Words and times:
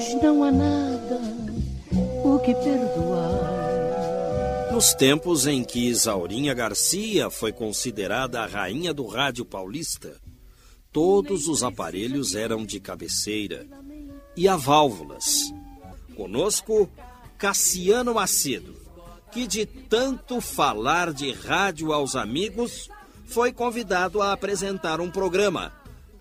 pois 0.00 0.22
não 0.22 0.42
há 0.42 0.50
nada 0.50 1.20
o 2.24 2.38
que 2.38 2.54
perdoar. 2.54 3.60
Nos 4.72 4.94
tempos 4.94 5.46
em 5.46 5.62
que 5.62 5.88
Isaurinha 5.88 6.54
Garcia 6.54 7.28
foi 7.28 7.52
considerada 7.52 8.40
a 8.40 8.46
rainha 8.46 8.94
do 8.94 9.06
rádio 9.06 9.44
paulista, 9.44 10.18
todos 10.90 11.48
os 11.48 11.62
aparelhos 11.62 12.34
eram 12.34 12.64
de 12.64 12.80
cabeceira 12.80 13.66
e 14.34 14.48
a 14.48 14.56
válvulas. 14.56 15.52
Conosco, 16.16 16.88
Cassiano 17.36 18.14
Macedo, 18.14 18.74
que 19.30 19.46
de 19.46 19.66
tanto 19.66 20.40
falar 20.40 21.12
de 21.12 21.30
rádio 21.32 21.92
aos 21.92 22.16
amigos, 22.16 22.88
foi 23.26 23.52
convidado 23.52 24.22
a 24.22 24.32
apresentar 24.32 24.98
um 24.98 25.10
programa, 25.10 25.74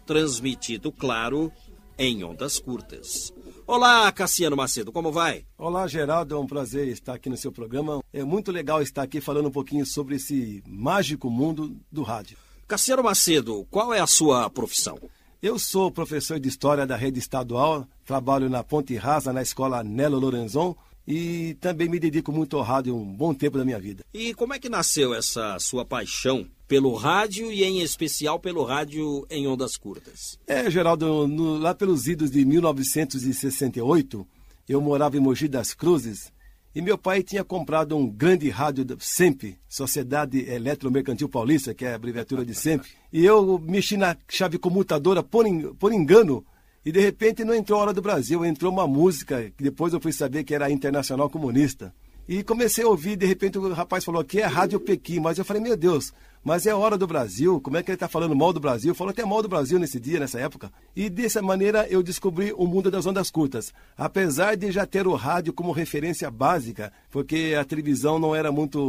transmitido, 0.06 0.92
claro, 0.92 1.50
em 1.98 2.24
ondas 2.24 2.60
curtas. 2.60 3.34
Olá, 3.72 4.12
Cassiano 4.12 4.58
Macedo, 4.58 4.92
como 4.92 5.12
vai? 5.12 5.46
Olá, 5.56 5.86
Geraldo, 5.86 6.34
é 6.34 6.40
um 6.40 6.48
prazer 6.48 6.88
estar 6.88 7.14
aqui 7.14 7.30
no 7.30 7.38
seu 7.38 7.52
programa. 7.52 8.04
É 8.12 8.24
muito 8.24 8.52
legal 8.52 8.82
estar 8.82 9.04
aqui 9.04 9.22
falando 9.22 9.48
um 9.48 9.52
pouquinho 9.52 9.86
sobre 9.86 10.16
esse 10.16 10.64
mágico 10.68 11.30
mundo 11.30 11.78
do 11.92 12.02
rádio. 12.02 12.36
Cassiano 12.68 13.04
Macedo, 13.04 13.68
qual 13.70 13.94
é 13.94 14.00
a 14.00 14.08
sua 14.08 14.50
profissão? 14.50 14.98
Eu 15.40 15.60
sou 15.60 15.92
professor 15.92 16.40
de 16.40 16.50
História 16.50 16.88
da 16.88 16.96
rede 16.96 17.20
estadual, 17.20 17.86
trabalho 18.04 18.50
na 18.50 18.64
Ponte 18.64 18.96
Rasa, 18.96 19.32
na 19.32 19.44
escola 19.44 19.84
Nelo 19.84 20.18
Lorenzon, 20.18 20.76
e 21.10 21.56
também 21.56 21.90
me 21.90 22.00
dedico 22.00 22.32
muito 22.32 22.56
ao 22.56 22.62
rádio 22.62 22.96
um 22.96 23.04
bom 23.04 23.34
tempo 23.34 23.58
da 23.58 23.66
minha 23.66 23.80
vida. 23.80 24.06
E 24.14 24.32
como 24.36 24.54
é 24.54 24.60
que 24.60 24.70
nasceu 24.70 25.12
essa 25.12 25.58
sua 25.58 25.84
paixão 25.84 26.46
pelo 26.68 26.94
rádio 26.94 27.52
e 27.52 27.64
em 27.64 27.82
especial 27.82 28.40
pelo 28.40 28.64
rádio 28.64 29.26
em 29.28 29.48
ondas 29.48 29.76
curtas? 29.76 30.38
É, 30.46 30.70
Geraldo, 30.70 31.28
no, 31.28 31.58
lá 31.58 31.74
pelos 31.74 32.08
idos 32.08 32.30
de 32.30 32.46
1968, 32.46 34.28
eu 34.68 34.80
morava 34.80 35.18
em 35.18 35.20
Mogi 35.20 35.48
das 35.48 35.74
Cruzes 35.74 36.32
e 36.76 36.80
meu 36.80 36.96
pai 36.96 37.24
tinha 37.24 37.44
comprado 37.44 37.98
um 37.98 38.08
grande 38.08 38.48
rádio 38.52 38.86
SEMP, 39.00 39.58
Sociedade 39.68 40.48
Eletromercantil 40.48 41.28
Paulista, 41.28 41.74
que 41.74 41.86
é 41.86 41.94
a 41.94 41.96
abreviatura 41.96 42.46
de 42.46 42.54
SEMP, 42.54 42.86
e 43.12 43.26
eu 43.26 43.58
mexi 43.58 43.98
na 43.98 44.16
chave 44.30 44.60
comutadora 44.60 45.24
por, 45.24 45.44
por 45.80 45.92
engano 45.92 46.46
e 46.86 46.92
de 46.92 47.00
repente 47.00 47.44
não 47.44 47.54
entrou 47.54 47.80
a 47.80 47.84
Hora 47.84 47.94
do 47.94 48.02
Brasil, 48.02 48.46
entrou 48.46 48.72
uma 48.72 48.88
música 48.88 49.52
que 49.58 49.64
depois 49.64 49.94
eu 49.94 50.00
fui 50.00 50.12
saber 50.12 50.44
que 50.44 50.56
era 50.56 50.72
Internacional 50.72 51.30
Comunista. 51.30 51.94
E 52.28 52.44
comecei 52.44 52.84
a 52.84 52.88
ouvir, 52.88 53.16
de 53.16 53.26
repente 53.26 53.58
o 53.58 53.74
rapaz 53.74 54.06
falou 54.06 54.24
que 54.24 54.40
é 54.40 54.46
Rádio 54.46 54.80
Pequim, 54.80 55.20
mas 55.20 55.38
eu 55.38 55.46
falei, 55.46 55.62
meu 55.62 55.76
Deus, 55.76 56.14
mas 56.44 56.66
é 56.66 56.74
hora 56.74 56.98
do 56.98 57.06
Brasil, 57.06 57.60
como 57.60 57.78
é 57.78 57.84
que 57.84 57.92
ele 57.92 57.96
está 57.96 58.08
falando 58.08 58.36
mal 58.36 58.54
do 58.54 58.60
Brasil? 58.60 58.96
Falou 58.96 59.12
até 59.12 59.26
mal 59.26 59.42
do 59.42 59.50
Brasil 59.50 59.78
nesse 59.78 60.00
dia, 60.00 60.20
nessa 60.20 60.40
época. 60.40 60.72
E 60.96 61.10
dessa 61.10 61.42
maneira 61.42 61.88
eu 61.90 62.02
descobri 62.02 62.54
o 62.54 62.66
mundo 62.66 62.90
das 62.90 63.06
ondas 63.06 63.30
curtas. 63.30 63.74
Apesar 63.98 64.56
de 64.56 64.72
já 64.72 64.86
ter 64.86 65.06
o 65.06 65.16
rádio 65.16 65.54
como 65.54 65.72
referência 65.72 66.32
básica, 66.32 66.94
porque 67.10 67.56
a 67.60 67.66
televisão 67.66 68.18
não 68.20 68.36
era 68.36 68.52
muito. 68.52 68.80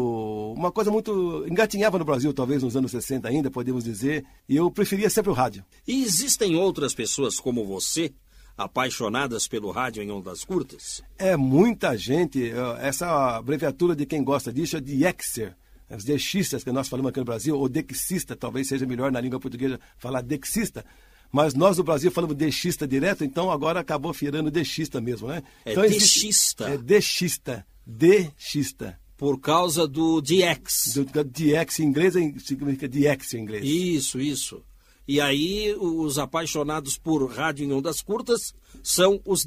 uma 0.56 0.70
coisa 0.70 0.90
muito. 0.90 1.44
engatinhava 1.48 1.98
no 1.98 2.04
Brasil, 2.04 2.32
talvez 2.32 2.62
nos 2.62 2.76
anos 2.76 2.90
60 2.92 3.28
ainda, 3.28 3.50
podemos 3.50 3.84
dizer, 3.84 4.24
e 4.48 4.56
eu 4.56 4.70
preferia 4.70 5.10
sempre 5.10 5.30
o 5.30 5.34
rádio. 5.34 5.64
E 5.86 6.02
existem 6.02 6.56
outras 6.56 6.94
pessoas 6.94 7.40
como 7.40 7.66
você 7.66 8.12
apaixonadas 8.56 9.48
pelo 9.48 9.70
rádio 9.70 10.02
em 10.02 10.10
ondas 10.10 10.44
curtas? 10.44 11.02
É 11.18 11.36
muita 11.36 11.96
gente. 11.96 12.52
Essa 12.78 13.36
abreviatura 13.36 13.96
de 13.96 14.04
quem 14.04 14.22
gosta 14.22 14.52
disso 14.52 14.76
é 14.76 14.80
de 14.80 15.04
Exer. 15.04 15.56
Os 15.96 16.04
dexistas 16.04 16.62
que 16.62 16.70
nós 16.70 16.88
falamos 16.88 17.10
aqui 17.10 17.18
no 17.18 17.24
Brasil, 17.24 17.58
ou 17.58 17.68
dexista, 17.68 18.36
talvez 18.36 18.68
seja 18.68 18.86
melhor 18.86 19.10
na 19.10 19.20
língua 19.20 19.40
portuguesa 19.40 19.80
falar 19.98 20.22
dexista. 20.22 20.84
Mas 21.32 21.54
nós 21.54 21.78
no 21.78 21.84
Brasil 21.84 22.10
falamos 22.10 22.36
dexista 22.36 22.86
direto, 22.86 23.24
então 23.24 23.50
agora 23.50 23.80
acabou 23.80 24.12
virando 24.12 24.50
dexista 24.50 25.00
mesmo, 25.00 25.28
né? 25.28 25.42
É 25.64 25.72
então, 25.72 25.82
dexista. 25.82 26.68
É 26.68 26.76
dexista. 26.76 27.66
Dexista. 27.86 28.98
Por 29.16 29.38
causa 29.38 29.86
do 29.86 30.20
DX. 30.20 30.94
Do, 30.94 31.04
do 31.04 31.24
DX 31.24 31.80
em 31.80 31.84
inglês 31.84 32.14
significa 32.42 32.88
DX 32.88 33.34
em 33.34 33.42
inglês. 33.42 33.64
Isso, 33.64 34.20
isso. 34.20 34.62
E 35.06 35.20
aí, 35.20 35.74
os 35.76 36.18
apaixonados 36.18 36.96
por 36.96 37.28
rádio 37.28 37.64
em 37.64 37.72
ondas 37.72 38.00
curtas 38.00 38.54
são 38.82 39.20
os. 39.24 39.44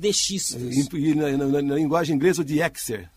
E, 0.57 0.97
e 0.97 1.15
na, 1.15 1.37
na, 1.37 1.61
na, 1.61 1.75
linguagem 1.75 2.15
inglesa, 2.15 2.41
o 2.41 2.45
DXer. 2.45 3.09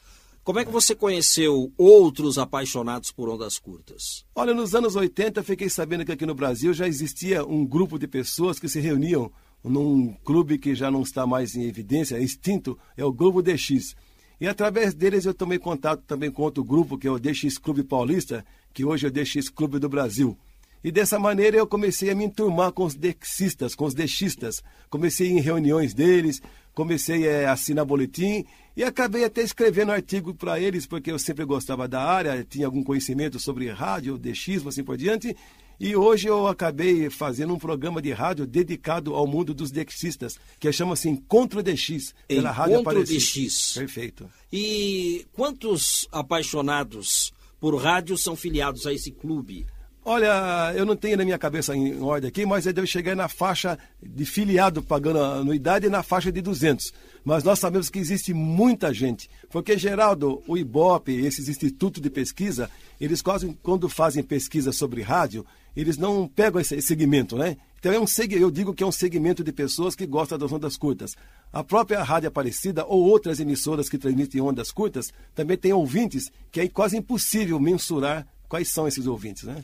Como 0.46 0.60
é 0.60 0.64
que 0.64 0.70
você 0.70 0.94
conheceu 0.94 1.72
outros 1.76 2.38
apaixonados 2.38 3.10
por 3.10 3.28
ondas 3.28 3.58
curtas? 3.58 4.24
Olha, 4.32 4.54
nos 4.54 4.76
anos 4.76 4.94
80, 4.94 5.42
fiquei 5.42 5.68
sabendo 5.68 6.04
que 6.04 6.12
aqui 6.12 6.24
no 6.24 6.36
Brasil 6.36 6.72
já 6.72 6.86
existia 6.86 7.44
um 7.44 7.66
grupo 7.66 7.98
de 7.98 8.06
pessoas 8.06 8.60
que 8.60 8.68
se 8.68 8.78
reuniam 8.78 9.28
num 9.64 10.14
clube 10.24 10.56
que 10.56 10.72
já 10.72 10.88
não 10.88 11.02
está 11.02 11.26
mais 11.26 11.56
em 11.56 11.64
evidência, 11.64 12.14
é 12.14 12.22
extinto, 12.22 12.78
é 12.96 13.04
o 13.04 13.12
Grupo 13.12 13.42
DX. 13.42 13.96
E 14.40 14.46
através 14.46 14.94
deles 14.94 15.24
eu 15.24 15.34
tomei 15.34 15.58
contato 15.58 16.04
também 16.06 16.30
com 16.30 16.42
outro 16.42 16.62
grupo, 16.62 16.96
que 16.96 17.08
é 17.08 17.10
o 17.10 17.18
DX 17.18 17.58
Clube 17.58 17.82
Paulista, 17.82 18.46
que 18.72 18.84
hoje 18.84 19.04
é 19.04 19.08
o 19.08 19.12
DX 19.12 19.48
Clube 19.48 19.80
do 19.80 19.88
Brasil. 19.88 20.38
E 20.86 20.92
dessa 20.92 21.18
maneira 21.18 21.56
eu 21.56 21.66
comecei 21.66 22.10
a 22.10 22.14
me 22.14 22.26
enturmar 22.26 22.70
com 22.70 22.84
os 22.84 22.94
dexistas, 22.94 23.74
com 23.74 23.86
os 23.86 23.92
deixistas. 23.92 24.62
Comecei 24.88 25.26
em 25.26 25.40
reuniões 25.40 25.92
deles, 25.92 26.40
comecei 26.72 27.44
a 27.44 27.50
assinar 27.50 27.84
boletim 27.84 28.44
e 28.76 28.84
acabei 28.84 29.24
até 29.24 29.42
escrevendo 29.42 29.90
artigo 29.90 30.32
para 30.32 30.60
eles, 30.60 30.86
porque 30.86 31.10
eu 31.10 31.18
sempre 31.18 31.44
gostava 31.44 31.88
da 31.88 32.00
área, 32.00 32.46
tinha 32.48 32.66
algum 32.66 32.84
conhecimento 32.84 33.40
sobre 33.40 33.68
rádio, 33.68 34.16
dechismo, 34.16 34.68
assim 34.68 34.84
por 34.84 34.96
diante. 34.96 35.36
E 35.80 35.96
hoje 35.96 36.28
eu 36.28 36.46
acabei 36.46 37.10
fazendo 37.10 37.52
um 37.52 37.58
programa 37.58 38.00
de 38.00 38.12
rádio 38.12 38.46
dedicado 38.46 39.12
ao 39.12 39.26
mundo 39.26 39.52
dos 39.52 39.72
dexistas, 39.72 40.38
que 40.60 40.70
chama-se 40.70 41.08
Encontro 41.08 41.64
DX, 41.64 42.14
pela 42.28 42.42
Encontro 42.42 42.62
Rádio 42.62 42.78
Aparecida. 42.78 43.18
DX. 43.18 43.72
Perfeito. 43.72 44.30
E 44.52 45.26
quantos 45.32 46.06
apaixonados 46.12 47.32
por 47.58 47.74
rádio 47.74 48.16
são 48.16 48.36
filiados 48.36 48.86
a 48.86 48.92
esse 48.92 49.10
clube? 49.10 49.66
Olha, 50.08 50.72
eu 50.76 50.86
não 50.86 50.94
tenho 50.94 51.16
na 51.16 51.24
minha 51.24 51.36
cabeça 51.36 51.74
em 51.74 52.00
ordem 52.00 52.28
aqui, 52.28 52.46
mas 52.46 52.64
eu 52.64 52.72
devo 52.72 52.86
chegar 52.86 53.16
na 53.16 53.26
faixa 53.26 53.76
de 54.00 54.24
filiado 54.24 54.80
pagando 54.80 55.20
anuidade 55.20 55.88
na 55.88 56.00
faixa 56.00 56.30
de 56.30 56.40
200. 56.40 56.92
Mas 57.24 57.42
nós 57.42 57.58
sabemos 57.58 57.90
que 57.90 57.98
existe 57.98 58.32
muita 58.32 58.94
gente, 58.94 59.28
porque, 59.50 59.76
Geraldo, 59.76 60.44
o 60.46 60.56
IBOP, 60.56 61.10
esses 61.10 61.48
institutos 61.48 62.00
de 62.00 62.08
pesquisa, 62.08 62.70
eles 63.00 63.20
quase, 63.20 63.58
quando 63.64 63.88
fazem 63.88 64.22
pesquisa 64.22 64.70
sobre 64.70 65.02
rádio, 65.02 65.44
eles 65.76 65.98
não 65.98 66.28
pegam 66.28 66.60
esse 66.60 66.80
segmento, 66.80 67.36
né? 67.36 67.56
Então, 67.80 67.92
é 67.92 67.98
um, 67.98 68.06
eu 68.30 68.48
digo 68.52 68.72
que 68.72 68.84
é 68.84 68.86
um 68.86 68.92
segmento 68.92 69.42
de 69.42 69.50
pessoas 69.50 69.96
que 69.96 70.06
gostam 70.06 70.38
das 70.38 70.52
ondas 70.52 70.76
curtas. 70.76 71.16
A 71.52 71.64
própria 71.64 72.00
Rádio 72.04 72.28
Aparecida 72.28 72.86
ou 72.86 73.02
outras 73.02 73.40
emissoras 73.40 73.88
que 73.88 73.98
transmitem 73.98 74.40
ondas 74.40 74.70
curtas 74.70 75.12
também 75.34 75.56
têm 75.56 75.72
ouvintes 75.72 76.30
que 76.52 76.60
é 76.60 76.68
quase 76.68 76.96
impossível 76.96 77.58
mensurar 77.58 78.24
quais 78.48 78.72
são 78.72 78.86
esses 78.86 79.08
ouvintes, 79.08 79.42
né? 79.42 79.60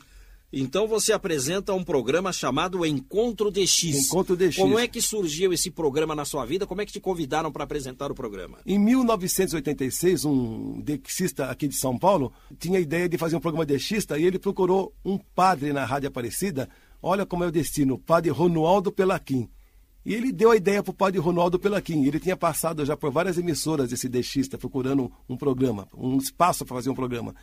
Então 0.55 0.87
você 0.87 1.11
apresenta 1.11 1.73
um 1.73 1.83
programa 1.83 2.31
chamado 2.31 2.85
Encontro 2.85 3.49
DX. 3.49 4.05
Encontro 4.05 4.37
DX. 4.37 4.57
Como 4.57 4.77
é 4.77 4.87
que 4.87 5.01
surgiu 5.01 5.51
esse 5.51 5.71
programa 5.71 6.13
na 6.13 6.25
sua 6.25 6.45
vida? 6.45 6.67
Como 6.67 6.79
é 6.79 6.85
que 6.85 6.93
te 6.93 6.99
convidaram 6.99 7.51
para 7.51 7.63
apresentar 7.63 8.11
o 8.11 8.15
programa? 8.15 8.59
Em 8.63 8.77
1986, 8.77 10.25
um 10.25 10.79
dexista 10.79 11.47
aqui 11.47 11.67
de 11.67 11.75
São 11.75 11.97
Paulo 11.97 12.31
tinha 12.59 12.77
a 12.77 12.81
ideia 12.81 13.09
de 13.09 13.17
fazer 13.17 13.35
um 13.35 13.39
programa 13.39 13.65
dexista 13.65 14.19
e 14.19 14.25
ele 14.25 14.37
procurou 14.37 14.93
um 15.03 15.17
padre 15.17 15.73
na 15.73 15.85
Rádio 15.85 16.09
Aparecida. 16.09 16.69
Olha 17.01 17.25
como 17.25 17.43
é 17.43 17.47
o 17.47 17.51
destino, 17.51 17.95
o 17.95 17.99
padre 17.99 18.29
Ronaldo 18.29 18.91
Pelaquim. 18.91 19.49
E 20.05 20.13
ele 20.13 20.31
deu 20.31 20.51
a 20.51 20.55
ideia 20.55 20.83
para 20.83 20.91
o 20.91 20.93
padre 20.93 21.19
Ronaldo 21.19 21.57
Pelaquim. 21.57 22.05
Ele 22.05 22.19
tinha 22.19 22.37
passado 22.37 22.85
já 22.85 22.95
por 22.95 23.09
várias 23.09 23.39
emissoras, 23.39 23.91
esse 23.91 24.07
dexista, 24.07 24.55
procurando 24.55 25.11
um 25.27 25.35
programa, 25.35 25.87
um 25.97 26.17
espaço 26.17 26.63
para 26.63 26.75
fazer 26.75 26.91
um 26.91 26.95
programa. 26.95 27.33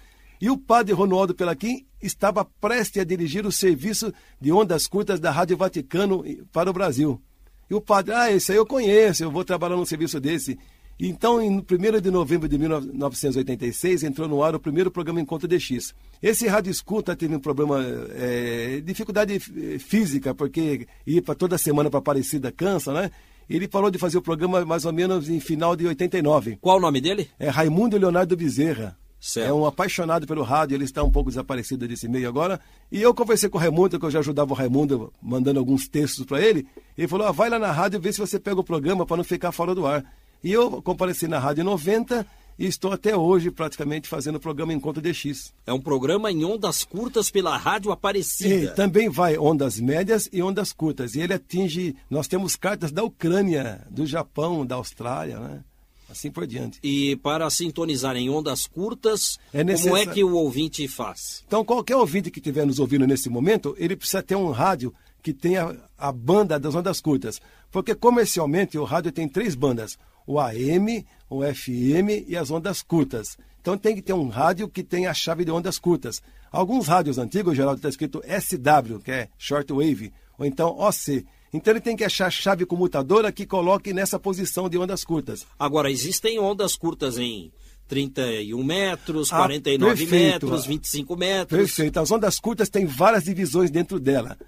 E 0.41 0.49
o 0.49 0.57
padre 0.57 0.95
Ronaldo 0.95 1.35
Pelaquim 1.35 1.85
estava 2.03 2.45
prestes 2.45 3.03
a 3.03 3.05
dirigir 3.05 3.45
o 3.45 3.53
serviço 3.53 4.13
de 4.41 4.51
ondas 4.51 4.87
curtas 4.87 5.21
da 5.21 5.31
Rádio 5.31 5.57
Vaticano 5.57 6.25
para 6.51 6.71
o 6.71 6.73
Brasil. 6.73 7.21
E 7.69 7.75
o 7.75 7.81
padre, 7.81 8.15
ah, 8.15 8.33
esse 8.33 8.51
aí 8.51 8.59
eu 8.59 8.67
conheço, 8.67 9.23
eu 9.23 9.31
vou 9.31 9.45
trabalhar 9.45 9.77
num 9.77 9.85
serviço 9.85 10.19
desse. 10.19 10.59
Então, 10.99 11.41
em 11.41 11.59
1 11.59 12.01
de 12.01 12.11
novembro 12.11 12.49
de 12.49 12.59
1986, 12.59 14.03
entrou 14.03 14.29
no 14.29 14.43
ar 14.43 14.55
o 14.55 14.61
primeiro 14.61 14.91
programa 14.91 15.21
Encontro 15.21 15.49
DX. 15.49 15.95
Esse 16.23 16.47
rádio 16.47 16.71
escuta 16.71 17.17
teve 17.17 17.35
um 17.35 17.41
problema, 17.41 17.83
é, 18.11 18.83
dificuldade 18.85 19.39
física, 19.79 20.35
porque 20.35 20.87
ir 21.07 21.23
para 21.23 21.35
toda 21.35 21.57
semana 21.57 21.89
para 21.89 22.01
Aparecida 22.01 22.53
cansa, 22.53 22.93
né? 22.93 23.11
Ele 23.49 23.67
parou 23.67 23.91
de 23.91 23.99
fazer 23.99 24.19
o 24.19 24.23
programa 24.23 24.65
mais 24.65 24.85
ou 24.85 24.93
menos 24.93 25.29
em 25.29 25.41
final 25.41 25.75
de 25.75 25.87
89. 25.87 26.59
Qual 26.61 26.77
o 26.77 26.81
nome 26.81 27.01
dele? 27.01 27.29
É 27.39 27.49
Raimundo 27.49 27.97
Leonardo 27.97 28.37
Bezerra. 28.37 28.97
Certo. 29.21 29.47
É 29.47 29.53
um 29.53 29.67
apaixonado 29.67 30.27
pelo 30.27 30.43
rádio, 30.43 30.75
ele 30.75 30.85
está 30.85 31.03
um 31.03 31.11
pouco 31.11 31.29
desaparecido 31.29 31.87
desse 31.87 32.09
meio 32.09 32.27
agora. 32.27 32.59
E 32.91 33.03
eu 33.03 33.15
conversei 33.15 33.51
com 33.51 33.59
o 33.59 33.61
Raimundo, 33.61 34.01
que 34.01 34.07
eu 34.07 34.11
já 34.11 34.21
ajudava 34.21 34.53
o 34.53 34.57
Raimundo 34.57 35.13
mandando 35.21 35.59
alguns 35.59 35.87
textos 35.87 36.25
para 36.25 36.41
ele. 36.41 36.67
Ele 36.97 37.07
falou: 37.07 37.27
ah, 37.27 37.33
vai 37.33 37.51
lá 37.51 37.59
na 37.59 37.71
rádio 37.71 38.01
ver 38.01 38.15
se 38.15 38.19
você 38.19 38.41
pega 38.41 38.59
o 38.59 38.65
programa 38.65 39.05
para 39.05 39.19
não 39.19 39.25
ficar 39.25 39.53
fora 39.53 39.75
do 39.75 39.87
ar. 39.87 40.03
E 40.43 40.51
eu 40.51 40.81
compareci 40.81 41.29
na 41.29 41.39
Rádio 41.39 41.63
90 41.65 42.27
e 42.59 42.67
estou 42.67 42.93
até 42.93 43.15
hoje 43.17 43.51
praticamente 43.51 44.09
fazendo 44.09 44.37
o 44.37 44.41
programa 44.41 44.73
Encontro 44.73 45.03
DX. 45.03 45.53
É 45.67 45.73
um 45.73 45.81
programa 45.81 46.33
em 46.33 46.45
ondas 46.45 46.85
curtas 46.85 47.31
pela 47.31 47.57
Rádio 47.59 47.93
Aparecida. 47.93 48.55
E 48.55 48.75
também 48.75 49.09
vai 49.09 49.39
ondas 49.39 49.79
médias 49.79 50.31
e 50.33 50.43
ondas 50.43 50.73
curtas. 50.73 51.15
E 51.15 51.21
ele 51.21 51.35
atinge. 51.35 51.95
Nós 52.09 52.27
temos 52.27 52.57
cartas 52.57 52.91
da 52.91 53.03
Ucrânia, 53.03 53.87
do 53.91 54.07
Japão, 54.07 54.65
da 54.65 54.77
Austrália, 54.77 55.39
né? 55.39 55.61
Assim 56.11 56.31
por 56.31 56.47
diante. 56.47 56.81
E 56.83 57.15
para 57.17 57.49
sintonizar 57.49 58.17
em 58.17 58.29
ondas 58.29 58.67
curtas, 58.67 59.39
é 59.55 59.63
como 59.63 59.97
é 59.97 60.07
que 60.07 60.25
o 60.25 60.35
ouvinte 60.35 60.87
faz? 60.89 61.45
Então, 61.47 61.65
qualquer 61.65 61.97
ouvinte 61.97 62.31
que 62.31 62.41
estiver 62.41 62.67
nos 62.67 62.81
ouvindo 62.81 63.07
nesse 63.07 63.31
momento, 63.31 63.77
ele 63.79 63.95
precisa 63.95 64.23
ter 64.23 64.35
um 64.35 64.51
rádio 64.51 64.93
que 65.23 65.33
tenha 65.33 65.77
a 65.97 66.11
banda 66.11 66.59
das 66.59 66.75
ondas 66.75 67.01
curtas. 67.01 67.41
Porque 67.71 67.95
comercialmente 67.95 68.77
o 68.77 68.85
rádio 68.85 69.13
tem 69.13 69.29
três 69.29 69.55
bandas: 69.55 69.99
o 70.27 70.41
AM, 70.41 71.07
o 71.29 71.43
FM 71.43 72.27
e 72.27 72.37
as 72.37 72.51
ondas 72.51 72.83
curtas. 72.83 73.39
Então 73.61 73.77
tem 73.77 73.95
que 73.95 74.03
ter 74.03 74.15
um 74.15 74.29
rádio 74.29 74.69
que 74.69 74.83
tenha 74.83 75.11
a 75.11 75.15
chave 75.15 75.45
de 75.45 75.51
ondas 75.51 75.79
curtas. 75.79 76.23
Alguns 76.51 76.89
rádios 76.89 77.19
antigos, 77.19 77.57
Geraldo, 77.57 77.77
está 77.77 77.89
escrito 77.89 78.23
SW, 78.23 78.99
que 79.05 79.11
é 79.11 79.29
short 79.39 79.73
wave, 79.73 80.13
ou 80.39 80.45
então 80.45 80.77
OC. 80.79 81.25
Então 81.53 81.73
ele 81.73 81.81
tem 81.81 81.97
que 81.97 82.05
achar 82.05 82.27
a 82.27 82.31
chave 82.31 82.65
comutadora 82.65 83.33
que 83.33 83.45
coloque 83.45 83.93
nessa 83.93 84.19
posição 84.19 84.69
de 84.69 84.79
ondas 84.79 85.05
curtas. 85.05 85.47
Agora, 85.59 85.91
existem 85.91 86.39
ondas 86.39 86.77
curtas 86.77 87.19
em 87.19 87.53
31 87.89 88.63
metros, 88.63 89.31
49 89.31 89.93
ah, 89.93 89.97
perfeito. 89.97 90.47
metros, 90.47 90.67
25 90.67 91.17
metros. 91.17 91.61
Perfeito. 91.61 91.99
As 91.99 92.11
ondas 92.11 92.39
curtas 92.39 92.69
têm 92.69 92.87
várias 92.87 93.25
divisões 93.25 93.71
dentro 93.71 93.99
dela. 93.99 94.39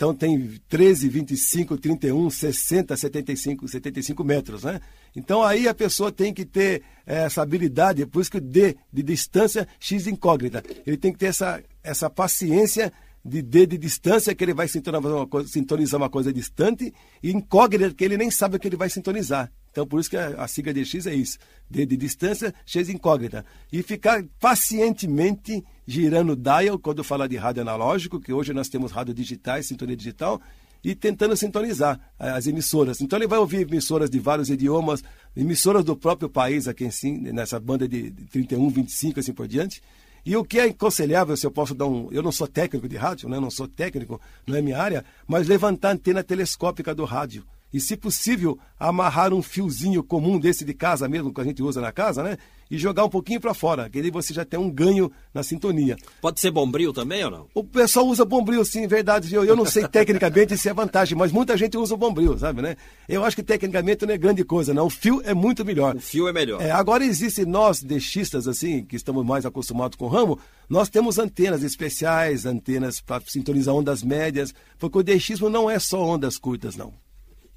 Então 0.00 0.14
tem 0.14 0.58
13, 0.66 1.08
25, 1.10 1.76
31, 1.76 2.30
60, 2.30 2.96
75, 2.96 3.68
75 3.68 4.24
metros, 4.24 4.64
né? 4.64 4.80
Então 5.14 5.42
aí 5.42 5.68
a 5.68 5.74
pessoa 5.74 6.10
tem 6.10 6.32
que 6.32 6.46
ter 6.46 6.82
eh, 7.06 7.24
essa 7.24 7.42
habilidade, 7.42 8.06
por 8.06 8.22
isso 8.22 8.30
que 8.30 8.38
o 8.38 8.40
D 8.40 8.76
de 8.90 9.02
distância, 9.02 9.68
X 9.78 10.06
incógnita. 10.06 10.62
Ele 10.86 10.96
tem 10.96 11.12
que 11.12 11.18
ter 11.18 11.26
essa, 11.26 11.62
essa 11.82 12.08
paciência 12.08 12.90
de 13.24 13.42
D 13.42 13.66
de 13.66 13.78
distância, 13.78 14.34
que 14.34 14.42
ele 14.42 14.54
vai 14.54 14.66
sintonizar 14.66 15.12
uma 15.12 15.26
coisa, 15.26 15.48
sintonizar 15.48 16.00
uma 16.00 16.10
coisa 16.10 16.32
distante, 16.32 16.92
e 17.22 17.30
incógnita, 17.30 17.94
que 17.94 18.04
ele 18.04 18.16
nem 18.16 18.30
sabe 18.30 18.56
o 18.56 18.58
que 18.58 18.68
ele 18.68 18.76
vai 18.76 18.88
sintonizar. 18.88 19.50
Então, 19.70 19.86
por 19.86 20.00
isso 20.00 20.10
que 20.10 20.16
a, 20.16 20.42
a 20.42 20.48
sigla 20.48 20.72
de 20.72 20.84
X 20.84 21.06
é 21.06 21.14
isso. 21.14 21.38
D 21.68 21.86
de 21.86 21.96
distância, 21.96 22.52
X 22.66 22.88
incógnita. 22.88 23.44
E 23.72 23.82
ficar 23.82 24.24
pacientemente 24.40 25.62
girando 25.86 26.34
dial, 26.34 26.78
quando 26.78 27.04
fala 27.04 27.28
de 27.28 27.36
rádio 27.36 27.62
analógico, 27.62 28.20
que 28.20 28.32
hoje 28.32 28.52
nós 28.52 28.68
temos 28.68 28.90
rádio 28.90 29.14
digitais, 29.14 29.66
sintonia 29.66 29.96
digital, 29.96 30.40
e 30.82 30.94
tentando 30.94 31.36
sintonizar 31.36 32.00
as 32.18 32.46
emissoras. 32.46 33.00
Então 33.00 33.18
ele 33.18 33.28
vai 33.28 33.38
ouvir 33.38 33.60
emissoras 33.60 34.08
de 34.08 34.18
vários 34.18 34.48
idiomas, 34.48 35.04
emissoras 35.36 35.84
do 35.84 35.96
próprio 35.96 36.28
país 36.28 36.66
aqui 36.66 36.84
em 36.84 36.90
si, 36.90 37.12
nessa 37.12 37.60
banda 37.60 37.86
de 37.86 38.10
31, 38.10 38.68
25, 38.70 39.20
assim 39.20 39.32
por 39.32 39.46
diante. 39.46 39.82
E 40.24 40.36
o 40.36 40.44
que 40.44 40.58
é 40.58 40.64
aconselhável, 40.64 41.36
se 41.36 41.46
eu 41.46 41.50
posso 41.50 41.74
dar 41.74 41.86
um. 41.86 42.08
Eu 42.10 42.22
não 42.22 42.32
sou 42.32 42.46
técnico 42.46 42.88
de 42.88 42.96
rádio, 42.96 43.28
né? 43.28 43.40
não 43.40 43.50
sou 43.50 43.66
técnico, 43.66 44.20
não 44.46 44.56
é 44.56 44.62
minha 44.62 44.78
área, 44.78 45.04
mas 45.26 45.48
levantar 45.48 45.88
a 45.88 45.92
antena 45.92 46.22
telescópica 46.22 46.94
do 46.94 47.04
rádio 47.04 47.44
e, 47.72 47.80
se 47.80 47.96
possível, 47.96 48.58
amarrar 48.78 49.32
um 49.32 49.42
fiozinho 49.42 50.02
comum 50.02 50.38
desse 50.38 50.64
de 50.64 50.74
casa 50.74 51.08
mesmo, 51.08 51.32
que 51.32 51.40
a 51.40 51.44
gente 51.44 51.62
usa 51.62 51.80
na 51.80 51.92
casa, 51.92 52.22
né? 52.22 52.36
E 52.70 52.78
jogar 52.78 53.04
um 53.04 53.08
pouquinho 53.08 53.40
para 53.40 53.52
fora, 53.52 53.90
que 53.90 53.98
aí 53.98 54.10
você 54.12 54.32
já 54.32 54.44
tem 54.44 54.58
um 54.58 54.70
ganho 54.70 55.10
na 55.34 55.42
sintonia. 55.42 55.96
Pode 56.20 56.38
ser 56.38 56.52
bombril 56.52 56.92
também 56.92 57.24
ou 57.24 57.30
não? 57.30 57.46
O 57.52 57.64
pessoal 57.64 58.06
usa 58.06 58.24
bombril, 58.24 58.64
sim, 58.64 58.86
verdade. 58.86 59.34
Eu, 59.34 59.44
eu 59.44 59.56
não 59.56 59.66
sei 59.66 59.86
tecnicamente 59.88 60.56
se 60.56 60.68
é 60.68 60.72
vantagem, 60.72 61.18
mas 61.18 61.32
muita 61.32 61.56
gente 61.56 61.76
usa 61.76 61.94
o 61.94 61.96
bombril, 61.96 62.38
sabe, 62.38 62.62
né? 62.62 62.76
Eu 63.08 63.24
acho 63.24 63.34
que 63.34 63.42
tecnicamente 63.42 64.06
não 64.06 64.14
é 64.14 64.18
grande 64.18 64.44
coisa, 64.44 64.72
não. 64.72 64.86
O 64.86 64.90
fio 64.90 65.20
é 65.24 65.34
muito 65.34 65.64
melhor. 65.64 65.96
O 65.96 66.00
fio 66.00 66.28
é 66.28 66.32
melhor. 66.32 66.62
É, 66.62 66.70
agora 66.70 67.04
existe 67.04 67.44
nós, 67.44 67.82
deixistas, 67.82 68.46
assim, 68.46 68.84
que 68.84 68.94
estamos 68.94 69.26
mais 69.26 69.44
acostumados 69.44 69.96
com 69.96 70.04
o 70.04 70.08
ramo, 70.08 70.38
nós 70.68 70.88
temos 70.88 71.18
antenas 71.18 71.64
especiais, 71.64 72.46
antenas 72.46 73.00
para 73.00 73.20
sintonizar 73.26 73.74
ondas 73.74 74.02
médias, 74.04 74.54
porque 74.78 74.98
o 74.98 75.02
deixismo 75.02 75.48
não 75.48 75.68
é 75.68 75.80
só 75.80 76.00
ondas 76.00 76.38
curtas, 76.38 76.76
não. 76.76 76.94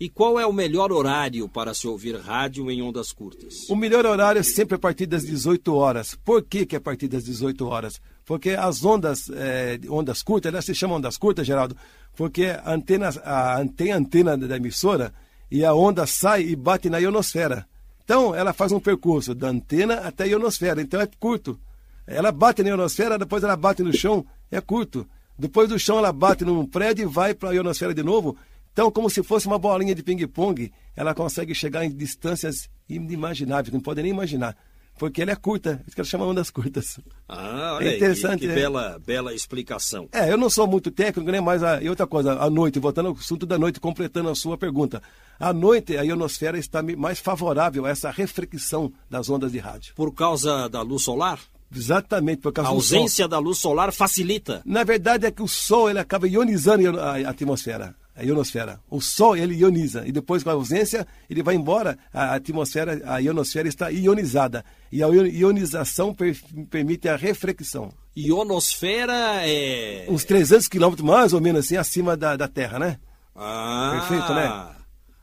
E 0.03 0.09
qual 0.09 0.38
é 0.38 0.45
o 0.45 0.51
melhor 0.51 0.91
horário 0.91 1.47
para 1.47 1.73
se 1.73 1.88
ouvir 1.88 2.19
rádio 2.19 2.69
em 2.69 2.81
ondas 2.81 3.13
curtas? 3.13 3.69
O 3.69 3.75
melhor 3.77 4.05
horário 4.05 4.38
é 4.38 4.44
sempre 4.44 4.75
a 4.75 4.77
partir 4.77 5.05
das 5.05 5.23
18 5.23 5.73
horas. 5.73 6.13
Por 6.25 6.44
que, 6.44 6.65
que 6.65 6.75
é 6.75 6.77
a 6.77 6.81
partir 6.81 7.07
das 7.07 7.23
18 7.23 7.65
horas? 7.65 8.01
Porque 8.25 8.50
as 8.50 8.83
ondas, 8.83 9.29
é, 9.29 9.79
ondas 9.89 10.21
curtas, 10.21 10.51
elas 10.51 10.65
se 10.65 10.75
chamam 10.75 10.97
ondas 10.97 11.15
curtas, 11.15 11.47
Geraldo, 11.47 11.77
porque 12.17 12.47
a 12.47 12.73
antena, 12.73 13.11
a, 13.23 13.65
tem 13.77 13.94
a 13.94 13.97
antena 13.97 14.38
da 14.38 14.57
emissora 14.57 15.13
e 15.50 15.63
a 15.63 15.73
onda 15.73 16.05
sai 16.05 16.41
e 16.41 16.53
bate 16.53 16.89
na 16.89 16.97
ionosfera. 16.97 17.65
Então, 18.03 18.35
ela 18.35 18.51
faz 18.51 18.73
um 18.73 18.81
percurso 18.81 19.33
da 19.33 19.47
antena 19.47 20.01
até 20.01 20.25
a 20.25 20.27
ionosfera, 20.27 20.81
então 20.81 21.00
é 21.00 21.07
curto. 21.17 21.57
Ela 22.05 22.33
bate 22.33 22.61
na 22.61 22.71
ionosfera, 22.71 23.17
depois 23.17 23.41
ela 23.41 23.55
bate 23.55 23.81
no 23.81 23.94
chão, 23.94 24.25
é 24.51 24.59
curto. 24.59 25.07
Depois 25.39 25.69
do 25.69 25.79
chão 25.79 25.97
ela 25.97 26.11
bate 26.11 26.44
num 26.44 26.65
prédio 26.65 27.03
e 27.03 27.05
vai 27.05 27.33
para 27.33 27.51
a 27.51 27.53
ionosfera 27.53 27.94
de 27.94 28.03
novo, 28.03 28.35
então, 28.74 28.90
como 28.90 29.08
se 29.08 29.22
fosse 29.22 29.46
uma 29.46 29.60
bolinha 29.60 29.94
de 29.94 30.02
ping-pong, 30.02 30.72
ela 30.96 31.14
consegue 31.14 31.54
chegar 31.54 31.86
em 31.86 31.96
distâncias 31.96 32.68
inimagináveis, 32.90 33.72
não 33.72 33.80
pode 33.80 34.02
nem 34.02 34.12
imaginar. 34.12 34.58
Porque 34.98 35.22
ela 35.22 35.31
é 35.31 35.36
curta, 35.36 35.81
isso 35.86 35.96
que 35.96 36.02
ela 36.02 36.08
chama 36.08 36.25
ondas 36.25 36.50
curtas. 36.50 37.00
Ah, 37.28 37.75
olha 37.75 37.90
é 37.90 37.96
interessante. 37.96 38.42
que, 38.42 38.46
que 38.48 38.52
é. 38.52 38.56
bela, 38.56 39.00
bela 39.06 39.34
explicação. 39.34 40.08
É, 40.12 40.31
eu 40.31 40.38
não 40.38 40.50
sou 40.50 40.68
muito 40.68 40.92
técnico, 40.92 41.31
né? 41.31 41.40
Mas 41.40 41.64
a, 41.64 41.81
e 41.81 41.90
outra 41.90 42.06
coisa, 42.06 42.34
à 42.34 42.50
noite, 42.50 42.80
voltando 42.80 43.10
ao 43.10 43.14
assunto 43.14 43.46
da 43.46 43.58
noite, 43.58 43.80
completando 43.80 44.30
a 44.30 44.36
sua 44.36 44.58
pergunta. 44.58 45.02
À 45.40 45.54
noite, 45.54 45.98
a 45.98 46.02
ionosfera 46.04 46.58
está 46.58 46.84
mais 46.98 47.20
favorável 47.20 47.86
a 47.86 47.90
essa 47.90 48.12
reflexão 48.12 48.92
das 49.10 49.30
ondas 49.30 49.52
de 49.52 49.60
rádio. 49.60 49.94
Por 49.96 50.14
causa 50.14 50.68
da 50.68 50.81
luz 50.81 51.04
solar? 51.04 51.40
Exatamente, 51.75 52.42
por 52.42 52.54
causa 52.54 52.70
a 52.70 52.74
ausência 52.74 53.28
da 53.28 53.40
luz 53.40 53.58
solar 53.58 53.92
facilita. 53.92 54.62
Na 54.64 54.84
verdade 54.84 55.25
é 55.25 55.31
que 55.31 55.42
o 55.42 55.48
Sol 55.48 55.90
ele 55.90 56.00
acaba 56.00 56.28
ionizando 56.28 57.00
a 57.00 57.16
atmosfera 57.30 57.96
a 58.15 58.24
ionosfera. 58.24 58.80
O 58.89 59.01
Sol 59.01 59.36
ele 59.36 59.56
ioniza 59.56 60.07
e 60.07 60.12
depois 60.12 60.44
com 60.44 60.50
a 60.50 60.54
ausência 60.54 61.07
ele 61.30 61.42
vai 61.42 61.56
embora. 61.56 61.98
A 62.13 62.36
atmosfera, 62.36 63.01
a 63.06 63.19
ionosfera 63.19 63.68
está 63.68 63.89
ionizada 63.89 64.63
e 64.92 65.04
a 65.04 65.07
ionização 65.07 66.13
per, 66.13 66.39
permite 66.69 67.07
a 67.10 67.15
reflexão. 67.15 67.92
Ionosfera 68.15 69.48
é 69.48 70.06
uns 70.10 70.24
300 70.24 70.68
quilômetros 70.68 71.07
mais 71.07 71.33
ou 71.33 71.42
menos 71.42 71.65
assim 71.65 71.77
acima 71.77 72.15
da, 72.15 72.36
da 72.36 72.48
Terra, 72.48 72.77
né? 72.77 73.00
Ah, 73.36 73.98
perfeito, 74.00 74.33
né? 74.33 74.75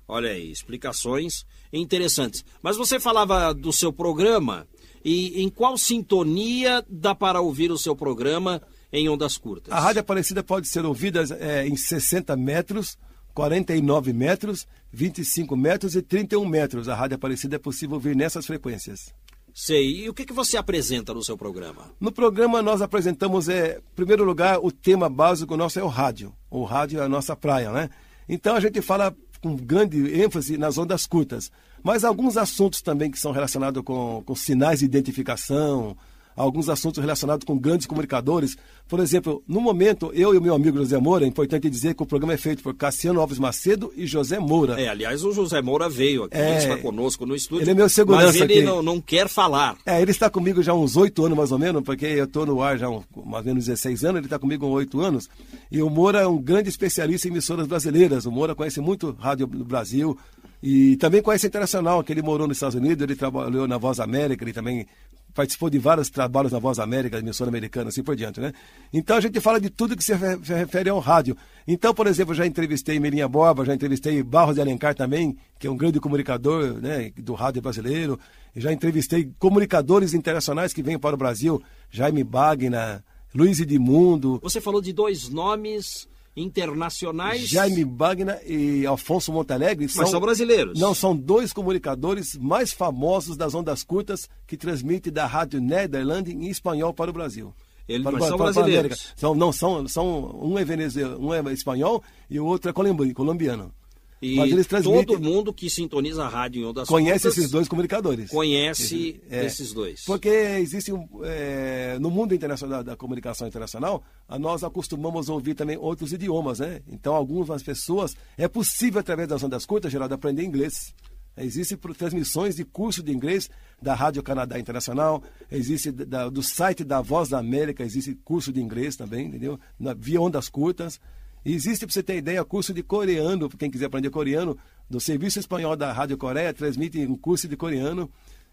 Olha 0.09 0.31
aí, 0.31 0.51
explicações 0.51 1.47
interessantes. 1.73 2.45
Mas 2.61 2.77
você 2.77 2.99
falava 2.99 3.55
do 3.55 3.73
seu 3.73 3.93
programa 3.93 4.67
e 5.05 5.41
em 5.43 5.49
qual 5.49 5.79
sintonia 5.79 6.85
dá 6.89 7.15
para 7.15 7.41
ouvir 7.41 7.71
o 7.71 7.79
seu 7.79 7.95
programa? 7.95 8.61
Em 8.93 9.09
ondas 9.09 9.37
curtas. 9.37 9.73
A 9.73 9.81
rádio 9.81 10.01
Aparecida 10.01 10.43
pode 10.43 10.69
ser 10.69 10.85
ouvida 10.85 11.25
é, 11.39 11.67
em 11.67 11.77
60 11.77 12.37
metros, 12.37 12.99
49 13.35 14.13
metros, 14.13 14.67
25 14.93 15.57
metros 15.57 15.95
e 15.95 16.03
31 16.03 16.45
metros. 16.47 16.89
A 16.89 16.95
rádio 16.95 17.17
Aparecida 17.17 17.57
é 17.57 17.59
possível 17.59 17.95
ouvir 17.95 18.17
nessas 18.17 18.47
frequências. 18.47 19.15
Sei. 19.55 20.05
E 20.05 20.09
o 20.09 20.15
que, 20.15 20.25
que 20.25 20.33
você 20.33 20.57
apresenta 20.57 21.13
no 21.13 21.23
seu 21.23 21.37
programa? 21.37 21.91
No 22.01 22.13
programa 22.13 22.63
nós 22.63 22.81
apresentamos, 22.81 23.49
é, 23.49 23.79
em 23.79 23.95
primeiro 23.95 24.25
lugar, 24.25 24.59
o 24.63 24.71
tema 24.71 25.09
básico 25.09 25.57
nosso 25.57 25.79
é 25.79 25.83
o 25.83 25.89
rádio. 25.89 26.33
O 26.51 26.65
rádio 26.65 27.01
é 27.01 27.05
a 27.05 27.09
nossa 27.09 27.35
praia, 27.35 27.71
né? 27.73 27.91
Então 28.29 28.55
a 28.55 28.61
gente 28.61 28.81
fala 28.81 29.15
com 29.43 29.57
grande 29.57 30.21
ênfase 30.21 30.57
nas 30.57 30.79
ondas 30.79 31.07
curtas. 31.07 31.51
Mas 31.83 32.05
alguns 32.05 32.37
assuntos 32.37 32.83
também 32.83 33.11
que 33.11 33.19
são 33.19 33.33
relacionados 33.33 33.83
com, 33.83 34.23
com 34.25 34.35
sinais 34.35 34.81
de 34.81 34.85
identificação, 34.85 35.97
alguns 36.37 36.69
assuntos 36.69 37.01
relacionados 37.01 37.45
com 37.45 37.59
grandes 37.59 37.87
comunicadores. 37.87 38.57
Por 38.89 39.01
exemplo, 39.01 39.43
no 39.47 39.61
momento, 39.61 40.11
eu 40.15 40.35
e 40.35 40.39
o 40.39 40.41
meu 40.41 40.55
amigo 40.55 40.79
José 40.79 40.99
Moura, 40.99 41.25
é 41.25 41.29
importante 41.29 41.71
dizer 41.71 41.95
que 41.95 42.03
o 42.03 42.07
programa 42.07 42.35
é 42.35 42.37
feito 42.37 42.63
por 42.63 42.75
Cassiano 42.75 43.21
Alves 43.21 43.39
Macedo 43.39 43.93
e 43.97 44.07
José 44.07 44.39
Moura. 44.39 44.81
É, 44.81 44.89
aliás, 44.89 45.25
o 45.25 45.33
José 45.33 45.61
Moura 45.63 45.89
veio 45.89 46.25
aqui, 46.25 46.37
é, 46.37 46.59
está 46.59 46.77
conosco 46.79 47.25
no 47.27 47.35
estúdio. 47.35 47.65
Ele 47.65 47.71
é 47.71 47.75
meu 47.75 47.89
segurança 47.89 48.27
Mas 48.27 48.41
ele. 48.41 48.63
Não, 48.63 48.83
não 48.83 49.01
quer 49.01 49.29
falar. 49.29 49.77
É, 49.87 50.01
ele 50.01 50.11
está 50.11 50.29
comigo 50.29 50.63
já 50.63 50.73
há 50.73 50.75
uns 50.75 50.97
oito 50.97 51.25
anos, 51.25 51.37
mais 51.37 51.53
ou 51.53 51.59
menos, 51.59 51.83
porque 51.83 52.07
eu 52.07 52.25
estou 52.25 52.47
no 52.47 52.63
ar 52.63 52.79
já 52.79 52.87
há 52.87 52.91
mais 52.91 53.07
ou 53.17 53.45
menos 53.45 53.67
16 53.67 54.05
anos, 54.05 54.19
ele 54.19 54.27
está 54.27 54.39
comigo 54.39 54.67
há 54.67 54.69
oito 54.71 55.01
anos. 55.01 55.29
E 55.71 55.81
o 55.83 55.91
Moura 55.91 56.21
é 56.21 56.27
um 56.27 56.39
grande 56.39 56.69
especialista 56.69 57.29
em 57.29 57.31
emissoras 57.31 57.67
brasileiras. 57.67 58.27
O 58.27 58.31
Moura 58.31 58.55
conhece 58.55 58.81
muito 58.81 59.13
rádio 59.19 59.47
do 59.47 59.65
Brasil, 59.65 60.19
e 60.63 60.97
também 60.97 61.23
conhece 61.23 61.47
internacional, 61.47 62.05
que 62.05 62.13
ele 62.13 62.23
morou 62.23 62.47
nos 62.47 62.59
Estados 62.59 62.75
Unidos, 62.75 63.03
ele 63.03 63.17
trabalhou 63.17 63.67
na 63.67 63.79
Voz 63.79 63.99
América, 63.99 64.45
ele 64.45 64.53
também 64.53 64.87
participou 65.35 65.71
de 65.71 65.79
vários 65.79 66.11
trabalhos 66.11 66.53
na 66.53 66.59
Voz 66.59 66.79
América, 66.79 67.19
emissora 67.19 67.49
americana, 67.49 67.89
assim 67.89 68.03
por 68.03 68.17
diante, 68.17 68.41
né? 68.41 68.53
Então 68.93 69.17
a 69.17 69.21
gente 69.21 69.41
fala 69.41 69.61
de 69.61 69.71
tudo 69.71 69.97
que 69.97 70.05
se 70.05 70.13
refere 70.15 70.91
ao 70.91 70.99
rádio. 70.99 71.37
Então, 71.67 71.95
por 71.95 72.07
exemplo, 72.07 72.35
já 72.35 72.47
entrevistei 72.47 72.99
Melinha 72.99 73.29
Borba, 73.29 73.65
já 73.65 73.75
entrevistei 73.75 74.23
Barros 74.23 74.57
de 74.57 74.61
Alencar 74.61 74.95
também, 74.95 75.37
que 75.59 75.67
é 75.67 75.71
um 75.71 75.77
grande 75.77 76.01
comunicador 76.01 76.81
né, 76.81 77.11
do 77.17 77.35
rádio 77.35 77.63
brasileiro. 77.63 78.19
Já 78.57 78.73
entrevistei 78.73 79.33
comunicadores 79.39 80.13
internacionais 80.13 80.73
que 80.73 80.83
vêm 80.83 80.99
para 80.99 81.15
o 81.15 81.19
Brasil, 81.19 81.63
Jaime 81.91 82.25
Bagna, 82.25 83.05
Luiz 83.35 83.61
Edmundo. 83.61 84.41
Você 84.43 84.61
falou 84.61 84.81
de 84.81 84.93
dois 84.93 85.29
nomes 85.29 86.10
internacionais. 86.43 87.49
Jaime 87.49 87.85
Bagna 87.85 88.39
e 88.47 88.87
Alfonso 88.87 89.33
Montalegre 89.33 89.89
são, 89.89 90.03
Mas 90.03 90.11
são 90.11 90.21
brasileiros. 90.21 90.79
Não, 90.79 90.95
são 90.95 91.17
dois 91.17 91.53
comunicadores 91.53 92.37
mais 92.37 92.73
famosos 92.73 93.37
das 93.37 93.55
ondas 93.55 93.83
curtas 93.83 94.29
que 94.47 94.57
transmitem 94.57 95.13
da 95.13 95.27
Rádio 95.27 95.61
Nederland 95.61 96.31
em 96.33 96.49
espanhol 96.49 96.93
para 96.95 97.11
o 97.11 97.15
Brasil. 97.15 97.55
Eles 97.89 98.05
para, 98.05 98.19
são 98.21 98.29
para- 98.29 98.37
para 98.37 98.45
brasileiros. 98.53 98.93
América. 98.93 99.13
São, 99.17 99.35
não, 99.35 99.53
são, 99.53 99.89
são, 99.89 100.41
um 100.43 100.57
é 100.59 100.65
venezuelano, 100.65 101.27
um 101.27 101.35
é 101.35 101.53
espanhol 101.53 102.03
e 102.29 102.39
o 102.39 102.47
outro 102.47 102.71
é 102.71 102.73
colombi- 102.73 103.13
colombiano. 103.13 103.73
E 104.23 104.37
Mas 104.37 104.53
eles 104.53 104.67
transmitem- 104.67 105.07
todo 105.07 105.23
mundo 105.23 105.51
que 105.53 105.71
sintoniza 105.71 106.25
a 106.25 106.29
rádio 106.29 106.61
em 106.61 106.65
ondas 106.67 106.87
Conhece 106.87 107.23
curtas 107.23 107.39
esses 107.39 107.51
dois 107.51 107.67
comunicadores. 107.69 108.29
conhece 108.31 109.19
É. 109.31 109.47
esses 109.47 109.73
dois. 109.73 110.05
Porque 110.05 110.29
existe 110.29 110.93
é, 111.25 111.97
no 111.99 112.11
mundo 112.11 112.35
internacional 112.35 112.85
da 112.85 112.95
comunicação 112.97 113.49
internacional, 113.49 114.05
nós 114.39 114.63
acostumamos 114.63 115.31
a 115.31 115.33
ouvir 115.33 115.55
também 115.55 115.79
outros 115.79 116.13
idiomas, 116.13 116.59
né? 116.59 116.83
Então, 116.87 117.15
algumas 117.15 117.63
pessoas 117.63 118.15
é 118.37 118.47
possível 118.47 119.01
através 119.01 119.27
das 119.27 119.43
ondas 119.43 119.65
curtas, 119.65 119.91
Geraldo, 119.91 120.15
aprender 120.15 120.45
inglês. 120.45 120.95
Existem 121.39 121.79
transmissões 121.97 122.57
de 122.57 122.65
curso 122.65 123.03
de 123.03 123.13
inglês 123.13 123.49
da 123.81 123.95
Rádio 123.95 124.23
Canadá 124.23 124.59
Internacional, 124.59 125.23
existe 125.51 125.91
da- 125.91 126.29
do 126.29 126.43
site 126.43 126.85
da 126.85 127.01
Voz 127.01 127.31
da 127.31 127.39
América, 127.39 127.83
existe 127.83 128.15
curso 128.23 128.53
de 128.53 128.61
inglês 128.61 128.97
também, 128.97 129.29
entendeu? 129.29 129.59
Na, 129.79 129.95
via 129.95 130.21
ondas 130.21 130.51
curtas. 130.51 131.01
Existe, 131.45 131.87
para 131.87 131.93
você 131.93 132.03
ter 132.03 132.17
ideia, 132.17 132.45
curso 132.45 132.75
de 132.75 132.83
coreano, 132.83 133.49
para 133.49 133.59
quem 133.59 133.71
quiser 133.71 133.87
aprender 133.87 134.11
coreano, 134.11 134.59
do 134.89 135.01
Serviço 135.01 135.39
Espanhol 135.39 135.77
da 135.77 135.93
Rádio 135.93 136.19
Coreia, 136.19 136.53
transmite 136.53 136.99
um 137.07 137.17
curso 137.17 137.49
de 137.49 137.57
coreano. 137.57 138.11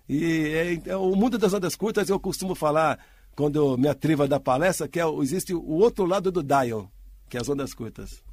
E 0.08 0.24
é, 0.86 0.91
é, 0.91 0.96
o 0.96 1.15
mundo 1.15 1.38
das 1.38 1.53
ondas 1.53 1.75
curtas, 1.75 2.10
eu 2.10 2.20
costumo 2.20 2.56
falar, 2.56 2.98
quando 3.36 3.77
me 3.77 3.89
atrevo 3.89 4.24
a 4.24 4.27
dar 4.27 4.39
palestra, 4.39 4.88
que 4.88 5.00
é, 5.00 5.03
existe 5.22 5.53
o 5.53 5.74
outro 5.74 6.06
lado 6.06 6.32
do 6.32 6.41
dial, 6.41 6.89
que 7.29 7.38
é 7.38 7.41
as 7.41 7.50
ondas 7.50 7.74
curtas. 7.74 8.24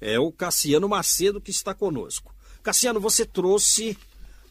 É 0.00 0.18
o 0.18 0.32
Cassiano 0.32 0.88
Macedo 0.88 1.40
que 1.40 1.50
está 1.50 1.74
conosco. 1.74 2.34
Cassiano, 2.62 3.00
você 3.00 3.26
trouxe 3.26 3.98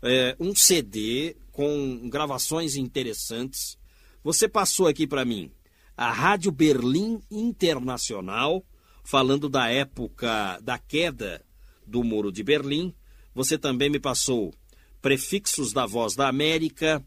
é, 0.03 0.35
um 0.39 0.55
CD 0.55 1.35
com 1.51 2.07
gravações 2.09 2.75
interessantes. 2.75 3.77
Você 4.23 4.47
passou 4.47 4.87
aqui 4.87 5.07
para 5.07 5.25
mim 5.25 5.51
a 5.97 6.11
Rádio 6.11 6.51
Berlim 6.51 7.19
Internacional, 7.29 8.63
falando 9.03 9.49
da 9.49 9.69
época 9.69 10.59
da 10.61 10.77
queda 10.77 11.43
do 11.85 12.03
Muro 12.03 12.31
de 12.31 12.43
Berlim. 12.43 12.93
Você 13.33 13.57
também 13.57 13.89
me 13.89 13.99
passou 13.99 14.53
prefixos 15.01 15.73
da 15.73 15.85
Voz 15.85 16.15
da 16.15 16.27
América, 16.27 17.03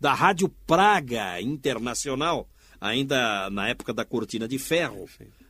da 0.00 0.12
Rádio 0.12 0.48
Praga 0.66 1.40
Internacional, 1.40 2.48
ainda 2.80 3.48
na 3.50 3.68
época 3.68 3.94
da 3.94 4.04
Cortina 4.04 4.46
de 4.46 4.58
Ferro, 4.58 5.08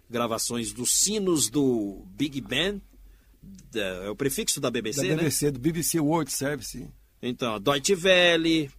gravações 0.09 0.73
dos 0.73 0.93
sinos 0.93 1.50
do 1.50 2.05
Big 2.17 2.41
Ben, 2.41 2.81
é 3.75 4.09
o 4.11 4.17
prefixo 4.17 4.61
da 4.61 4.71
BBC, 4.71 5.03
Da 5.03 5.09
né? 5.09 5.17
BBC, 5.17 5.50
do 5.50 5.59
BBC 5.59 6.00
World 6.00 6.33
Service. 6.33 6.88
Então, 7.23 7.55
a 7.55 7.59
Deutsche 7.59 7.95
Welle, 7.95 8.71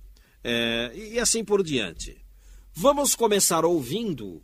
é, 0.44 0.92
e 0.96 1.20
assim 1.20 1.44
por 1.44 1.64
diante. 1.64 2.18
Vamos 2.74 3.16
começar 3.16 3.66
ouvindo 3.66 4.44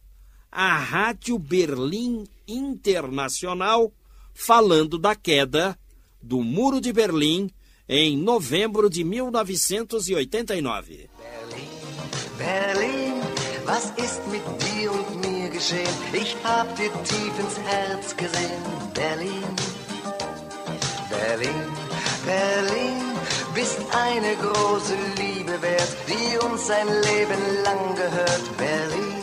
a 0.54 0.78
Rádio 0.78 1.40
Berlim 1.40 2.26
Internacional 2.48 3.92
falando 4.36 5.00
da 5.00 5.16
queda 5.16 5.76
do 6.22 6.44
Muro 6.44 6.80
de 6.80 6.94
Berlim 6.94 7.50
em 7.90 8.16
novembro 8.16 8.88
de 8.90 9.04
1989. 9.04 11.10
Berlin, 12.38 13.22
was 13.66 13.92
ist 13.98 14.22
mit 14.28 14.44
dir 14.60 14.92
und 14.92 15.16
mir 15.26 15.50
geschehen? 15.50 15.90
Ich 16.14 16.36
hab 16.44 16.76
dir 16.76 16.92
tief 17.04 17.40
ins 17.40 17.58
Herz 17.68 18.16
gesehen. 18.16 18.62
Berlin, 18.94 19.44
Berlin, 21.10 21.72
Berlin, 22.26 23.16
bist 23.56 23.80
eine 23.92 24.36
große 24.36 24.96
Liebe 25.18 25.60
wert, 25.62 25.96
die 26.08 26.38
uns 26.46 26.70
ein 26.70 26.88
Leben 26.88 27.64
lang 27.64 27.96
gehört. 27.96 28.58
Berlin. 28.58 29.23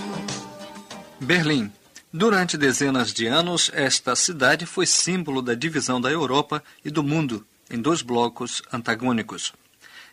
Berlim. 1.21 1.71
Durante 2.11 2.57
dezenas 2.57 3.13
de 3.13 3.27
anos, 3.27 3.71
esta 3.75 4.17
cidade 4.17 4.65
foi 4.65 4.87
símbolo 4.87 5.43
da 5.43 5.55
divisão 5.55 6.01
da 6.01 6.11
Europa 6.11 6.65
e 6.83 6.91
do 6.91 7.03
mundo 7.03 7.47
em 7.71 7.79
dois 7.79 8.01
blocos 8.01 8.63
antagônicos. 8.73 9.53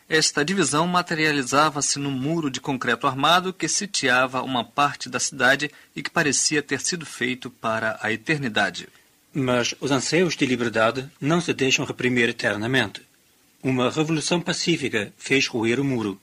Esta 0.09 0.43
divisão 0.43 0.85
materializava-se 0.85 1.97
num 1.97 2.11
muro 2.11 2.51
de 2.51 2.59
concreto 2.59 3.07
armado 3.07 3.53
que 3.53 3.69
sitiava 3.69 4.41
uma 4.41 4.65
parte 4.65 5.09
da 5.09 5.19
cidade 5.19 5.71
e 5.95 6.03
que 6.03 6.09
parecia 6.09 6.61
ter 6.61 6.81
sido 6.81 7.05
feito 7.05 7.49
para 7.49 7.97
a 8.01 8.11
eternidade. 8.11 8.89
Mas 9.33 9.73
os 9.79 9.91
anseios 9.91 10.35
de 10.35 10.45
liberdade 10.45 11.09
não 11.21 11.39
se 11.39 11.53
deixam 11.53 11.85
reprimir 11.85 12.29
eternamente. 12.29 13.01
Uma 13.63 13.89
revolução 13.89 14.41
pacífica 14.41 15.13
fez 15.17 15.47
ruir 15.47 15.79
o 15.79 15.85
muro. 15.85 16.19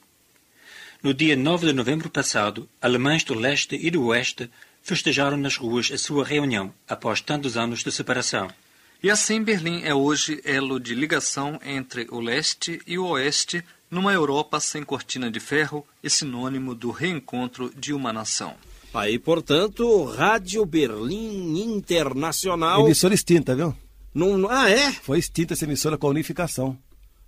No 1.02 1.12
dia 1.12 1.36
9 1.36 1.66
de 1.66 1.72
novembro 1.72 2.08
passado, 2.08 2.68
alemães 2.80 3.24
do 3.24 3.34
leste 3.34 3.78
e 3.78 3.90
do 3.90 4.04
oeste 4.06 4.50
festejaram 4.84 5.36
nas 5.36 5.56
ruas 5.56 5.90
a 5.90 5.98
sua 5.98 6.24
reunião 6.24 6.72
após 6.86 7.20
tantos 7.20 7.56
anos 7.56 7.82
de 7.82 7.90
separação. 7.90 8.48
E 9.02 9.10
assim 9.10 9.42
Berlim 9.42 9.82
é 9.82 9.94
hoje 9.94 10.40
elo 10.44 10.78
de 10.78 10.94
ligação 10.94 11.58
entre 11.64 12.06
o 12.10 12.20
leste 12.20 12.80
e 12.86 12.98
o 12.98 13.06
oeste 13.06 13.64
numa 13.90 14.12
Europa 14.12 14.60
sem 14.60 14.82
cortina 14.82 15.30
de 15.30 15.40
ferro 15.40 15.84
e 16.02 16.08
sinônimo 16.10 16.74
do 16.74 16.90
reencontro 16.90 17.72
de 17.76 17.92
uma 17.92 18.12
nação. 18.12 18.54
Aí, 18.92 19.18
portanto, 19.18 20.04
Rádio 20.04 20.64
Berlim 20.64 21.60
Internacional. 21.60 22.84
Emissora 22.84 23.14
extinta, 23.14 23.56
viu? 23.56 23.74
Não, 24.14 24.48
ah, 24.48 24.70
é? 24.70 24.92
Foi 24.92 25.18
extinta 25.18 25.54
essa 25.54 25.64
emissora 25.64 25.98
com 25.98 26.06
a 26.06 26.10
unificação. 26.10 26.78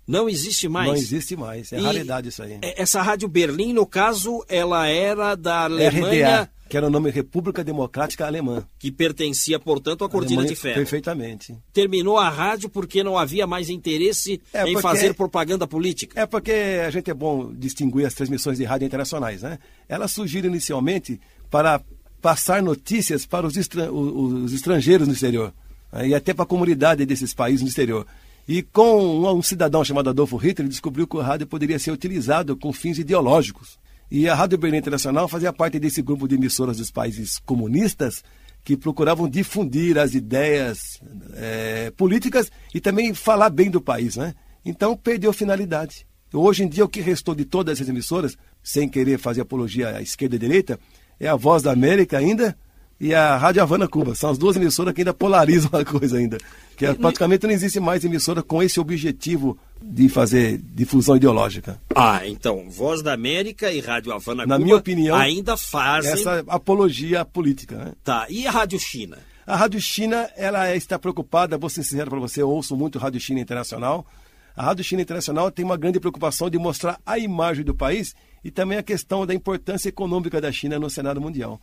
Não 0.07 0.29
existe 0.29 0.69
mais. 0.69 0.87
Não 0.87 0.95
existe 0.95 1.35
mais. 1.35 1.73
É 1.73 1.79
E 1.79 1.83
raridade 1.83 2.29
isso 2.29 2.41
aí. 2.41 2.59
é- 2.61 2.81
Essa 2.81 3.01
Rádio 3.01 3.27
Berlim, 3.27 3.73
no 3.73 3.85
caso, 3.85 4.45
ela 4.47 4.87
era 4.87 5.35
da 5.35 5.63
Alemanha, 5.65 6.43
RDA, 6.43 6.49
que 6.69 6.75
era 6.77 6.87
o 6.87 6.89
nome 6.89 7.09
República 7.09 7.63
Democrática 7.63 8.25
Alemã. 8.25 8.65
que 8.79 8.91
pertencia, 8.91 9.59
portanto, 9.59 10.03
à 10.03 10.09
Cortina 10.09 10.41
Alemanha, 10.41 10.55
de 10.55 10.59
Ferro. 10.61 10.75
Perfeitamente. 10.75 11.55
Terminou 11.73 12.17
a 12.17 12.29
rádio 12.29 12.69
porque 12.69 13.03
não 13.03 13.17
havia 13.17 13.47
mais 13.47 13.69
interesse 13.69 14.41
É, 14.53 14.63
em 14.63 14.73
porque- 14.73 14.81
fazer 14.81 15.13
propaganda 15.13 15.65
política. 15.67 16.19
É 16.19 16.25
porque 16.25 16.51
a 16.51 16.89
gente 16.89 17.09
é 17.09 17.13
bom 17.13 17.51
distinguir 17.53 18.05
as 18.05 18.13
transmissões 18.13 18.57
de 18.57 18.63
rádio 18.63 18.85
internacionais, 18.85 19.41
né? 19.41 19.59
Elas 19.87 20.11
surgiram 20.11 20.49
inicialmente 20.49 21.19
para 21.49 21.81
passar 22.21 22.61
notícias 22.61 23.25
para 23.25 23.45
os, 23.47 23.55
estra- 23.55 23.91
os 23.91 24.51
estrangeiros 24.51 25.07
no 25.07 25.13
exterior 25.13 25.53
né? 25.93 26.07
e 26.09 26.15
até 26.15 26.33
para 26.33 26.43
a 26.43 26.47
comunidade 26.47 27.05
desses 27.05 27.33
países 27.33 27.61
no 27.61 27.67
exterior. 27.67 28.05
E 28.47 28.61
com 28.63 29.01
um, 29.23 29.29
um 29.37 29.41
cidadão 29.41 29.83
chamado 29.83 30.09
Adolfo 30.09 30.37
Hitler, 30.37 30.61
ele 30.65 30.69
descobriu 30.69 31.05
que 31.05 31.17
o 31.17 31.21
rádio 31.21 31.45
poderia 31.45 31.77
ser 31.77 31.91
utilizado 31.91 32.55
com 32.55 32.71
fins 32.73 32.97
ideológicos. 32.97 33.77
E 34.09 34.29
a 34.29 34.35
Rádio 34.35 34.57
Berlim 34.57 34.77
Internacional 34.77 35.27
fazia 35.27 35.51
parte 35.51 35.79
desse 35.79 36.01
grupo 36.01 36.27
de 36.27 36.35
emissoras 36.35 36.77
dos 36.77 36.89
países 36.89 37.39
comunistas 37.39 38.23
que 38.63 38.77
procuravam 38.77 39.29
difundir 39.29 39.97
as 39.97 40.13
ideias 40.13 40.99
eh, 41.35 41.91
políticas 41.95 42.51
e 42.73 42.79
também 42.79 43.13
falar 43.13 43.49
bem 43.49 43.69
do 43.69 43.81
país, 43.81 44.15
né? 44.15 44.33
Então 44.65 44.95
perdeu 44.95 45.31
finalidade. 45.31 46.05
Hoje 46.33 46.63
em 46.63 46.67
dia, 46.67 46.83
o 46.83 46.89
que 46.89 46.99
restou 46.99 47.33
de 47.33 47.45
todas 47.45 47.77
essas 47.77 47.87
emissoras, 47.87 48.37
sem 48.61 48.89
querer 48.89 49.17
fazer 49.17 49.41
apologia 49.41 49.95
à 49.95 50.01
esquerda 50.01 50.35
e 50.35 50.37
à 50.37 50.39
direita, 50.39 50.79
é 51.19 51.27
a 51.27 51.35
Voz 51.35 51.63
da 51.63 51.71
América 51.71 52.17
ainda 52.17 52.57
e 52.99 53.13
a 53.13 53.37
Rádio 53.37 53.61
Havana 53.61 53.87
Cuba. 53.87 54.15
São 54.15 54.29
as 54.29 54.37
duas 54.37 54.55
emissoras 54.55 54.93
que 54.93 55.01
ainda 55.01 55.13
polarizam 55.13 55.69
a 55.73 55.85
coisa 55.85 56.17
ainda. 56.17 56.37
Que 56.75 56.85
é, 56.85 56.93
praticamente 56.93 57.45
não 57.45 57.53
existe 57.53 57.79
mais 57.79 58.03
emissora 58.03 58.43
com 58.43 58.61
esse 58.61 58.79
objetivo 58.79 59.57
de 59.81 60.09
fazer 60.09 60.59
difusão 60.59 61.15
ideológica. 61.15 61.79
Ah, 61.95 62.25
então, 62.27 62.69
Voz 62.69 63.01
da 63.01 63.13
América 63.13 63.71
e 63.71 63.79
Rádio 63.79 64.11
Havana 64.11 64.45
Na 64.45 64.55
Cuba 64.55 64.65
minha 64.65 64.75
opinião, 64.75 65.15
ainda 65.15 65.57
fazem. 65.57 66.11
Essa 66.11 66.43
apologia 66.47 67.23
política, 67.25 67.75
né? 67.77 67.93
Tá, 68.03 68.27
e 68.29 68.45
a 68.45 68.51
Rádio 68.51 68.79
China? 68.79 69.17
A 69.45 69.55
Rádio 69.55 69.79
China, 69.79 70.29
ela 70.35 70.75
está 70.75 70.99
preocupada, 70.99 71.57
vou 71.57 71.69
ser 71.69 71.83
sincero 71.83 72.09
para 72.09 72.19
você, 72.19 72.41
eu 72.41 72.49
ouço 72.49 72.75
muito 72.75 72.99
Rádio 72.99 73.19
China 73.19 73.39
Internacional. 73.39 74.05
A 74.55 74.63
Rádio 74.63 74.83
China 74.83 75.01
Internacional 75.01 75.49
tem 75.51 75.63
uma 75.63 75.77
grande 75.77 75.99
preocupação 75.99 76.49
de 76.49 76.57
mostrar 76.57 76.99
a 77.05 77.17
imagem 77.17 77.63
do 77.63 77.73
país 77.73 78.15
e 78.43 78.51
também 78.51 78.77
a 78.77 78.83
questão 78.83 79.25
da 79.25 79.33
importância 79.33 79.87
econômica 79.87 80.41
da 80.41 80.51
China 80.51 80.79
no 80.79 80.89
cenário 80.89 81.21
mundial. 81.21 81.61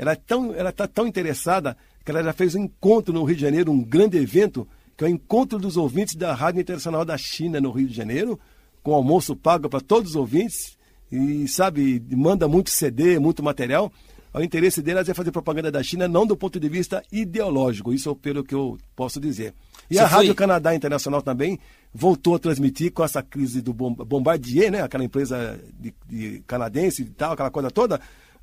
Ela 0.00 0.12
está 0.14 0.24
tão, 0.26 0.54
ela 0.54 0.72
tá 0.72 0.86
tão 0.86 1.06
interessada 1.06 1.76
que 2.04 2.10
ela 2.10 2.22
já 2.24 2.32
fez 2.32 2.54
um 2.54 2.60
encontro 2.64 3.12
no 3.12 3.22
Rio 3.24 3.36
de 3.36 3.42
Janeiro, 3.42 3.70
um 3.70 3.82
grande 3.84 4.16
evento, 4.16 4.66
que 4.96 5.04
é 5.04 5.06
o 5.06 5.10
encontro 5.10 5.58
dos 5.58 5.76
ouvintes 5.76 6.14
da 6.14 6.32
Rádio 6.34 6.60
Internacional 6.62 7.04
da 7.04 7.18
China 7.18 7.60
no 7.60 7.70
Rio 7.70 7.86
de 7.86 7.94
Janeiro, 7.94 8.40
com 8.82 8.94
almoço 8.94 9.36
pago 9.36 9.68
para 9.68 9.80
todos 9.80 10.10
os 10.10 10.16
ouvintes, 10.16 10.78
e 11.12 11.46
sabe, 11.48 12.02
manda 12.10 12.48
muito 12.48 12.70
CD, 12.70 13.18
muito 13.18 13.42
material. 13.42 13.92
O 14.32 14.40
interesse 14.40 14.80
delas 14.80 15.08
é 15.08 15.12
fazer 15.14 15.32
propaganda 15.32 15.70
da 15.72 15.82
China, 15.82 16.06
não 16.06 16.24
do 16.24 16.36
ponto 16.36 16.58
de 16.60 16.68
vista 16.68 17.02
ideológico, 17.10 17.92
isso 17.92 18.08
é 18.10 18.14
pelo 18.14 18.44
que 18.44 18.54
eu 18.54 18.78
posso 18.94 19.20
dizer. 19.20 19.52
E 19.90 19.94
Você 19.94 20.00
a 20.00 20.06
Rádio 20.06 20.28
foi- 20.28 20.34
Canadá 20.36 20.72
Internacional 20.74 21.20
também 21.20 21.58
voltou 21.92 22.36
a 22.36 22.38
transmitir 22.38 22.92
com 22.92 23.02
essa 23.02 23.22
crise 23.22 23.60
do 23.60 23.74
Bom- 23.74 23.92
Bombardier, 23.92 24.70
né? 24.70 24.82
aquela 24.82 25.02
empresa 25.04 25.58
de, 25.78 25.92
de 26.08 26.42
canadense 26.46 27.02
e 27.02 27.06
tal, 27.06 27.32
aquela 27.32 27.50
coisa 27.50 27.70
toda. 27.72 28.00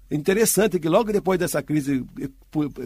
Interessante 0.10 0.80
que 0.80 0.88
logo 0.88 1.12
depois 1.12 1.38
dessa 1.38 1.62
crise 1.62 2.06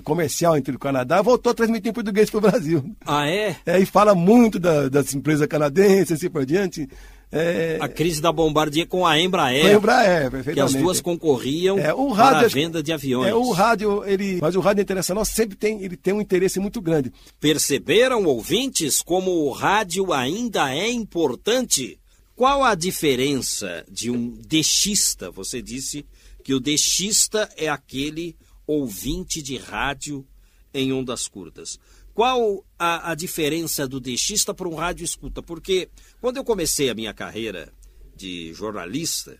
comercial 0.03 0.57
entre 0.57 0.75
o 0.75 0.79
Canadá, 0.79 1.21
voltou 1.21 1.51
a 1.51 1.55
transmitir 1.55 1.91
em 1.91 1.93
português 1.93 2.29
para 2.29 2.37
o 2.39 2.41
Brasil. 2.41 2.95
Ah, 3.05 3.27
é? 3.29 3.55
é? 3.65 3.79
E 3.79 3.85
fala 3.85 4.15
muito 4.15 4.59
da, 4.59 4.89
das 4.89 5.13
empresas 5.13 5.45
canadenses 5.47 6.09
e 6.09 6.13
assim 6.13 6.29
por 6.29 6.45
diante. 6.45 6.89
É... 7.31 7.77
A 7.79 7.87
crise 7.87 8.21
da 8.21 8.31
Bombardier 8.31 8.87
com 8.87 9.05
a 9.05 9.17
Embraer. 9.19 9.61
Com 9.61 9.67
a 9.67 9.73
Embraer, 9.73 10.31
perfeitamente. 10.31 10.53
Que 10.55 10.77
as 10.77 10.83
duas 10.83 10.99
concorriam 10.99 11.77
é, 11.77 11.87
rádio, 11.87 12.13
para 12.13 12.39
a 12.39 12.47
venda 12.47 12.83
de 12.83 12.91
aviões. 12.91 13.29
É, 13.29 13.33
o 13.33 13.51
rádio, 13.51 14.03
ele, 14.05 14.39
mas 14.41 14.55
o 14.55 14.59
rádio 14.59 14.81
internacional 14.81 15.23
sempre 15.23 15.55
tem, 15.55 15.81
ele 15.81 15.95
tem 15.95 16.13
um 16.13 16.19
interesse 16.19 16.59
muito 16.59 16.81
grande. 16.81 17.13
Perceberam, 17.39 18.25
ouvintes, 18.25 19.01
como 19.01 19.45
o 19.45 19.51
rádio 19.51 20.11
ainda 20.11 20.75
é 20.75 20.89
importante? 20.89 21.97
Qual 22.35 22.63
a 22.63 22.75
diferença 22.75 23.85
de 23.89 24.11
um 24.11 24.37
deixista? 24.45 25.31
Você 25.31 25.61
disse 25.61 26.05
que 26.43 26.53
o 26.53 26.59
deixista 26.59 27.49
é 27.55 27.69
aquele 27.69 28.35
ouvinte 28.67 29.41
de 29.41 29.57
rádio 29.57 30.27
em 30.73 30.91
ondas 30.91 31.27
curtas. 31.27 31.79
Qual 32.13 32.65
a, 32.77 33.11
a 33.11 33.15
diferença 33.15 33.87
do 33.87 33.99
deixista 33.99 34.53
para 34.53 34.67
um 34.67 34.75
rádio 34.75 35.03
escuta? 35.03 35.41
Porque 35.41 35.89
quando 36.19 36.37
eu 36.37 36.43
comecei 36.43 36.89
a 36.89 36.93
minha 36.93 37.13
carreira 37.13 37.71
de 38.15 38.53
jornalista, 38.53 39.39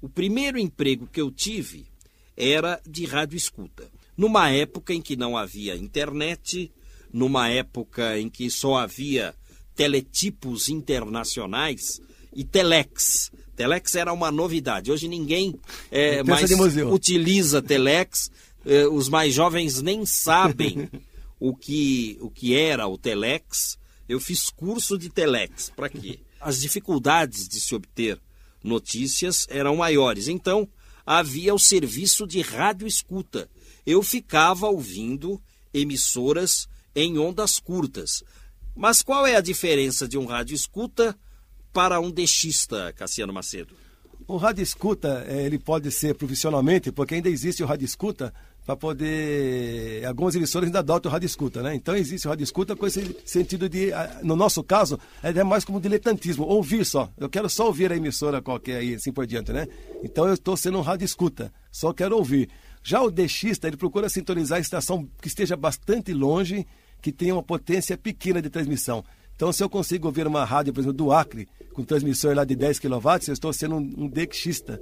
o 0.00 0.08
primeiro 0.08 0.58
emprego 0.58 1.06
que 1.06 1.20
eu 1.20 1.30
tive 1.30 1.86
era 2.36 2.80
de 2.88 3.04
rádio 3.04 3.36
escuta. 3.36 3.90
Numa 4.16 4.50
época 4.50 4.94
em 4.94 5.02
que 5.02 5.16
não 5.16 5.36
havia 5.36 5.76
internet, 5.76 6.72
numa 7.12 7.48
época 7.48 8.18
em 8.18 8.28
que 8.28 8.50
só 8.50 8.76
havia 8.76 9.34
teletipos 9.74 10.68
internacionais 10.68 12.00
e 12.34 12.44
telex. 12.44 13.30
Telex 13.54 13.94
era 13.94 14.12
uma 14.12 14.30
novidade. 14.30 14.90
Hoje 14.90 15.08
ninguém 15.08 15.54
é, 15.90 16.22
mais 16.22 16.50
utiliza 16.90 17.60
telex. 17.60 18.30
É, 18.64 18.86
os 18.86 19.08
mais 19.08 19.34
jovens 19.34 19.82
nem 19.82 20.06
sabem 20.06 20.88
o 21.38 21.54
que, 21.54 22.16
o 22.20 22.30
que 22.30 22.56
era 22.56 22.86
o 22.86 22.96
telex. 22.96 23.78
Eu 24.08 24.20
fiz 24.20 24.48
curso 24.50 24.98
de 24.98 25.08
telex. 25.08 25.70
Para 25.74 25.88
quê? 25.88 26.20
As 26.40 26.60
dificuldades 26.60 27.48
de 27.48 27.60
se 27.60 27.74
obter 27.74 28.18
notícias 28.62 29.46
eram 29.48 29.76
maiores. 29.76 30.28
Então, 30.28 30.68
havia 31.04 31.54
o 31.54 31.58
serviço 31.58 32.26
de 32.26 32.40
rádio 32.40 32.86
escuta. 32.86 33.48
Eu 33.84 34.02
ficava 34.02 34.68
ouvindo 34.68 35.40
emissoras 35.74 36.68
em 36.94 37.18
ondas 37.18 37.58
curtas. 37.58 38.22
Mas 38.74 39.02
qual 39.02 39.26
é 39.26 39.36
a 39.36 39.40
diferença 39.40 40.08
de 40.08 40.16
um 40.16 40.24
rádio 40.24 40.54
escuta 40.54 41.16
para 41.72 42.00
um 42.00 42.10
deixista, 42.10 42.92
Cassiano 42.92 43.32
Macedo? 43.32 43.74
O 44.26 44.36
rádio 44.36 44.62
escuta, 44.62 45.24
é, 45.28 45.42
ele 45.42 45.58
pode 45.58 45.90
ser 45.90 46.14
profissionalmente, 46.14 46.92
porque 46.92 47.14
ainda 47.14 47.28
existe 47.28 47.62
o 47.62 47.66
rádio 47.66 47.84
escuta 47.84 48.32
para 48.64 48.76
poder. 48.76 50.04
Algumas 50.04 50.34
emissoras 50.34 50.68
ainda 50.68 50.78
adotam 50.78 51.10
o 51.10 51.12
rádio 51.12 51.26
escuta, 51.26 51.62
né? 51.62 51.74
Então 51.74 51.96
existe 51.96 52.26
o 52.26 52.30
rádio 52.30 52.44
escuta 52.44 52.76
com 52.76 52.86
esse 52.86 53.16
sentido 53.24 53.68
de, 53.68 53.90
no 54.22 54.36
nosso 54.36 54.62
caso, 54.62 54.98
é 55.22 55.42
mais 55.42 55.64
como 55.64 55.80
diletantismo, 55.80 56.44
ouvir 56.44 56.84
só. 56.84 57.10
Eu 57.18 57.28
quero 57.28 57.48
só 57.48 57.66
ouvir 57.66 57.90
a 57.90 57.96
emissora 57.96 58.40
qualquer 58.40 58.76
aí, 58.78 58.94
assim 58.94 59.12
por 59.12 59.26
diante, 59.26 59.52
né? 59.52 59.66
Então 60.02 60.26
eu 60.26 60.34
estou 60.34 60.56
sendo 60.56 60.78
um 60.78 60.82
rádio 60.82 61.04
escuta, 61.04 61.52
só 61.70 61.92
quero 61.92 62.16
ouvir. 62.16 62.48
Já 62.82 63.02
o 63.02 63.10
deixista, 63.10 63.66
ele 63.66 63.76
procura 63.76 64.08
sintonizar 64.08 64.58
a 64.58 64.60
estação 64.60 65.08
que 65.20 65.28
esteja 65.28 65.56
bastante 65.56 66.12
longe, 66.12 66.66
que 67.00 67.12
tenha 67.12 67.34
uma 67.34 67.42
potência 67.42 67.96
pequena 67.96 68.40
de 68.40 68.48
transmissão. 68.48 69.04
Então, 69.42 69.52
se 69.52 69.60
eu 69.60 69.68
consigo 69.68 70.06
ouvir 70.06 70.24
uma 70.24 70.44
rádio, 70.44 70.72
por 70.72 70.78
exemplo, 70.78 70.96
do 70.96 71.10
Acre, 71.10 71.48
com 71.72 71.82
transmissor 71.82 72.32
lá 72.32 72.44
de 72.44 72.54
10 72.54 72.78
kW, 72.78 73.08
eu 73.26 73.32
estou 73.32 73.52
sendo 73.52 73.74
um, 73.74 73.78
um 73.78 74.04
um 74.04 74.08
dexista, 74.08 74.80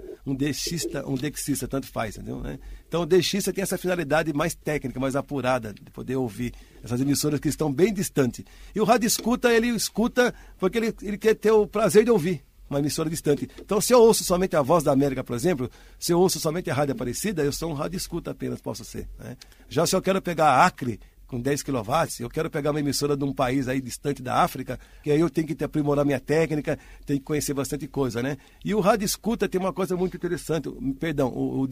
um 1.06 1.14
dexista, 1.14 1.66
tanto 1.66 1.86
faz, 1.86 2.18
entendeu? 2.18 2.40
Né? 2.40 2.58
Então, 2.86 3.00
o 3.00 3.06
dexista 3.06 3.54
tem 3.54 3.62
essa 3.62 3.78
finalidade 3.78 4.34
mais 4.34 4.54
técnica, 4.54 5.00
mais 5.00 5.16
apurada, 5.16 5.72
de 5.72 5.90
poder 5.90 6.16
ouvir 6.16 6.52
essas 6.84 7.00
emissoras 7.00 7.40
que 7.40 7.48
estão 7.48 7.72
bem 7.72 7.90
distantes. 7.90 8.44
E 8.74 8.80
o 8.82 8.84
rádio 8.84 9.06
escuta, 9.06 9.50
ele 9.50 9.68
escuta 9.68 10.34
porque 10.58 10.76
ele, 10.76 10.94
ele 11.00 11.16
quer 11.16 11.34
ter 11.36 11.52
o 11.52 11.66
prazer 11.66 12.04
de 12.04 12.10
ouvir 12.10 12.44
uma 12.68 12.80
emissora 12.80 13.08
distante. 13.08 13.48
Então, 13.58 13.80
se 13.80 13.94
eu 13.94 14.00
ouço 14.00 14.22
somente 14.24 14.54
a 14.56 14.60
Voz 14.60 14.84
da 14.84 14.92
América, 14.92 15.24
por 15.24 15.34
exemplo, 15.34 15.70
se 15.98 16.12
eu 16.12 16.20
ouço 16.20 16.38
somente 16.38 16.70
a 16.70 16.74
Rádio 16.74 16.92
Aparecida, 16.92 17.42
eu 17.42 17.50
sou 17.50 17.70
um 17.70 17.74
rádio 17.74 17.96
escuta 17.96 18.30
apenas, 18.32 18.60
posso 18.60 18.84
ser. 18.84 19.08
Né? 19.18 19.38
Já 19.70 19.86
se 19.86 19.96
eu 19.96 20.02
quero 20.02 20.20
pegar 20.20 20.64
Acre, 20.66 21.00
com 21.30 21.40
10 21.40 21.62
kW, 21.62 21.72
eu 22.18 22.28
quero 22.28 22.50
pegar 22.50 22.72
uma 22.72 22.80
emissora 22.80 23.16
de 23.16 23.24
um 23.24 23.32
país 23.32 23.68
aí 23.68 23.80
distante 23.80 24.20
da 24.20 24.42
África, 24.42 24.80
que 25.00 25.12
aí 25.12 25.20
eu 25.20 25.30
tenho 25.30 25.46
que 25.46 25.62
aprimorar 25.62 26.04
minha 26.04 26.18
técnica, 26.18 26.76
tenho 27.06 27.20
que 27.20 27.24
conhecer 27.24 27.54
bastante 27.54 27.86
coisa, 27.86 28.20
né? 28.20 28.36
E 28.64 28.74
o 28.74 28.80
rádio 28.80 29.04
escuta 29.04 29.48
tem 29.48 29.60
uma 29.60 29.72
coisa 29.72 29.96
muito 29.96 30.16
interessante, 30.16 30.68
perdão, 30.98 31.28
o, 31.28 31.62
o 31.62 31.68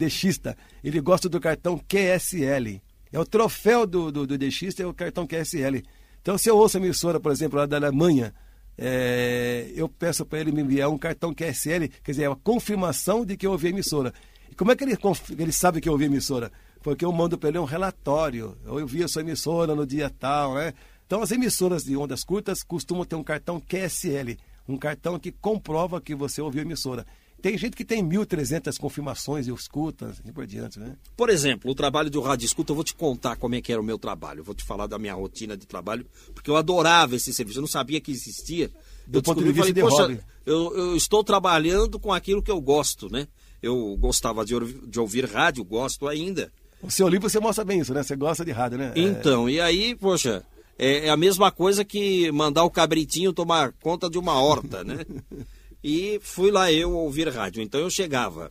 ele 0.81 1.01
gosta 1.01 1.27
do 1.27 1.41
cartão 1.41 1.77
QSL. 1.77 2.81
É 3.11 3.19
o 3.19 3.25
troféu 3.25 3.85
do, 3.85 4.11
do, 4.11 4.25
do 4.25 4.35
é 4.35 4.85
o 4.85 4.93
cartão 4.93 5.27
QSL. 5.27 5.83
Então, 6.21 6.37
se 6.37 6.49
eu 6.49 6.57
ouço 6.57 6.77
a 6.77 6.79
emissora, 6.79 7.19
por 7.19 7.31
exemplo, 7.31 7.59
lá 7.59 7.65
da 7.65 7.75
Alemanha, 7.75 8.33
é, 8.77 9.71
eu 9.75 9.89
peço 9.89 10.25
para 10.25 10.39
ele 10.39 10.53
me 10.53 10.61
enviar 10.61 10.89
um 10.89 10.97
cartão 10.97 11.33
QSL, 11.33 11.89
quer 12.01 12.11
dizer, 12.11 12.23
é 12.23 12.29
uma 12.29 12.35
confirmação 12.37 13.25
de 13.25 13.35
que 13.35 13.45
eu 13.45 13.51
ouvi 13.51 13.67
a 13.67 13.69
emissora. 13.71 14.13
E 14.49 14.55
como 14.55 14.71
é 14.71 14.75
que 14.75 14.85
ele, 14.85 14.97
ele 15.37 15.51
sabe 15.51 15.81
que 15.81 15.89
eu 15.89 15.93
ouvi 15.93 16.05
a 16.05 16.07
emissora? 16.07 16.49
Porque 16.81 17.05
eu 17.05 17.11
mando 17.11 17.37
para 17.37 17.49
ele 17.49 17.59
um 17.59 17.65
relatório. 17.65 18.57
Eu 18.65 18.85
vi 18.87 19.03
a 19.03 19.07
sua 19.07 19.21
emissora 19.21 19.75
no 19.75 19.85
dia 19.85 20.09
tal, 20.09 20.55
né? 20.55 20.73
Então, 21.05 21.21
as 21.21 21.31
emissoras 21.31 21.83
de 21.83 21.97
ondas 21.97 22.23
curtas 22.23 22.61
costumam 22.61 23.03
ter 23.03 23.15
um 23.15 23.23
cartão 23.23 23.59
QSL, 23.59 24.37
um 24.67 24.77
cartão 24.77 25.17
que 25.17 25.31
comprova 25.31 25.99
que 25.99 26.13
você 26.13 26.41
ouviu 26.41 26.61
a 26.61 26.65
emissora. 26.65 27.05
Tem 27.41 27.57
gente 27.57 27.75
que 27.75 27.85
tem 27.85 28.03
1.300 28.03 28.77
confirmações 28.77 29.47
e 29.47 29.51
escuta, 29.51 30.07
assim 30.07 30.31
por 30.31 30.45
diante, 30.45 30.77
né? 30.77 30.95
Por 31.15 31.29
exemplo, 31.29 31.71
o 31.71 31.75
trabalho 31.75 32.09
do 32.09 32.21
rádio 32.21 32.45
escuta, 32.45 32.71
eu 32.71 32.75
vou 32.75 32.83
te 32.83 32.93
contar 32.93 33.37
como 33.37 33.55
é 33.55 33.61
que 33.61 33.71
era 33.71 33.81
o 33.81 33.83
meu 33.83 33.97
trabalho. 33.97 34.41
Eu 34.41 34.43
vou 34.43 34.53
te 34.53 34.63
falar 34.63 34.87
da 34.87 34.99
minha 34.99 35.13
rotina 35.13 35.55
de 35.55 35.65
trabalho, 35.65 36.05
porque 36.35 36.49
eu 36.49 36.57
adorava 36.57 37.15
esse 37.15 37.33
serviço. 37.33 37.59
Eu 37.59 37.61
não 37.61 37.67
sabia 37.67 38.01
que 38.01 38.11
existia. 38.11 38.69
Do 39.07 39.19
eu 39.19 39.23
ponto 39.23 39.41
de 39.41 39.51
vista 39.51 39.61
falei, 39.61 39.73
de 39.73 39.81
Poxa, 39.81 40.25
eu, 40.45 40.77
eu, 40.77 40.95
estou 40.95 41.23
trabalhando 41.23 41.97
com 41.99 42.13
aquilo 42.13 42.43
que 42.43 42.51
eu 42.51 42.59
gosto, 42.59 43.09
né? 43.09 43.27
Eu 43.61 43.95
gostava 43.97 44.45
de, 44.45 44.53
de 44.87 44.99
ouvir 44.99 45.25
rádio, 45.25 45.63
gosto 45.63 46.07
ainda. 46.07 46.51
O 46.81 46.89
seu 46.89 47.07
livro 47.07 47.29
você 47.29 47.39
mostra 47.39 47.65
bem 47.65 47.79
isso, 47.79 47.93
né? 47.93 48.03
Você 48.03 48.15
gosta 48.15 48.45
de 48.45 48.51
rádio, 48.51 48.77
né? 48.77 48.93
É. 48.95 48.99
Então, 48.99 49.47
é... 49.47 49.51
e 49.51 49.61
aí, 49.61 49.95
poxa, 49.95 50.45
é, 50.77 51.07
é, 51.07 51.09
a 51.09 51.17
mesma 51.17 51.51
coisa 51.51 51.83
que 51.83 52.31
mandar 52.31 52.63
o 52.63 52.69
cabritinho 52.69 53.33
tomar 53.33 53.73
conta 53.73 54.09
de 54.09 54.17
uma 54.17 54.41
horta, 54.41 54.81
né? 54.83 55.05
e 55.83 56.19
fui 56.23 56.51
lá 56.51 56.71
eu 56.71 56.93
ouvir 56.93 57.27
rádio. 57.27 57.61
Então 57.61 57.81
eu 57.81 57.89
chegava, 57.89 58.49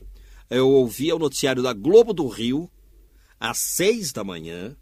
eu 0.50 0.68
ouvia 0.68 1.16
o 1.16 1.18
noticiário 1.18 1.62
da 1.62 1.72
Globo 1.72 2.12
do 2.12 2.28
Rio, 2.28 2.70
às 3.40 3.58
seis 3.58 4.12
da 4.12 4.22
manhã, 4.22 4.76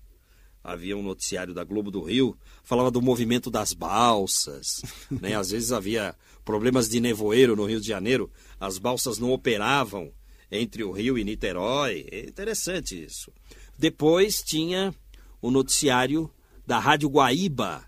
havia 0.62 0.96
um 0.96 1.02
noticiário 1.02 1.54
da 1.54 1.62
Globo 1.62 1.88
do 1.88 2.02
Rio, 2.02 2.36
falava 2.64 2.90
do 2.90 3.00
movimento 3.00 3.48
das 3.48 3.72
balsas, 3.72 4.82
né? 5.08 5.36
Às 5.36 5.50
vezes 5.50 5.70
havia 5.70 6.16
problemas 6.44 6.88
de 6.88 6.98
nevoeiro 6.98 7.54
no 7.54 7.64
Rio 7.64 7.80
de 7.80 7.86
Janeiro, 7.86 8.28
as 8.58 8.76
balsas 8.76 9.18
não 9.20 9.30
operavam, 9.30 10.10
entre 10.50 10.84
o 10.84 10.92
Rio 10.92 11.18
e 11.18 11.24
Niterói. 11.24 12.06
É 12.10 12.20
interessante 12.20 13.04
isso. 13.04 13.32
Depois 13.78 14.42
tinha 14.42 14.94
o 15.40 15.50
noticiário 15.50 16.30
da 16.66 16.78
Rádio 16.78 17.08
Guaíba, 17.08 17.86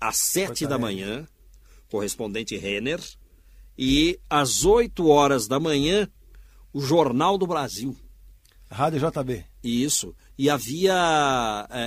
às 0.00 0.16
sete 0.16 0.66
da 0.66 0.78
manhã, 0.78 1.26
correspondente 1.88 2.56
Renner, 2.56 3.00
e 3.78 4.18
às 4.28 4.64
oito 4.64 5.06
horas 5.08 5.46
da 5.46 5.58
manhã, 5.58 6.08
o 6.72 6.80
Jornal 6.80 7.38
do 7.38 7.46
Brasil. 7.46 7.96
Rádio 8.70 9.00
JB. 9.00 9.44
Isso. 9.62 10.14
E 10.36 10.50
havia 10.50 11.66
é, 11.70 11.80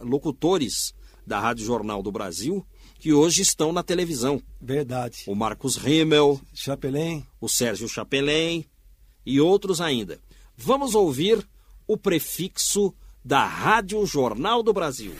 é, 0.00 0.04
locutores 0.04 0.94
da 1.26 1.38
Rádio 1.38 1.64
Jornal 1.64 2.02
do 2.02 2.10
Brasil 2.10 2.66
que 2.98 3.12
hoje 3.12 3.42
estão 3.42 3.72
na 3.72 3.82
televisão. 3.82 4.42
Verdade. 4.60 5.24
O 5.26 5.34
Marcos 5.34 5.76
Rimmel. 5.76 6.40
Chapelin. 6.54 7.24
O 7.40 7.48
Sérgio 7.48 7.86
Chapelin 7.86 8.64
e 9.24 9.40
outros 9.40 9.80
ainda. 9.80 10.18
Vamos 10.56 10.94
ouvir 10.94 11.46
o 11.86 11.96
prefixo 11.96 12.94
da 13.24 13.46
Rádio 13.46 14.04
Jornal 14.06 14.62
do 14.62 14.72
Brasil. 14.72 15.14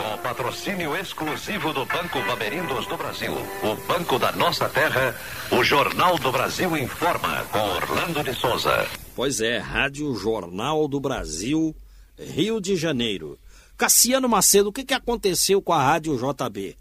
Com 0.00 0.18
patrocínio 0.22 0.96
exclusivo 0.96 1.72
do 1.72 1.84
Banco 1.86 2.20
Bamerindos 2.26 2.86
do 2.86 2.96
Brasil, 2.96 3.32
o 3.32 3.74
Banco 3.86 4.18
da 4.18 4.32
Nossa 4.32 4.68
Terra, 4.68 5.18
o 5.50 5.64
Jornal 5.64 6.18
do 6.18 6.30
Brasil 6.30 6.76
informa 6.76 7.44
com 7.46 7.58
Orlando 7.58 8.22
de 8.22 8.34
Souza. 8.34 8.86
Pois 9.14 9.40
é, 9.40 9.58
Rádio 9.58 10.14
Jornal 10.14 10.86
do 10.86 11.00
Brasil, 11.00 11.74
Rio 12.18 12.60
de 12.60 12.76
Janeiro. 12.76 13.38
Cassiano 13.76 14.28
Macedo, 14.28 14.68
o 14.68 14.72
que, 14.72 14.84
que 14.84 14.94
aconteceu 14.94 15.60
com 15.60 15.72
a 15.72 15.82
Rádio 15.82 16.16
JB? 16.16 16.76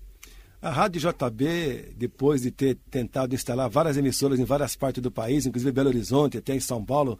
A 0.62 0.70
Rádio 0.70 1.02
JB, 1.02 1.96
depois 1.98 2.44
de 2.44 2.52
ter 2.52 2.78
tentado 2.92 3.34
instalar 3.34 3.68
várias 3.68 3.98
emissoras 3.98 4.40
em 4.40 4.46
várias 4.46 4.76
partes 4.76 5.02
do 5.02 5.10
país, 5.10 5.48
inclusive 5.48 5.72
Belo 5.72 5.90
Horizonte, 5.90 6.38
até 6.38 6.54
em 6.54 6.60
São 6.60 6.86
Paulo, 6.86 7.18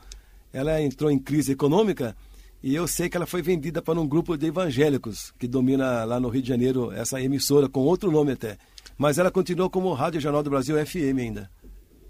ela 0.54 0.80
entrou 0.80 1.10
em 1.10 1.18
crise 1.18 1.54
econômica 1.54 2.16
e 2.62 2.76
eu 2.76 2.88
sei 2.88 3.10
que 3.10 3.18
ela 3.18 3.26
foi 3.26 3.42
vendida 3.42 3.82
para 3.82 4.00
um 4.00 4.08
grupo 4.08 4.38
de 4.38 4.46
evangélicos 4.46 5.34
que 5.40 5.48
domina 5.48 6.04
lá 6.04 6.20
no 6.20 6.30
Rio 6.30 6.44
de 6.44 6.50
Janeiro 6.50 6.92
essa 6.92 7.20
emissora, 7.20 7.68
com 7.68 7.80
outro 7.80 8.12
nome 8.12 8.34
até. 8.34 8.58
Mas 8.96 9.18
ela 9.18 9.32
continuou 9.32 9.68
como 9.72 9.92
Rádio 9.94 10.22
Jornal 10.22 10.44
do 10.44 10.52
Brasil 10.52 10.78
FM 10.86 11.18
ainda. 11.18 11.50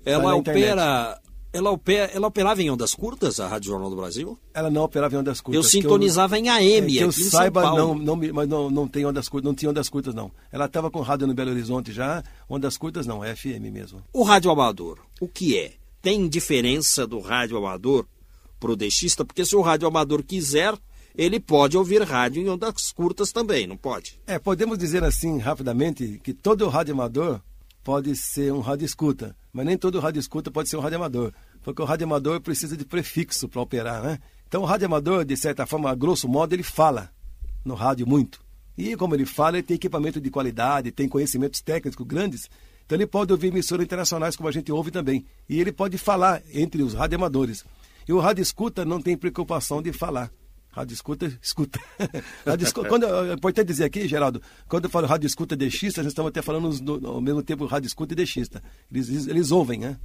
Ela 0.04 0.36
opera 0.36 1.18
Ela, 1.54 1.70
opera, 1.70 2.10
ela 2.14 2.28
operava 2.28 2.62
em 2.62 2.70
ondas 2.70 2.96
curtas, 2.96 3.40
a 3.40 3.48
Rádio 3.48 3.72
Jornal 3.72 3.90
do 3.90 3.96
Brasil? 3.98 4.40
Ela 4.54 4.70
não 4.70 4.84
operava 4.84 5.16
em 5.16 5.18
ondas 5.18 5.42
curtas. 5.42 5.64
Eu 5.64 5.70
sintonizava 5.70 6.36
que 6.36 6.44
em 6.44 6.50
AM, 6.50 6.96
é, 6.96 7.00
que 7.00 7.04
eu 7.04 7.12
saiba, 7.12 7.62
não, 7.64 7.94
não, 7.94 8.16
mas 8.16 8.48
não, 8.48 8.70
não 8.70 8.88
tem 8.88 9.06
ondas 9.06 9.28
curtas, 9.28 9.46
não 9.46 9.54
tinha 9.54 9.70
ondas 9.70 9.90
curtas, 9.90 10.16
não. 10.16 10.32
Ela 10.52 10.66
estava 10.66 10.90
com 10.90 11.02
rádio 11.02 11.28
no 11.28 11.34
Belo 11.34 11.52
Horizonte 11.52 11.92
já, 11.92 12.24
ondas 12.50 12.78
curtas 12.78 13.06
não, 13.06 13.24
é 13.24 13.36
FM 13.36 13.70
mesmo. 13.72 14.02
O 14.14 14.24
rádio 14.24 14.50
amador, 14.50 15.00
o 15.20 15.28
que 15.28 15.58
é? 15.58 15.74
Tem 16.02 16.28
diferença 16.28 17.06
do 17.06 17.20
rádio 17.20 17.58
amador 17.58 18.06
pro 18.60 18.76
deixista? 18.76 19.26
Porque 19.26 19.44
se 19.44 19.56
o 19.56 19.62
rádio 19.62 19.88
amador 19.88 20.24
quiser, 20.24 20.74
ele 21.16 21.40
pode 21.40 21.78
ouvir 21.78 22.02
rádio 22.04 22.42
em 22.42 22.50
ondas 22.50 22.92
curtas 22.94 23.32
também, 23.32 23.68
não 23.68 23.76
pode? 23.76 24.20
É, 24.26 24.40
podemos 24.40 24.78
dizer 24.78 25.04
assim, 25.04 25.38
rapidamente, 25.38 26.20
que 26.24 26.34
todo 26.34 26.68
rádio 26.70 26.94
amador 26.94 27.42
pode 27.84 28.16
ser 28.16 28.54
um 28.54 28.60
rádio 28.60 28.86
escuta, 28.86 29.36
mas 29.52 29.66
nem 29.66 29.78
todo 29.78 30.00
rádio 30.00 30.20
escuta 30.20 30.52
pode 30.52 30.70
ser 30.70 30.78
um 30.78 30.82
rádio 30.82 30.98
amador, 30.98 31.34
porque 31.64 31.82
o 31.82 31.86
rádio 31.86 32.06
amador 32.06 32.40
precisa 32.42 32.78
de 32.78 32.86
prefixo 32.86 33.48
para 33.48 33.62
operar, 33.62 34.02
né? 34.04 34.20
Então 34.48 34.62
o 34.62 34.66
rádio 34.66 34.86
amador, 34.86 35.26
de 35.26 35.36
certa 35.38 35.66
forma, 35.66 35.90
a 35.90 35.96
grosso 35.96 36.28
modo, 36.28 36.54
ele 36.54 36.64
fala 36.64 37.10
no 37.64 37.74
rádio 37.74 38.08
muito. 38.08 38.42
E 38.78 38.96
como 38.96 39.16
ele 39.16 39.26
fala, 39.26 39.58
ele 39.58 39.64
tem 39.64 39.76
equipamento 39.76 40.20
de 40.20 40.30
qualidade, 40.30 40.92
tem 40.92 41.08
conhecimentos 41.08 41.62
técnicos 41.62 42.06
grandes, 42.06 42.50
então 42.86 42.98
ele 42.98 43.08
pode 43.08 43.32
ouvir 43.32 43.48
emissoras 43.48 43.86
internacionais 43.86 44.36
como 44.36 44.50
a 44.50 44.52
gente 44.52 44.72
ouve 44.72 44.92
também. 44.92 45.26
E 45.48 45.62
ele 45.62 45.72
pode 45.72 45.98
falar 45.98 46.42
entre 46.54 46.84
os 46.84 46.94
radioamadores. 46.94 47.64
E 48.06 48.12
o 48.12 48.20
rádio 48.20 48.42
escuta 48.42 48.84
não 48.84 49.02
tem 49.02 49.16
preocupação 49.16 49.82
de 49.82 49.94
falar. 49.94 50.30
Rádio 50.72 50.94
escuta, 50.94 51.40
escuta. 51.42 51.80
rádio 52.46 52.66
escuta 52.66 52.88
quando, 52.88 53.06
é 53.06 53.34
importante 53.34 53.68
dizer 53.68 53.84
aqui, 53.84 54.08
Geraldo, 54.08 54.42
quando 54.70 54.86
eu 54.86 54.90
falo 54.90 55.06
rádio 55.08 55.28
escuta 55.28 55.56
deixista, 55.56 56.02
nós 56.02 56.12
estamos 56.12 56.30
até 56.30 56.42
falando 56.42 56.70
no- 56.82 57.08
ao 57.10 57.22
mesmo 57.22 57.44
tempo 57.44 57.66
rádio 57.66 57.88
escuta 57.88 58.14
e 58.14 58.16
deixista. 58.16 58.64
Eles, 58.92 59.10
eles, 59.10 59.28
eles 59.28 59.52
ouvem, 59.52 59.80
né? 59.80 59.98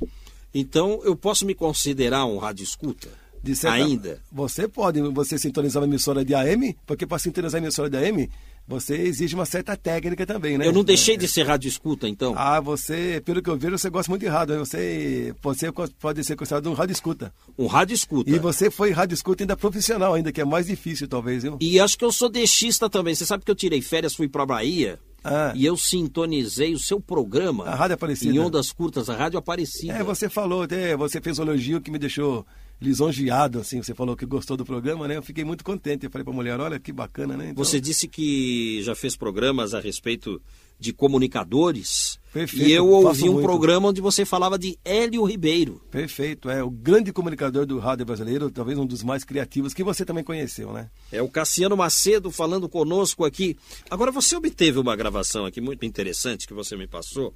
Então, 0.52 1.00
eu 1.04 1.14
posso 1.14 1.44
me 1.46 1.54
considerar 1.54 2.24
um 2.24 2.38
rádio 2.38 2.64
escuta? 2.64 3.08
Certa- 3.54 3.76
Ainda? 3.76 4.20
Você 4.32 4.66
pode, 4.66 5.00
você 5.00 5.38
sintonizar 5.38 5.80
uma 5.80 5.86
emissora 5.88 6.24
de 6.24 6.34
AM, 6.34 6.76
porque 6.84 7.06
para 7.06 7.18
sintonizar 7.20 7.60
uma 7.60 7.66
emissora 7.68 7.88
de 7.88 7.96
AM, 7.96 8.28
você 8.68 8.94
exige 8.96 9.34
uma 9.34 9.46
certa 9.46 9.76
técnica 9.76 10.26
também, 10.26 10.58
né? 10.58 10.66
Eu 10.66 10.72
não 10.72 10.82
deixei 10.82 11.16
de 11.16 11.28
ser 11.28 11.44
rádio 11.46 11.68
escuta, 11.68 12.08
então? 12.08 12.34
Ah, 12.36 12.60
você, 12.60 13.22
pelo 13.24 13.40
que 13.40 13.48
eu 13.48 13.56
vejo, 13.56 13.78
você 13.78 13.88
gosta 13.88 14.10
muito 14.10 14.22
de 14.22 14.28
rádio. 14.28 14.54
né? 14.54 14.58
Você, 14.60 15.34
você 15.42 15.70
pode 16.00 16.24
ser 16.24 16.34
considerado 16.36 16.68
um 16.68 16.74
rádio 16.74 16.92
escuta. 16.92 17.32
Um 17.58 17.66
rádio 17.66 17.94
escuta. 17.94 18.30
E 18.30 18.38
você 18.38 18.70
foi 18.70 18.90
rádio 18.90 19.14
escuta 19.14 19.42
ainda 19.44 19.56
profissional, 19.56 20.14
ainda, 20.14 20.32
que 20.32 20.40
é 20.40 20.44
mais 20.44 20.66
difícil, 20.66 21.06
talvez, 21.06 21.42
viu? 21.44 21.56
E 21.60 21.78
acho 21.78 21.96
que 21.96 22.04
eu 22.04 22.10
sou 22.12 22.28
deixista 22.28 22.90
também. 22.90 23.14
Você 23.14 23.24
sabe 23.24 23.44
que 23.44 23.50
eu 23.50 23.54
tirei 23.54 23.80
férias, 23.80 24.14
fui 24.14 24.28
pra 24.28 24.44
Bahia 24.44 24.98
Ah. 25.22 25.52
e 25.54 25.64
eu 25.64 25.76
sintonizei 25.76 26.74
o 26.74 26.78
seu 26.78 27.00
programa. 27.00 27.64
A 27.64 27.74
Rádio 27.74 27.94
Aparecida. 27.94 28.34
Em 28.34 28.38
ondas 28.38 28.72
curtas, 28.72 29.08
a 29.08 29.16
Rádio 29.16 29.38
Aparecida. 29.38 29.92
É, 29.92 30.02
você 30.02 30.28
falou, 30.28 30.62
até 30.62 30.96
você 30.96 31.20
fez 31.20 31.38
um 31.38 31.42
elogio 31.42 31.80
que 31.80 31.90
me 31.90 31.98
deixou 31.98 32.44
lisonjeado, 32.80 33.58
assim. 33.60 33.82
Você 33.82 33.94
falou 33.94 34.16
que 34.16 34.26
gostou 34.26 34.56
do 34.56 34.64
programa, 34.64 35.06
né? 35.08 35.16
Eu 35.16 35.22
fiquei 35.22 35.44
muito 35.44 35.64
contente. 35.64 36.04
Eu 36.04 36.10
falei 36.10 36.24
pra 36.24 36.32
mulher, 36.32 36.58
olha 36.60 36.78
que 36.78 36.92
bacana, 36.92 37.36
né? 37.36 37.50
Então, 37.50 37.64
Você 37.64 37.80
disse 37.80 38.06
que 38.08 38.82
já 38.82 38.94
fez 38.94 39.16
programas 39.16 39.74
a 39.74 39.80
respeito 39.80 40.40
de 40.78 40.92
comunicadores. 40.92 42.18
Perfeito, 42.32 42.68
E 42.68 42.72
eu 42.72 42.86
ouvi 42.86 43.30
um 43.30 43.34
muito. 43.34 43.46
programa 43.46 43.88
onde 43.88 44.00
você 44.02 44.26
falava 44.26 44.58
de 44.58 44.78
Hélio 44.84 45.24
Ribeiro. 45.24 45.80
Perfeito, 45.90 46.50
é 46.50 46.62
o 46.62 46.68
grande 46.68 47.10
comunicador 47.14 47.64
do 47.64 47.78
rádio 47.78 48.04
brasileiro, 48.04 48.50
talvez 48.50 48.78
um 48.78 48.84
dos 48.84 49.02
mais 49.02 49.24
criativos, 49.24 49.72
que 49.72 49.82
você 49.82 50.04
também 50.04 50.22
conheceu, 50.22 50.70
né? 50.74 50.90
É 51.10 51.22
o 51.22 51.30
Cassiano 51.30 51.74
Macedo 51.78 52.30
falando 52.30 52.68
conosco 52.68 53.24
aqui. 53.24 53.56
Agora, 53.88 54.12
você 54.12 54.36
obteve 54.36 54.78
uma 54.78 54.94
gravação 54.94 55.46
aqui 55.46 55.62
muito 55.62 55.86
interessante 55.86 56.46
que 56.46 56.52
você 56.52 56.76
me 56.76 56.86
passou, 56.86 57.34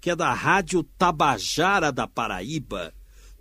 que 0.00 0.10
é 0.10 0.16
da 0.16 0.32
Rádio 0.34 0.82
Tabajara 0.82 1.92
da 1.92 2.08
Paraíba, 2.08 2.92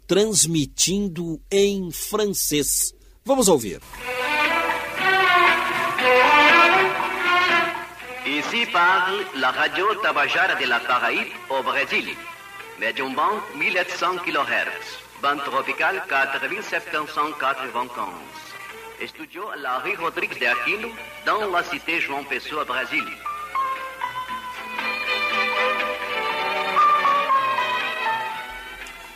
transmitindo 0.10 1.40
em 1.52 1.92
francês. 1.92 2.96
Vamos 3.24 3.48
ouvir. 3.48 3.80
Ici 8.26 8.66
parle 8.72 9.24
la 9.36 9.52
radio 9.52 9.94
Tabajara 10.02 10.56
de 10.56 10.66
la 10.66 10.80
Paraíbe 10.80 11.32
au 11.50 11.62
Brésil. 11.62 12.18
Médium 12.80 13.14
band 13.14 13.40
1700 13.60 14.18
kHz. 14.26 14.98
Bande 15.22 15.44
tropicale 15.44 16.02
4795. 16.08 18.10
Studio 19.06 19.48
à 19.50 19.58
la 19.58 19.78
rue 19.78 19.96
Rodrigues 19.96 20.40
de 20.40 20.48
Aquino, 20.48 20.90
dans 21.28 21.52
la 21.52 21.64
cité 21.64 22.02
João 22.02 22.24
Pessoa, 22.24 22.66
Brésil. 22.66 23.06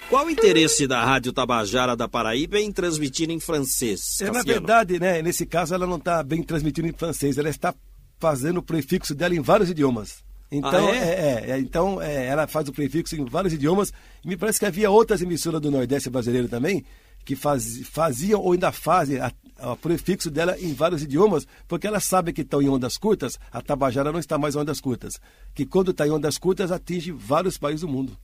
Qual 0.10 0.26
o 0.26 0.30
interesse 0.30 0.88
da 0.88 1.04
Rádio 1.04 1.34
Tabajara 1.34 1.96
da 1.96 2.08
Paraíba 2.08 2.60
em 2.60 2.72
transmitir 2.72 3.30
em 3.32 3.40
francês? 3.40 4.22
É, 4.22 4.30
na 4.30 4.44
verdade, 4.44 5.00
né, 5.00 5.22
nesse 5.22 5.46
caso, 5.46 5.74
ela 5.74 5.88
não 5.88 5.98
está 5.98 6.22
bem 6.22 6.44
transmitindo 6.44 6.88
em 6.88 6.94
francês, 6.94 7.38
ela 7.38 7.50
está 7.50 7.74
fazendo 8.20 8.58
o 8.58 8.64
prefixo 8.64 9.16
dela 9.16 9.34
em 9.36 9.42
vários 9.42 9.70
idiomas. 9.70 10.24
Então, 10.52 10.88
Ah, 10.88 10.96
é? 10.96 10.98
é, 10.98 11.52
é, 11.52 11.60
então 11.60 12.00
é, 12.00 12.28
ela 12.28 12.46
faz 12.46 12.68
o 12.68 12.72
prefixo 12.72 13.16
em 13.16 13.26
vários 13.26 13.54
idiomas. 13.54 13.92
E 14.24 14.28
me 14.28 14.38
parece 14.38 14.60
que 14.60 14.66
havia 14.68 14.90
outras 14.92 15.22
emissoras 15.22 15.60
do 15.60 15.72
Nordeste 15.72 16.12
brasileiro 16.12 16.48
também 16.48 16.86
que 17.26 17.36
faz, 17.36 17.80
faziam 17.88 18.40
ou 18.42 18.52
ainda 18.52 18.72
fazem 18.72 19.18
o 19.60 19.76
prefixo 19.78 20.30
dela 20.30 20.60
em 20.60 20.74
vários 20.74 21.02
idiomas, 21.02 21.48
porque 21.68 21.88
ela 21.88 22.00
sabe 22.02 22.34
que 22.34 22.42
estão 22.42 22.62
em 22.62 22.68
ondas 22.68 22.98
curtas, 22.98 23.40
a 23.52 23.62
Tabajara 23.62 24.12
não 24.12 24.20
está 24.20 24.38
mais 24.38 24.56
em 24.56 24.60
ondas 24.60 24.82
curtas. 24.82 25.14
Que 25.56 25.66
quando 25.66 25.92
está 25.92 26.06
em 26.06 26.12
ondas 26.12 26.38
curtas, 26.38 26.72
atinge 26.72 27.12
vários 27.12 27.58
países 27.58 27.82
do 27.82 27.88
mundo. 27.88 28.18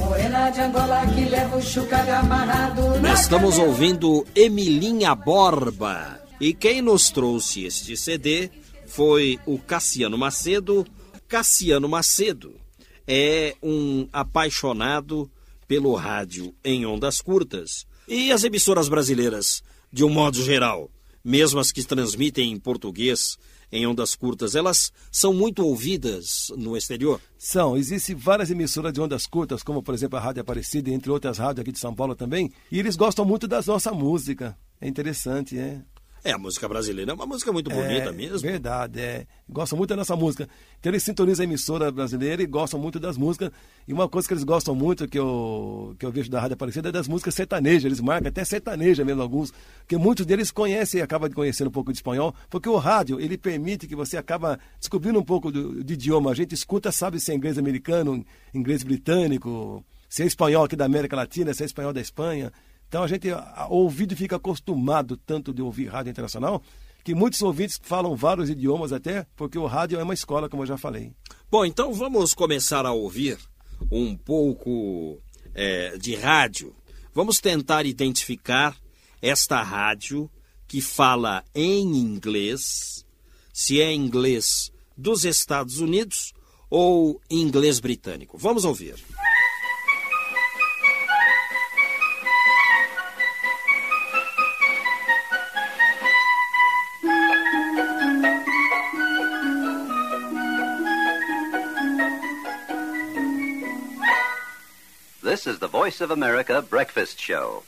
Morena 0.00 0.48
de 0.48 0.60
Angola 0.62 1.06
que 1.14 1.28
leva 1.28 1.58
o 1.58 1.62
chucalho 1.62 2.14
amarrado 2.14 2.98
na 3.00 3.12
Estamos 3.12 3.58
ouvindo 3.58 4.26
Emilinha 4.34 5.14
Borba. 5.14 6.18
E 6.40 6.54
quem 6.54 6.80
nos 6.80 7.10
trouxe 7.10 7.64
este 7.64 7.94
CD 7.98 8.50
foi 8.86 9.38
o 9.44 9.58
Cassiano 9.58 10.16
Macedo. 10.16 10.86
Cassiano 11.28 11.86
Macedo 11.86 12.54
é 13.06 13.54
um 13.62 14.08
apaixonado 14.10 15.30
pelo 15.68 15.94
rádio 15.94 16.54
em 16.64 16.86
ondas 16.86 17.20
curtas. 17.20 17.86
E 18.08 18.32
as 18.32 18.42
emissoras 18.42 18.88
brasileiras, 18.88 19.62
de 19.92 20.02
um 20.02 20.08
modo 20.08 20.42
geral, 20.42 20.90
mesmo 21.22 21.60
as 21.60 21.70
que 21.70 21.84
transmitem 21.84 22.52
em 22.52 22.58
português 22.58 23.36
em 23.72 23.86
ondas 23.86 24.14
curtas, 24.14 24.54
elas 24.54 24.92
são 25.10 25.32
muito 25.32 25.64
ouvidas 25.64 26.52
no 26.56 26.76
exterior. 26.76 27.20
São, 27.38 27.76
existem 27.76 28.14
várias 28.14 28.50
emissoras 28.50 28.92
de 28.92 29.00
ondas 29.00 29.26
curtas, 29.26 29.62
como 29.62 29.82
por 29.82 29.94
exemplo 29.94 30.18
a 30.18 30.20
Rádio 30.20 30.42
Aparecida, 30.42 30.90
entre 30.90 31.10
outras 31.10 31.38
rádios 31.38 31.62
aqui 31.62 31.72
de 31.72 31.78
São 31.78 31.94
Paulo 31.94 32.14
também, 32.14 32.52
e 32.70 32.78
eles 32.78 32.96
gostam 32.96 33.24
muito 33.24 33.46
da 33.46 33.62
nossa 33.62 33.92
música. 33.92 34.56
É 34.80 34.88
interessante, 34.88 35.58
é. 35.58 35.82
É, 36.22 36.32
a 36.32 36.38
música 36.38 36.68
brasileira 36.68 37.12
é 37.12 37.14
uma 37.14 37.24
música 37.24 37.50
muito 37.50 37.70
bonita 37.70 38.10
é, 38.10 38.12
mesmo. 38.12 38.40
Verdade, 38.40 39.00
é. 39.00 39.26
Gostam 39.48 39.78
muito 39.78 39.88
da 39.88 39.96
nossa 39.96 40.14
música. 40.14 40.48
Então 40.78 40.92
eles 40.92 41.02
sintonizam 41.02 41.44
a 41.44 41.48
emissora 41.48 41.90
brasileira 41.90 42.42
e 42.42 42.46
gostam 42.46 42.78
muito 42.78 43.00
das 43.00 43.16
músicas. 43.16 43.50
E 43.88 43.92
uma 43.92 44.06
coisa 44.08 44.28
que 44.28 44.34
eles 44.34 44.44
gostam 44.44 44.74
muito, 44.74 45.08
que 45.08 45.18
eu, 45.18 45.96
que 45.98 46.04
eu 46.04 46.12
vejo 46.12 46.30
da 46.30 46.38
Rádio 46.38 46.54
Aparecida, 46.54 46.90
é 46.90 46.92
das 46.92 47.08
músicas 47.08 47.34
sertanejas. 47.34 47.84
Eles 47.84 48.00
marcam 48.00 48.28
até 48.28 48.44
sertaneja 48.44 49.02
mesmo 49.02 49.22
alguns, 49.22 49.50
porque 49.78 49.96
muitos 49.96 50.26
deles 50.26 50.50
conhecem 50.50 51.00
e 51.00 51.02
acabam 51.02 51.28
de 51.28 51.34
conhecer 51.34 51.66
um 51.66 51.70
pouco 51.70 51.90
de 51.90 51.98
espanhol, 51.98 52.34
porque 52.50 52.68
o 52.68 52.76
rádio, 52.76 53.18
ele 53.18 53.38
permite 53.38 53.86
que 53.86 53.96
você 53.96 54.18
acaba 54.18 54.58
descobrindo 54.78 55.18
um 55.18 55.24
pouco 55.24 55.50
do, 55.50 55.82
de 55.82 55.94
idioma. 55.94 56.30
A 56.30 56.34
gente 56.34 56.54
escuta, 56.54 56.92
sabe 56.92 57.18
se 57.18 57.32
é 57.32 57.34
inglês 57.34 57.56
americano, 57.56 58.24
inglês 58.52 58.82
britânico, 58.82 59.82
se 60.08 60.22
é 60.22 60.26
espanhol 60.26 60.64
aqui 60.64 60.76
da 60.76 60.84
América 60.84 61.16
Latina, 61.16 61.54
se 61.54 61.62
é 61.62 61.66
espanhol 61.66 61.94
da 61.94 62.00
Espanha. 62.00 62.52
Então 62.90 63.04
a 63.04 63.06
gente, 63.06 63.30
a- 63.30 63.68
o 63.70 63.76
ouvido 63.84 64.16
fica 64.16 64.34
acostumado 64.34 65.16
tanto 65.16 65.54
de 65.54 65.62
ouvir 65.62 65.86
rádio 65.86 66.10
internacional, 66.10 66.60
que 67.04 67.14
muitos 67.14 67.40
ouvintes 67.40 67.78
falam 67.80 68.16
vários 68.16 68.50
idiomas 68.50 68.92
até, 68.92 69.24
porque 69.36 69.56
o 69.56 69.64
rádio 69.66 70.00
é 70.00 70.02
uma 70.02 70.12
escola, 70.12 70.48
como 70.48 70.64
eu 70.64 70.66
já 70.66 70.76
falei. 70.76 71.12
Bom, 71.48 71.64
então 71.64 71.94
vamos 71.94 72.34
começar 72.34 72.84
a 72.84 72.90
ouvir 72.92 73.38
um 73.92 74.16
pouco 74.16 75.22
é, 75.54 75.96
de 75.98 76.16
rádio. 76.16 76.74
Vamos 77.14 77.38
tentar 77.38 77.86
identificar 77.86 78.76
esta 79.22 79.62
rádio 79.62 80.28
que 80.66 80.80
fala 80.80 81.44
em 81.54 81.96
inglês, 81.96 83.06
se 83.52 83.80
é 83.80 83.92
inglês 83.94 84.72
dos 84.96 85.24
Estados 85.24 85.78
Unidos 85.78 86.32
ou 86.68 87.20
inglês 87.30 87.78
britânico. 87.78 88.36
Vamos 88.36 88.64
ouvir. 88.64 88.96
This 105.40 105.54
is 105.54 105.58
the 105.58 105.68
Voice 105.68 106.04
of 106.04 106.12
America 106.12 106.60
breakfast 106.60 107.18
show. 107.18 107.62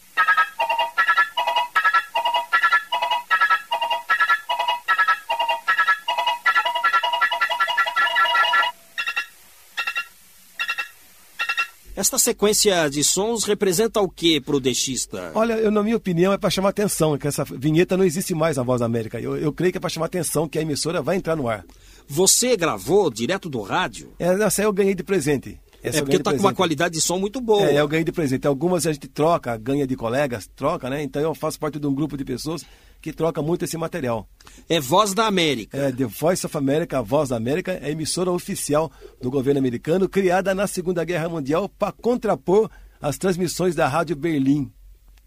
Esta 11.97 12.19
sequência 12.19 12.91
de 12.91 13.03
sons 13.03 13.45
representa 13.45 14.03
o 14.03 14.09
que 14.11 14.39
pro 14.39 14.61
dexista? 14.61 15.33
Olha, 15.35 15.55
eu, 15.55 15.71
na 15.71 15.83
minha 15.83 15.97
opinião, 15.97 16.31
é 16.31 16.37
para 16.37 16.51
chamar 16.51 16.69
atenção, 16.69 17.17
que 17.17 17.27
essa 17.27 17.43
vinheta 17.43 17.97
não 17.97 18.05
existe 18.05 18.35
mais 18.35 18.59
na 18.59 18.63
Voz 18.63 18.81
da 18.81 18.87
América. 18.87 19.19
Eu, 19.19 19.35
eu 19.39 19.51
creio 19.51 19.73
que 19.73 19.79
é 19.79 19.81
para 19.81 19.89
chamar 19.89 20.07
atenção 20.07 20.47
que 20.47 20.59
a 20.59 20.63
emissora 20.63 21.01
vai 21.01 21.17
entrar 21.17 21.37
no 21.37 21.49
ar. 21.49 21.65
Você 22.07 22.55
gravou 22.55 23.11
direto 23.11 23.49
do 23.49 23.63
rádio? 23.63 24.13
É, 24.19 24.27
essa 24.43 24.63
eu 24.63 24.73
ganhei 24.75 24.95
de 24.95 25.03
presente. 25.03 25.59
Essa 25.83 25.99
é 25.99 26.01
eu 26.01 26.05
porque 26.05 26.19
tá 26.19 26.31
de 26.31 26.39
com 26.39 26.45
uma 26.45 26.55
qualidade 26.55 26.95
de 26.95 27.01
som 27.01 27.19
muito 27.19 27.41
boa. 27.41 27.69
É, 27.69 27.81
eu 27.81 27.89
ganhei 27.89 28.05
de 28.05 28.13
presente. 28.13 28.47
Algumas 28.47 28.87
a 28.87 28.93
gente 28.93 29.09
troca, 29.09 29.57
ganha 29.57 29.87
de 29.87 29.97
colegas, 29.97 30.49
troca, 30.55 30.89
né? 30.89 31.03
Então 31.03 31.21
eu 31.21 31.35
faço 31.35 31.59
parte 31.59 31.79
de 31.79 31.87
um 31.87 31.95
grupo 31.95 32.17
de 32.17 32.25
pessoas 32.25 32.65
que 33.01 33.13
troca 33.13 33.43
muito 33.43 33.65
esse 33.65 33.77
material. 33.77 34.29
É 34.69 34.79
Voz 34.81 35.13
da 35.13 35.27
América. 35.27 35.77
É, 35.77 35.91
The 35.91 36.05
Voice 36.05 36.47
of 36.47 36.57
America, 36.57 36.99
a 36.99 37.03
Voz 37.03 37.31
da 37.31 37.37
América, 37.37 37.73
é 37.73 37.87
a 37.87 37.91
emissora 37.91 38.31
oficial 38.31 38.93
do 39.21 39.29
governo 39.31 39.59
americano, 39.59 40.09
criada 40.09 40.55
na 40.55 40.69
Segunda 40.69 41.05
Guerra 41.05 41.29
Mundial 41.29 41.69
para 41.69 41.91
contrapor 41.91 42.71
as 43.01 43.19
transmissões 43.19 43.75
da 43.75 43.89
Rádio 43.89 44.15
Berlim 44.15 44.71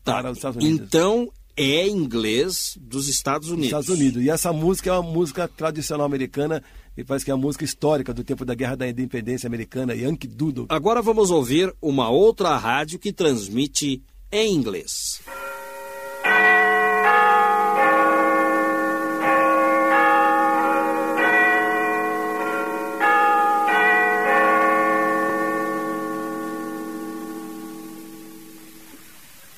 Tá. 0.05 0.13
para 0.21 0.31
os 0.31 0.37
Estados 0.37 0.63
Unidos. 0.63 0.87
Então 0.87 1.29
é 1.57 1.87
inglês 1.87 2.77
dos 2.79 3.07
Estados 3.09 3.49
Unidos. 3.49 3.65
Estados 3.65 3.89
Unidos. 3.89 4.23
E 4.23 4.29
essa 4.29 4.53
música 4.53 4.89
é 4.91 4.93
uma 4.93 5.11
música 5.11 5.47
tradicional 5.47 6.05
americana, 6.05 6.61
e 6.97 7.03
parece 7.03 7.25
que 7.25 7.31
é 7.31 7.33
a 7.33 7.37
música 7.37 7.63
histórica 7.65 8.13
do 8.13 8.23
tempo 8.23 8.45
da 8.45 8.55
Guerra 8.55 8.77
da 8.77 8.87
Independência 8.87 9.47
Americana, 9.47 9.93
Yankee 9.93 10.27
Doodle. 10.27 10.67
Agora 10.69 11.01
vamos 11.01 11.29
ouvir 11.29 11.73
uma 11.81 12.09
outra 12.09 12.55
rádio 12.57 12.99
que 12.99 13.11
transmite 13.11 14.01
em 14.31 14.53
inglês. 14.53 15.21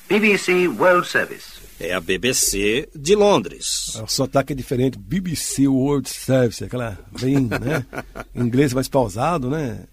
BBC 0.08 0.66
World 0.68 1.06
Service. 1.06 1.67
É 1.80 1.94
a 1.94 2.00
BBC 2.00 2.88
de 2.92 3.14
Londres. 3.14 3.94
O 4.02 4.08
sotaque 4.08 4.52
é 4.52 4.56
diferente, 4.56 4.98
BBC 4.98 5.68
World 5.68 6.08
Service, 6.08 6.64
aquela 6.64 6.98
bem, 7.20 7.40
né? 7.40 7.86
inglês 8.34 8.72
mais 8.72 8.88
pausado, 8.88 9.48
né? 9.48 9.84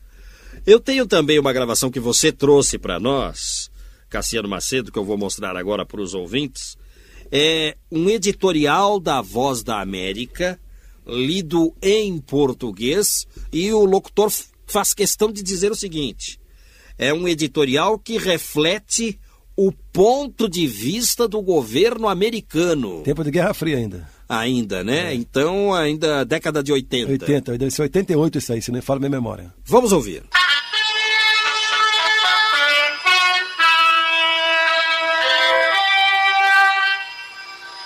Eu 0.65 0.79
tenho 0.79 1.05
também 1.05 1.37
uma 1.37 1.53
gravação 1.53 1.91
que 1.91 1.99
você 1.99 2.31
trouxe 2.31 2.79
para 2.79 2.99
nós, 2.99 3.69
Cassiano 4.09 4.49
Macedo, 4.49 4.91
que 4.91 4.97
eu 4.97 5.05
vou 5.05 5.15
mostrar 5.15 5.55
agora 5.55 5.85
para 5.85 6.01
os 6.01 6.15
ouvintes. 6.15 6.75
É 7.31 7.77
um 7.91 8.09
editorial 8.09 8.99
da 8.99 9.21
Voz 9.21 9.61
da 9.61 9.79
América, 9.79 10.59
lido 11.05 11.75
em 11.83 12.17
português, 12.17 13.27
e 13.53 13.71
o 13.71 13.85
locutor 13.85 14.31
faz 14.65 14.91
questão 14.91 15.31
de 15.31 15.43
dizer 15.43 15.71
o 15.71 15.75
seguinte: 15.75 16.39
é 16.97 17.13
um 17.13 17.27
editorial 17.27 17.99
que 17.99 18.17
reflete 18.17 19.19
o 19.57 19.71
ponto 19.71 20.49
de 20.49 20.67
vista 20.67 21.27
do 21.27 21.41
governo 21.41 22.09
americano. 22.09 23.01
Tempo 23.03 23.23
de 23.23 23.31
Guerra 23.31 23.53
Fria 23.53 23.77
ainda. 23.77 24.09
Ainda, 24.27 24.83
né? 24.83 25.13
Então, 25.13 25.73
ainda 25.73 26.25
década 26.25 26.61
de 26.61 26.73
80. 26.73 27.11
80, 27.11 27.57
deve 27.57 27.71
ser 27.71 27.83
88 27.83 28.37
isso 28.39 28.53
aí, 28.53 28.61
se 28.61 28.71
não 28.71 28.81
falo 28.81 28.99
minha 28.99 29.09
memória. 29.09 29.53
Vamos 29.65 29.91
ouvir. 29.91 30.23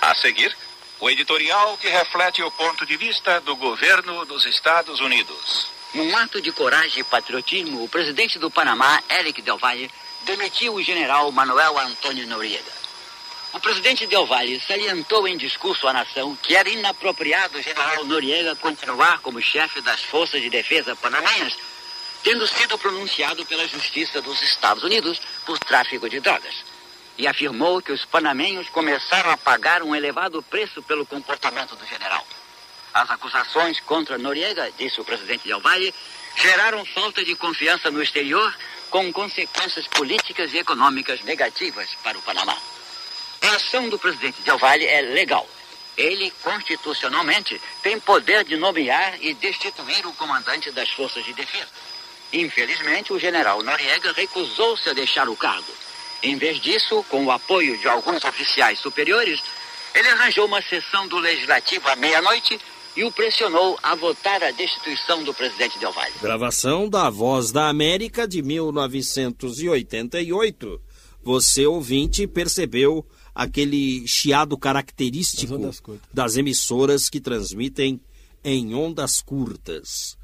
A 0.00 0.14
seguir, 0.16 0.52
o 0.98 1.08
editorial 1.08 1.76
que 1.78 1.88
reflete 1.88 2.42
o 2.42 2.50
ponto 2.50 2.84
de 2.84 2.96
vista 2.96 3.40
do 3.42 3.54
governo 3.54 4.24
dos 4.24 4.44
Estados 4.46 4.98
Unidos. 5.00 5.68
Num 5.94 6.16
ato 6.16 6.40
de 6.40 6.50
coragem 6.52 7.00
e 7.00 7.04
patriotismo, 7.04 7.84
o 7.84 7.88
presidente 7.88 8.38
do 8.38 8.50
Panamá, 8.50 9.02
Eric 9.10 9.42
Del 9.42 9.58
Valle, 9.58 9.90
demitiu 10.22 10.74
o 10.74 10.82
general 10.82 11.30
Manuel 11.32 11.78
Antônio 11.78 12.26
Noriega. 12.26 12.80
O 13.52 13.58
presidente 13.58 14.06
Del 14.06 14.26
Valle 14.26 14.60
salientou 14.60 15.26
em 15.26 15.36
discurso 15.36 15.88
à 15.88 15.92
nação 15.92 16.36
que 16.40 16.54
era 16.54 16.68
inapropriado 16.68 17.58
o 17.58 17.62
general 17.62 18.04
Noriega 18.04 18.54
continuar 18.56 19.18
como 19.20 19.42
chefe 19.42 19.80
das 19.80 20.02
forças 20.02 20.40
de 20.40 20.48
defesa 20.48 20.94
panamenhas, 20.94 21.56
tendo 22.22 22.46
sido 22.46 22.78
pronunciado 22.78 23.44
pela 23.46 23.66
Justiça 23.66 24.22
dos 24.22 24.40
Estados 24.42 24.84
Unidos 24.84 25.20
por 25.44 25.58
tráfico 25.58 26.08
de 26.08 26.20
drogas. 26.20 26.64
E 27.18 27.26
afirmou 27.26 27.82
que 27.82 27.90
os 27.90 28.04
panamenhos 28.04 28.68
começaram 28.68 29.30
a 29.30 29.36
pagar 29.36 29.82
um 29.82 29.96
elevado 29.96 30.40
preço 30.44 30.80
pelo 30.82 31.04
comportamento 31.04 31.74
do 31.74 31.86
general. 31.86 32.24
As 32.94 33.10
acusações 33.10 33.80
contra 33.80 34.16
Noriega, 34.16 34.70
disse 34.78 35.00
o 35.00 35.04
presidente 35.04 35.48
Del 35.48 35.60
Valle, 35.60 35.92
geraram 36.36 36.84
falta 36.84 37.24
de 37.24 37.34
confiança 37.34 37.90
no 37.90 38.02
exterior, 38.02 38.54
com 38.90 39.12
consequências 39.12 39.86
políticas 39.86 40.52
e 40.52 40.58
econômicas 40.58 41.22
negativas 41.22 41.88
para 42.02 42.18
o 42.18 42.22
Panamá. 42.22 42.56
A 43.42 43.56
ação 43.56 43.88
do 43.88 43.98
presidente 43.98 44.42
Del 44.42 44.58
Valle 44.58 44.86
é 44.86 45.00
legal. 45.00 45.48
Ele, 45.96 46.32
constitucionalmente, 46.42 47.60
tem 47.82 47.98
poder 48.00 48.44
de 48.44 48.56
nomear 48.56 49.14
e 49.20 49.32
destituir 49.34 50.06
o 50.06 50.12
comandante 50.14 50.70
das 50.70 50.90
forças 50.90 51.24
de 51.24 51.32
defesa. 51.32 51.68
Infelizmente, 52.32 53.12
o 53.12 53.18
general 53.18 53.62
Noriega 53.62 54.12
recusou-se 54.12 54.88
a 54.88 54.92
deixar 54.92 55.28
o 55.28 55.36
cargo. 55.36 55.72
Em 56.22 56.36
vez 56.36 56.60
disso, 56.60 57.04
com 57.08 57.24
o 57.24 57.30
apoio 57.30 57.76
de 57.78 57.88
alguns 57.88 58.22
oficiais 58.24 58.78
superiores, 58.78 59.40
ele 59.94 60.08
arranjou 60.08 60.46
uma 60.46 60.62
sessão 60.62 61.08
do 61.08 61.18
legislativo 61.18 61.88
à 61.88 61.96
meia-noite 61.96 62.60
e 62.96 63.04
o 63.04 63.12
pressionou 63.12 63.78
a 63.82 63.94
votar 63.94 64.42
a 64.42 64.50
destituição 64.50 65.22
do 65.24 65.34
presidente 65.34 65.78
Del 65.78 65.92
Valle. 65.92 66.14
Gravação 66.20 66.88
da 66.88 67.08
Voz 67.08 67.52
da 67.52 67.68
América 67.68 68.26
de 68.26 68.42
1988. 68.42 70.80
Você, 71.22 71.66
ouvinte, 71.66 72.26
percebeu 72.26 73.06
aquele 73.34 74.06
chiado 74.06 74.56
característico 74.58 75.58
Das 75.58 75.82
das 76.12 76.36
emissoras 76.36 77.08
que 77.08 77.20
transmitem 77.20 78.00
em 78.42 78.74
ondas 78.74 79.20
curtas. 79.20 80.18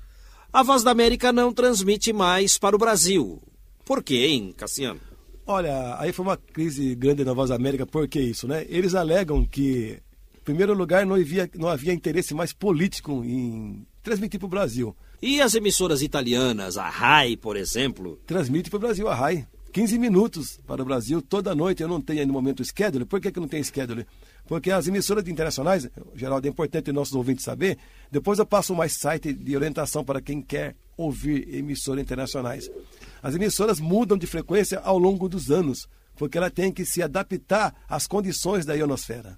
A 0.52 0.62
Voz 0.62 0.82
da 0.82 0.90
América 0.90 1.32
não 1.32 1.52
transmite 1.52 2.12
mais 2.12 2.58
para 2.58 2.74
o 2.74 2.78
Brasil. 2.78 3.40
Por 3.84 4.02
quê, 4.02 4.26
hein, 4.26 4.54
Cassiano? 4.56 5.00
Olha, 5.46 5.96
aí 6.00 6.12
foi 6.12 6.24
uma 6.24 6.36
crise 6.36 6.94
grande 6.94 7.24
na 7.24 7.32
Voz 7.32 7.50
da 7.50 7.54
América, 7.54 7.86
por 7.86 8.08
que 8.08 8.18
isso, 8.18 8.48
né? 8.48 8.66
Eles 8.68 8.94
alegam 8.94 9.44
que, 9.44 9.98
primeiro 10.46 10.72
lugar, 10.74 11.04
não 11.04 11.16
havia, 11.16 11.50
não 11.56 11.68
havia 11.68 11.92
interesse 11.92 12.32
mais 12.32 12.52
político 12.52 13.24
em 13.24 13.84
transmitir 14.00 14.38
para 14.38 14.46
o 14.46 14.48
Brasil. 14.48 14.96
E 15.20 15.40
as 15.40 15.56
emissoras 15.56 16.02
italianas, 16.02 16.78
a 16.78 16.88
RAI, 16.88 17.36
por 17.36 17.56
exemplo? 17.56 18.16
Transmite 18.24 18.70
para 18.70 18.76
o 18.76 18.80
Brasil 18.80 19.08
a 19.08 19.14
RAI. 19.14 19.44
15 19.72 19.98
minutos 19.98 20.60
para 20.64 20.80
o 20.80 20.84
Brasil 20.84 21.20
toda 21.20 21.54
noite. 21.54 21.82
Eu 21.82 21.88
não 21.88 22.00
tenho 22.00 22.24
no 22.26 22.32
momento 22.32 22.60
o 22.60 22.64
schedule. 22.64 23.04
Por 23.04 23.20
que, 23.20 23.32
que 23.32 23.40
não 23.40 23.48
tem 23.48 23.62
schedule? 23.62 24.06
Porque 24.46 24.70
as 24.70 24.86
emissoras 24.86 25.26
internacionais, 25.26 25.88
Geraldo, 26.14 26.46
é 26.46 26.50
importante 26.50 26.92
nossos 26.92 27.14
ouvintes 27.14 27.44
saber. 27.44 27.76
Depois 28.10 28.38
eu 28.38 28.46
passo 28.46 28.72
mais 28.72 28.92
site 28.92 29.32
de 29.32 29.56
orientação 29.56 30.04
para 30.04 30.22
quem 30.22 30.40
quer 30.40 30.76
ouvir 30.96 31.52
emissoras 31.52 32.00
internacionais. 32.00 32.70
As 33.20 33.34
emissoras 33.34 33.80
mudam 33.80 34.16
de 34.16 34.28
frequência 34.28 34.78
ao 34.78 34.96
longo 34.96 35.28
dos 35.28 35.50
anos, 35.50 35.88
porque 36.14 36.38
ela 36.38 36.50
tem 36.50 36.72
que 36.72 36.84
se 36.84 37.02
adaptar 37.02 37.74
às 37.88 38.06
condições 38.06 38.64
da 38.64 38.74
ionosfera. 38.74 39.36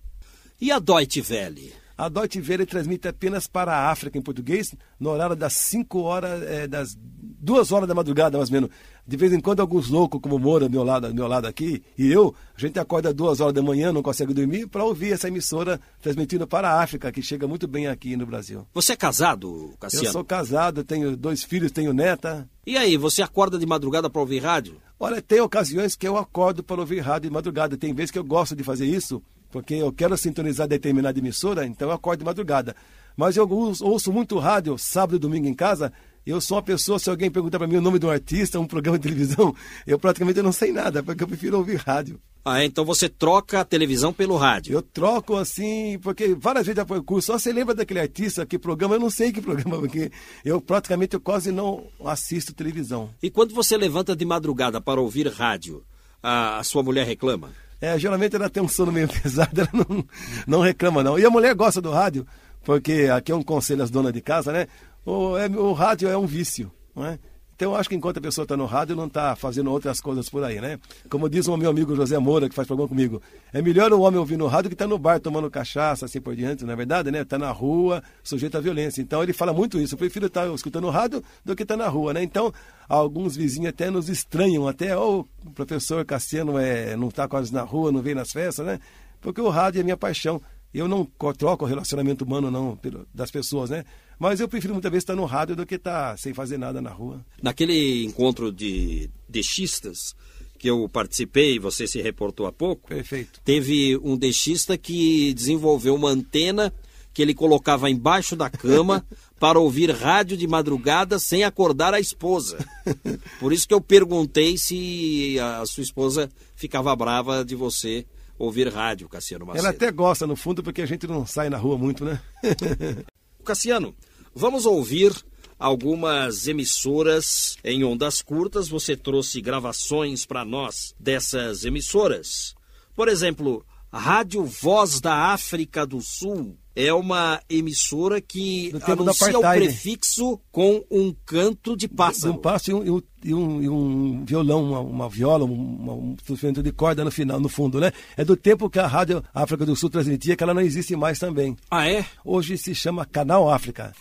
E 0.61 0.73
a 0.73 0.81
Deutsche 0.81 1.23
Welle? 1.31 1.73
A 1.97 2.09
Deutsche 2.09 2.41
Welle 2.41 2.67
transmite 2.67 3.07
apenas 3.07 3.47
para 3.47 3.73
a 3.73 3.91
África 3.93 4.19
em 4.19 4.23
português, 4.23 4.75
no 4.99 5.11
horário 5.11 5.37
das 5.37 5.53
5 5.53 6.01
horas, 6.01 6.43
eh, 6.43 6.67
das 6.67 6.97
2 6.99 7.71
horas 7.71 7.87
da 7.87 7.95
madrugada, 7.95 8.37
mais 8.37 8.51
ou 8.51 8.55
menos. 8.55 8.71
De 9.07 9.17
vez 9.17 9.33
em 9.33 9.39
quando, 9.39 9.61
alguns 9.61 9.89
loucos, 9.89 10.21
como 10.21 10.35
o 10.35 10.39
Moura, 10.39 10.69
do 10.69 10.73
meu 10.73 10.83
lado, 10.83 11.09
do 11.09 11.15
meu 11.15 11.29
lado 11.29 11.47
aqui, 11.47 11.81
e 11.97 12.11
eu, 12.11 12.35
a 12.57 12.61
gente 12.61 12.77
acorda 12.77 13.15
2 13.15 13.41
horas 13.41 13.55
da 13.55 13.63
manhã, 13.63 13.93
não 13.93 14.03
consegue 14.03 14.35
dormir, 14.35 14.67
para 14.67 14.85
ouvir 14.85 15.13
essa 15.13 15.29
emissora 15.29 15.81
transmitindo 16.03 16.45
para 16.45 16.69
a 16.69 16.83
África, 16.83 17.13
que 17.13 17.23
chega 17.23 17.47
muito 17.47 17.69
bem 17.69 17.87
aqui 17.87 18.17
no 18.17 18.27
Brasil. 18.27 18.67
Você 18.75 18.95
é 18.95 18.97
casado, 18.97 19.75
Cassiano? 19.79 20.07
Eu 20.07 20.13
sou 20.13 20.25
casado, 20.25 20.83
tenho 20.83 21.17
dois 21.17 21.45
filhos, 21.45 21.71
tenho 21.71 21.93
neta. 21.93 22.51
E 22.67 22.77
aí, 22.77 22.97
você 22.97 23.23
acorda 23.23 23.61
de 23.61 23.65
madrugada 23.65 24.11
para 24.11 24.21
ouvir 24.21 24.41
rádio? 24.41 24.77
Olha, 24.99 25.23
tem 25.23 25.41
ocasiões 25.41 25.95
que 25.95 26.09
eu 26.09 26.17
acordo 26.17 26.65
para 26.65 26.81
ouvir 26.81 26.99
rádio 26.99 27.31
de 27.31 27.35
madrugada. 27.35 27.77
Tem 27.77 27.95
vezes 27.95 28.11
que 28.11 28.19
eu 28.19 28.25
gosto 28.25 28.57
de 28.57 28.65
fazer 28.65 28.87
isso, 28.87 29.23
porque 29.51 29.75
eu 29.75 29.93
quero 29.93 30.17
sintonizar 30.17 30.69
determinada 30.69 31.19
emissora, 31.19 31.67
então 31.67 31.89
eu 31.89 31.95
acordo 31.95 32.21
de 32.21 32.25
madrugada. 32.25 32.75
Mas 33.17 33.37
eu 33.37 33.49
ouço, 33.51 34.13
muito 34.13 34.39
rádio 34.39 34.79
sábado 34.79 35.17
e 35.17 35.19
domingo 35.19 35.49
em 35.49 35.55
casa. 35.55 35.93
Eu 36.25 36.41
sou 36.41 36.57
uma 36.57 36.63
pessoa, 36.63 36.99
se 36.99 37.11
alguém 37.11 37.31
perguntar 37.31 37.59
para 37.59 37.67
mim 37.67 37.77
o 37.77 37.81
nome 37.81 37.99
de 37.99 38.07
um 38.07 38.11
artista, 38.11 38.61
um 38.61 38.67
programa 38.67 38.99
de 38.99 39.03
televisão, 39.03 39.55
eu 39.87 39.99
praticamente 39.99 40.41
não 40.43 40.53
sei 40.53 40.73
nada, 40.73 41.03
porque 41.03 41.25
eu 41.25 41.27
prefiro 41.27 41.57
ouvir 41.57 41.77
rádio. 41.77 42.21
Ah, 42.45 42.65
então 42.65 42.85
você 42.85 43.09
troca 43.09 43.61
a 43.61 43.65
televisão 43.65 44.13
pelo 44.13 44.37
rádio? 44.37 44.75
Eu 44.75 44.83
troco 44.83 45.37
assim, 45.37 45.99
porque 46.01 46.35
várias 46.35 46.67
vezes 46.67 46.77
já 46.77 46.87
foi 46.87 47.03
curso. 47.03 47.27
Só 47.27 47.39
você 47.39 47.53
lembra 47.53 47.75
daquele 47.75 48.01
artista, 48.01 48.47
que 48.47 48.59
programa, 48.59 48.95
eu 48.95 49.01
não 49.01 49.11
sei 49.11 49.33
que 49.33 49.41
programa, 49.41 49.79
porque 49.81 50.13
eu 50.45 50.61
praticamente 50.61 51.15
eu 51.15 51.21
quase 51.21 51.51
não 51.51 51.89
assisto 52.05 52.55
televisão. 52.55 53.11
E 53.23 53.31
quando 53.31 53.55
você 53.55 53.77
levanta 53.77 54.15
de 54.15 54.25
madrugada 54.25 54.81
para 54.81 55.01
ouvir 55.01 55.29
rádio, 55.29 55.83
a, 56.23 56.59
a 56.59 56.65
sua 56.65 56.83
mulher 56.83 57.07
reclama? 57.07 57.51
É, 57.81 57.99
geralmente 57.99 58.35
ela 58.35 58.51
tem 58.51 58.63
um 58.63 58.69
sono 58.69 58.91
meio 58.91 59.09
pesado, 59.23 59.61
ela 59.61 59.71
não, 59.73 60.05
não 60.47 60.61
reclama 60.61 61.03
não. 61.03 61.19
E 61.19 61.25
a 61.25 61.31
mulher 61.31 61.55
gosta 61.55 61.81
do 61.81 61.91
rádio, 61.91 62.27
porque 62.65 63.09
aqui 63.13 63.33
é 63.33 63.35
um 63.35 63.43
conselho 63.43 63.83
às 63.83 63.91
donas 63.91 64.13
de 64.13 64.21
casa, 64.21 64.53
né? 64.53 64.67
O, 65.05 65.37
é, 65.37 65.47
o 65.47 65.73
rádio 65.73 66.09
é 66.09 66.17
um 66.17 66.27
vício, 66.27 66.71
não 66.95 67.07
é? 67.07 67.19
Então, 67.59 67.73
eu 67.73 67.77
acho 67.77 67.89
que 67.89 67.97
enquanto 67.97 68.19
a 68.19 68.21
pessoa 68.21 68.45
está 68.45 68.57
no 68.57 68.67
rádio, 68.67 68.95
não 68.95 69.09
está 69.09 69.35
fazendo 69.35 69.69
outras 69.73 70.01
coisas 70.01 70.29
por 70.29 70.45
aí, 70.45 70.61
né? 70.61 70.79
Como 71.11 71.29
diz 71.29 71.49
o 71.49 71.57
meu 71.57 71.71
amigo 71.71 71.97
José 71.97 72.17
Moura, 72.17 72.49
que 72.49 72.55
faz 72.55 72.69
programa 72.69 72.89
comigo, 72.89 73.21
é 73.53 73.61
melhor 73.61 73.93
o 73.93 74.01
homem 74.03 74.17
ouvir 74.17 74.37
no 74.37 74.47
rádio 74.47 74.71
que 74.71 74.77
está 74.77 74.87
no 74.87 74.97
bar 74.97 75.19
tomando 75.19 75.51
cachaça, 75.51 76.07
assim 76.07 76.21
por 76.21 76.37
diante, 76.37 76.65
não 76.65 76.73
é 76.73 76.77
verdade, 76.77 77.11
né? 77.11 77.23
Está 77.23 77.37
na 77.37 77.51
rua, 77.51 78.01
sujeito 78.23 78.57
à 78.57 78.61
violência. 78.61 79.03
Então, 79.03 79.25
ele 79.25 79.33
fala 79.33 79.53
muito 79.53 79.81
isso. 79.81 79.95
Eu 79.95 79.99
prefiro 79.99 80.27
estar 80.27 80.47
tá 80.47 80.55
escutando 80.55 80.85
o 80.85 80.91
rádio 80.91 81.21
do 81.45 81.57
que 81.57 81.65
estar 81.65 81.77
tá 81.77 81.83
na 81.83 81.89
rua, 81.89 82.15
né? 82.15 82.23
Então, 82.23 82.55
alguns 82.89 83.35
vizinhos 83.35 83.71
até 83.71 83.91
nos 83.91 84.09
estranham, 84.09 84.69
até, 84.69 84.97
oh, 84.97 85.27
o 85.45 85.51
professor 85.51 86.05
Cassiano 86.05 86.61
é, 86.61 86.95
não 86.95 87.09
está 87.09 87.27
quase 87.27 87.53
na 87.53 87.63
rua, 87.63 87.91
não 87.91 88.01
vem 88.01 88.15
nas 88.15 88.31
festas, 88.31 88.65
né? 88.65 88.79
Porque 89.21 89.41
o 89.41 89.49
rádio 89.49 89.81
é 89.81 89.83
minha 89.83 89.97
paixão. 89.97 90.41
Eu 90.79 90.89
não 90.89 91.05
troco 91.37 91.65
o 91.65 91.69
relacionamento 91.69 92.25
humano, 92.25 92.51
não, 92.51 92.79
das 93.13 93.31
pessoas, 93.31 93.71
né? 93.71 93.85
Mas 94.19 94.41
eu 94.41 94.49
prefiro 94.49 94.75
muitas 94.75 94.91
vezes 94.91 95.03
estar 95.03 95.15
no 95.15 95.25
rádio 95.25 95.57
do 95.57 95.67
que 95.67 95.77
estar 95.77 96.19
sem 96.19 96.35
fazer 96.35 96.59
nada 96.59 96.81
na 96.81 96.91
rua. 96.91 97.25
Naquele 97.43 98.05
encontro 98.05 98.53
de 98.53 99.11
deixistas 99.29 100.15
que 100.59 100.69
eu 100.69 100.89
participei, 100.89 101.59
você 101.59 101.87
se 101.87 102.03
reportou 102.03 102.47
há 102.47 102.53
pouco. 102.53 102.89
Perfeito. 102.89 103.41
Teve 103.45 103.97
um 103.99 104.17
deixista 104.17 104.77
que 104.77 105.33
desenvolveu 105.35 105.95
uma 105.95 106.11
antena 106.11 106.73
que 107.15 107.23
ele 107.23 107.35
colocava 107.35 107.91
embaixo 107.91 108.37
da 108.37 108.51
cama 108.51 109.05
para 109.39 109.59
ouvir 109.59 109.91
rádio 109.91 110.37
de 110.37 110.47
madrugada 110.47 111.19
sem 111.19 111.45
acordar 111.45 111.95
a 111.95 112.01
esposa. 112.01 112.59
Por 113.39 113.53
isso 113.53 113.67
que 113.67 113.75
eu 113.75 113.81
perguntei 113.81 114.57
se 114.59 115.37
a 115.41 115.65
sua 115.67 115.83
esposa 115.83 116.31
ficava 116.55 116.95
brava 116.95 117.45
de 117.45 117.55
você 117.55 118.05
ouvir 118.39 118.73
rádio, 118.73 119.09
Cassiano 119.09 119.47
Macedo. 119.47 119.67
Ela 119.67 119.75
até 119.75 119.91
gosta, 119.91 120.27
no 120.27 120.37
fundo, 120.37 120.63
porque 120.63 120.83
a 120.83 120.87
gente 120.87 121.07
não 121.07 121.27
sai 121.27 121.51
na 121.51 121.57
rua 121.57 121.77
muito, 121.77 122.05
né? 122.05 122.21
Cassiano, 123.45 123.95
vamos 124.35 124.67
ouvir 124.67 125.13
algumas 125.59 126.47
emissoras 126.47 127.57
em 127.65 127.83
ondas 127.83 128.23
curtas. 128.23 128.69
Você 128.69 128.97
trouxe 128.97 129.41
gravações 129.41 130.25
para 130.25 130.45
nós 130.45 130.95
dessas 130.99 131.65
emissoras. 131.65 132.55
Por 132.95 133.09
exemplo, 133.09 133.65
Rádio 133.93 134.45
Voz 134.45 135.01
da 135.01 135.33
África 135.33 135.87
do 135.87 136.01
Sul 136.01 136.57
é 136.79 136.95
uma 136.95 137.41
emissora 137.51 138.21
que 138.21 138.73
anuncia 138.87 139.37
o 139.37 139.41
prefixo 139.41 140.41
com 140.53 140.85
um 140.89 141.13
canto 141.27 141.77
de 141.77 141.89
pássaro. 141.89 142.35
Um 142.35 142.37
pássaro 142.37 142.87
e 142.87 142.91
um, 142.91 143.03
e 143.25 143.35
um, 143.35 143.63
e 143.63 143.69
um 143.69 144.25
violão, 144.25 144.63
uma, 144.63 144.81
uma 144.81 145.09
viola, 145.09 145.45
um 145.45 146.15
instrumento 146.15 146.63
de 146.63 146.71
corda 146.71 147.05
no 147.05 147.11
final, 147.11 147.41
no 147.41 147.49
fundo, 147.49 147.81
né? 147.81 147.91
É 148.17 148.25
do 148.25 148.37
tempo 148.37 148.71
que 148.71 148.79
a 148.79 148.87
Rádio 148.87 149.25
África 149.35 149.67
do 149.67 149.75
Sul 149.75 149.91
transmitia, 149.91 150.37
que 150.37 150.45
ela 150.45 150.55
não 150.55 150.63
existe 150.63 150.95
mais 150.95 151.19
também. 151.19 151.57
Ah, 151.69 151.91
é? 151.91 152.07
Hoje 152.25 152.57
se 152.57 152.73
chama 152.77 153.05
Canal 153.05 153.51
África. 153.51 153.93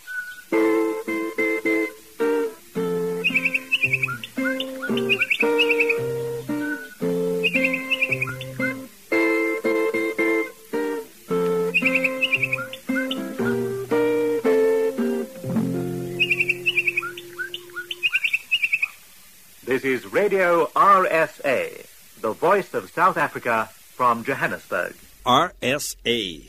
Radio 20.38 20.70
RSA, 20.76 21.86
the 22.22 22.32
voice 22.32 22.72
of 22.78 22.92
South 22.94 23.18
Africa 23.18 23.68
from 23.96 24.22
Johannesburg. 24.22 24.94
RSA 25.26 26.44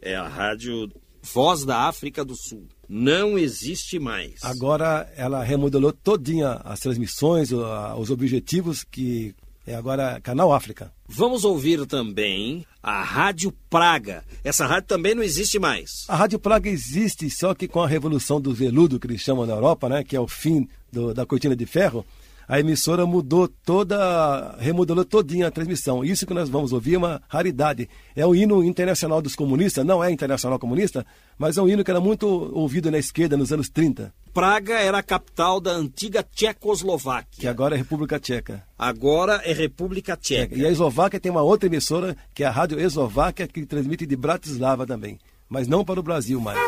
é 0.00 0.14
a 0.14 0.28
rádio 0.28 0.92
Voz 1.20 1.64
da 1.64 1.88
África 1.88 2.24
do 2.24 2.36
Sul. 2.36 2.68
Não 2.88 3.36
existe 3.36 3.98
mais. 3.98 4.44
Agora 4.44 5.12
ela 5.16 5.42
remodelou 5.42 5.92
todinha 5.92 6.60
as 6.64 6.78
transmissões, 6.78 7.50
os 7.50 8.10
objetivos 8.12 8.84
que 8.84 9.34
é 9.66 9.74
agora 9.74 10.20
Canal 10.20 10.52
África. 10.52 10.92
Vamos 11.08 11.42
ouvir 11.42 11.84
também 11.84 12.64
a 12.80 13.02
Rádio 13.02 13.52
Praga. 13.68 14.22
Essa 14.44 14.66
rádio 14.66 14.86
também 14.86 15.16
não 15.16 15.22
existe 15.24 15.58
mais. 15.58 16.04
A 16.06 16.14
Rádio 16.14 16.38
Praga 16.38 16.70
existe, 16.70 17.28
só 17.28 17.56
que 17.56 17.66
com 17.66 17.82
a 17.82 17.88
revolução 17.88 18.40
do 18.40 18.54
veludo 18.54 19.00
que 19.00 19.08
eles 19.08 19.20
chamam 19.20 19.44
na 19.44 19.54
Europa, 19.54 19.88
né, 19.88 20.04
que 20.04 20.14
é 20.14 20.20
o 20.20 20.28
fim 20.28 20.68
do, 20.92 21.12
da 21.12 21.26
cortina 21.26 21.56
de 21.56 21.66
ferro, 21.66 22.06
a 22.48 22.60
emissora 22.60 23.04
mudou 23.04 23.48
toda, 23.48 24.56
remodelou 24.58 25.04
todinha 25.04 25.48
a 25.48 25.50
transmissão. 25.50 26.04
Isso 26.04 26.26
que 26.26 26.34
nós 26.34 26.48
vamos 26.48 26.72
ouvir 26.72 26.94
é 26.94 26.98
uma 26.98 27.22
raridade. 27.28 27.88
É 28.14 28.24
o 28.24 28.34
hino 28.34 28.62
internacional 28.62 29.20
dos 29.20 29.34
comunistas, 29.34 29.84
não 29.84 30.02
é 30.02 30.10
internacional 30.10 30.58
comunista, 30.58 31.04
mas 31.38 31.56
é 31.56 31.62
um 31.62 31.68
hino 31.68 31.82
que 31.82 31.90
era 31.90 32.00
muito 32.00 32.26
ouvido 32.26 32.90
na 32.90 32.98
esquerda 32.98 33.36
nos 33.36 33.52
anos 33.52 33.68
30. 33.68 34.12
Praga 34.32 34.74
era 34.74 34.98
a 34.98 35.02
capital 35.02 35.60
da 35.60 35.72
antiga 35.72 36.22
Tchecoslováquia. 36.22 37.40
Que 37.40 37.48
agora 37.48 37.74
é 37.74 37.78
República 37.78 38.20
Tcheca. 38.20 38.62
Agora 38.78 39.40
é 39.44 39.52
República 39.52 40.16
Tcheca. 40.16 40.54
E 40.54 40.64
a 40.64 40.70
Eslováquia 40.70 41.18
tem 41.18 41.32
uma 41.32 41.42
outra 41.42 41.66
emissora, 41.66 42.16
que 42.34 42.44
é 42.44 42.46
a 42.46 42.50
Rádio 42.50 42.78
Eslováquia, 42.78 43.48
que 43.48 43.64
transmite 43.64 44.06
de 44.06 44.14
Bratislava 44.14 44.86
também. 44.86 45.18
Mas 45.48 45.66
não 45.66 45.84
para 45.84 46.00
o 46.00 46.02
Brasil 46.02 46.38
mais. 46.40 46.58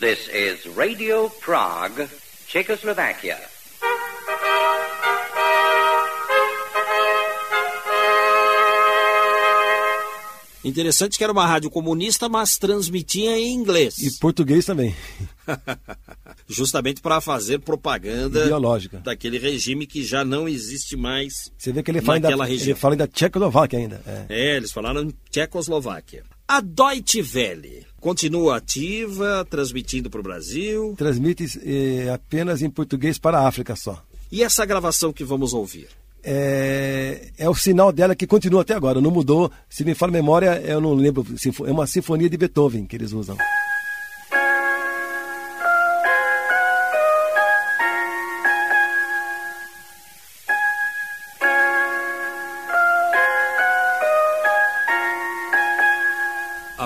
This 0.00 0.30
is 0.32 0.64
Radio 0.74 1.28
Prague, 1.44 2.08
Czechoslovakia. 2.46 3.36
Interessante 10.64 11.18
que 11.18 11.24
era 11.24 11.30
uma 11.30 11.46
rádio 11.46 11.68
comunista, 11.68 12.30
mas 12.30 12.56
transmitia 12.56 13.38
em 13.38 13.52
inglês. 13.52 13.98
E 13.98 14.10
português 14.18 14.64
também. 14.64 14.96
Justamente 16.48 17.02
para 17.02 17.20
fazer 17.20 17.58
propaganda 17.58 18.44
ideológica 18.44 19.00
daquele 19.00 19.38
regime 19.38 19.86
que 19.86 20.02
já 20.02 20.24
não 20.24 20.48
existe 20.48 20.96
mais. 20.96 21.52
Você 21.58 21.72
vê 21.72 21.82
que 21.82 21.90
ele 21.90 22.00
fala, 22.00 22.16
ainda, 22.16 22.44
região. 22.44 22.68
ele 22.68 22.74
fala 22.74 22.94
ainda 22.94 23.06
Tchecoslováquia 23.06 23.78
ainda. 23.78 24.00
É. 24.06 24.26
é, 24.30 24.56
eles 24.56 24.72
falaram 24.72 25.12
Tchecoslováquia. 25.30 26.24
A 26.52 26.60
Deutsche 26.60 27.22
Welle 27.22 27.86
continua 28.00 28.56
ativa, 28.56 29.46
transmitindo 29.48 30.10
para 30.10 30.18
o 30.18 30.22
Brasil. 30.24 30.96
Transmite 30.98 31.44
eh, 31.62 32.10
apenas 32.12 32.60
em 32.60 32.68
português 32.68 33.18
para 33.20 33.38
a 33.38 33.46
África 33.46 33.76
só. 33.76 34.02
E 34.32 34.42
essa 34.42 34.66
gravação 34.66 35.12
que 35.12 35.22
vamos 35.22 35.54
ouvir? 35.54 35.86
É, 36.24 37.28
é 37.38 37.48
o 37.48 37.54
sinal 37.54 37.92
dela 37.92 38.16
que 38.16 38.26
continua 38.26 38.62
até 38.62 38.74
agora, 38.74 39.00
não 39.00 39.12
mudou. 39.12 39.48
Se 39.68 39.84
me 39.84 39.94
fala 39.94 40.10
memória, 40.10 40.60
eu 40.66 40.80
não 40.80 40.92
lembro. 40.92 41.24
É 41.64 41.70
uma 41.70 41.86
sinfonia 41.86 42.28
de 42.28 42.36
Beethoven 42.36 42.84
que 42.84 42.96
eles 42.96 43.12
usam. 43.12 43.36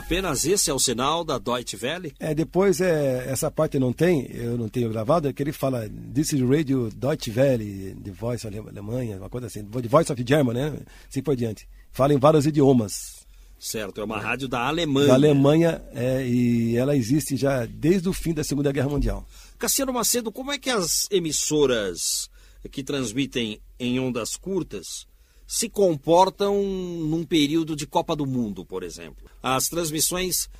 Apenas 0.04 0.44
esse 0.44 0.68
é 0.68 0.74
o 0.74 0.78
sinal 0.78 1.24
da 1.24 1.38
Deutsche 1.38 1.78
Welle? 1.82 2.12
É, 2.20 2.34
depois 2.34 2.78
é, 2.78 3.26
essa 3.26 3.50
parte 3.50 3.78
não 3.78 3.90
tem, 3.90 4.30
eu 4.32 4.58
não 4.58 4.68
tenho 4.68 4.90
gravado, 4.90 5.28
é 5.28 5.32
que 5.32 5.42
ele 5.42 5.50
fala 5.50 5.88
This 6.14 6.34
is 6.34 6.42
Radio 6.42 6.90
Deutsche 6.94 7.32
Welle, 7.34 7.96
The 8.04 8.10
Voice 8.10 8.46
of 8.46 8.58
Alemanha, 8.58 9.16
uma 9.16 9.30
coisa 9.30 9.46
assim, 9.46 9.64
The 9.64 9.88
Voice 9.88 10.12
of 10.12 10.22
Germany, 10.28 10.60
né? 10.60 10.78
Assim 11.08 11.22
por 11.22 11.34
diante. 11.34 11.66
Fala 11.90 12.12
em 12.12 12.18
vários 12.18 12.44
idiomas. 12.44 13.26
Certo, 13.58 13.98
é 13.98 14.04
uma 14.04 14.20
rádio 14.20 14.46
da 14.46 14.66
Alemanha. 14.66 15.08
Da 15.08 15.14
Alemanha, 15.14 15.82
é, 15.94 16.28
e 16.28 16.76
ela 16.76 16.94
existe 16.94 17.34
já 17.34 17.64
desde 17.64 18.06
o 18.06 18.12
fim 18.12 18.34
da 18.34 18.44
Segunda 18.44 18.70
Guerra 18.70 18.90
Mundial. 18.90 19.26
Cassiano 19.58 19.90
Macedo, 19.90 20.30
como 20.30 20.52
é 20.52 20.58
que 20.58 20.68
as 20.68 21.08
emissoras 21.10 22.28
que 22.70 22.84
transmitem 22.84 23.58
em 23.80 23.98
ondas 23.98 24.36
curtas 24.36 25.06
se 25.54 25.68
comportam 25.68 26.64
num 26.64 27.22
período 27.22 27.76
de 27.76 27.86
Copa 27.86 28.16
do 28.16 28.26
Mundo, 28.26 28.64
por 28.64 28.82
exemplo. 28.82 29.30
As 29.40 29.68
transmissões 29.68 30.50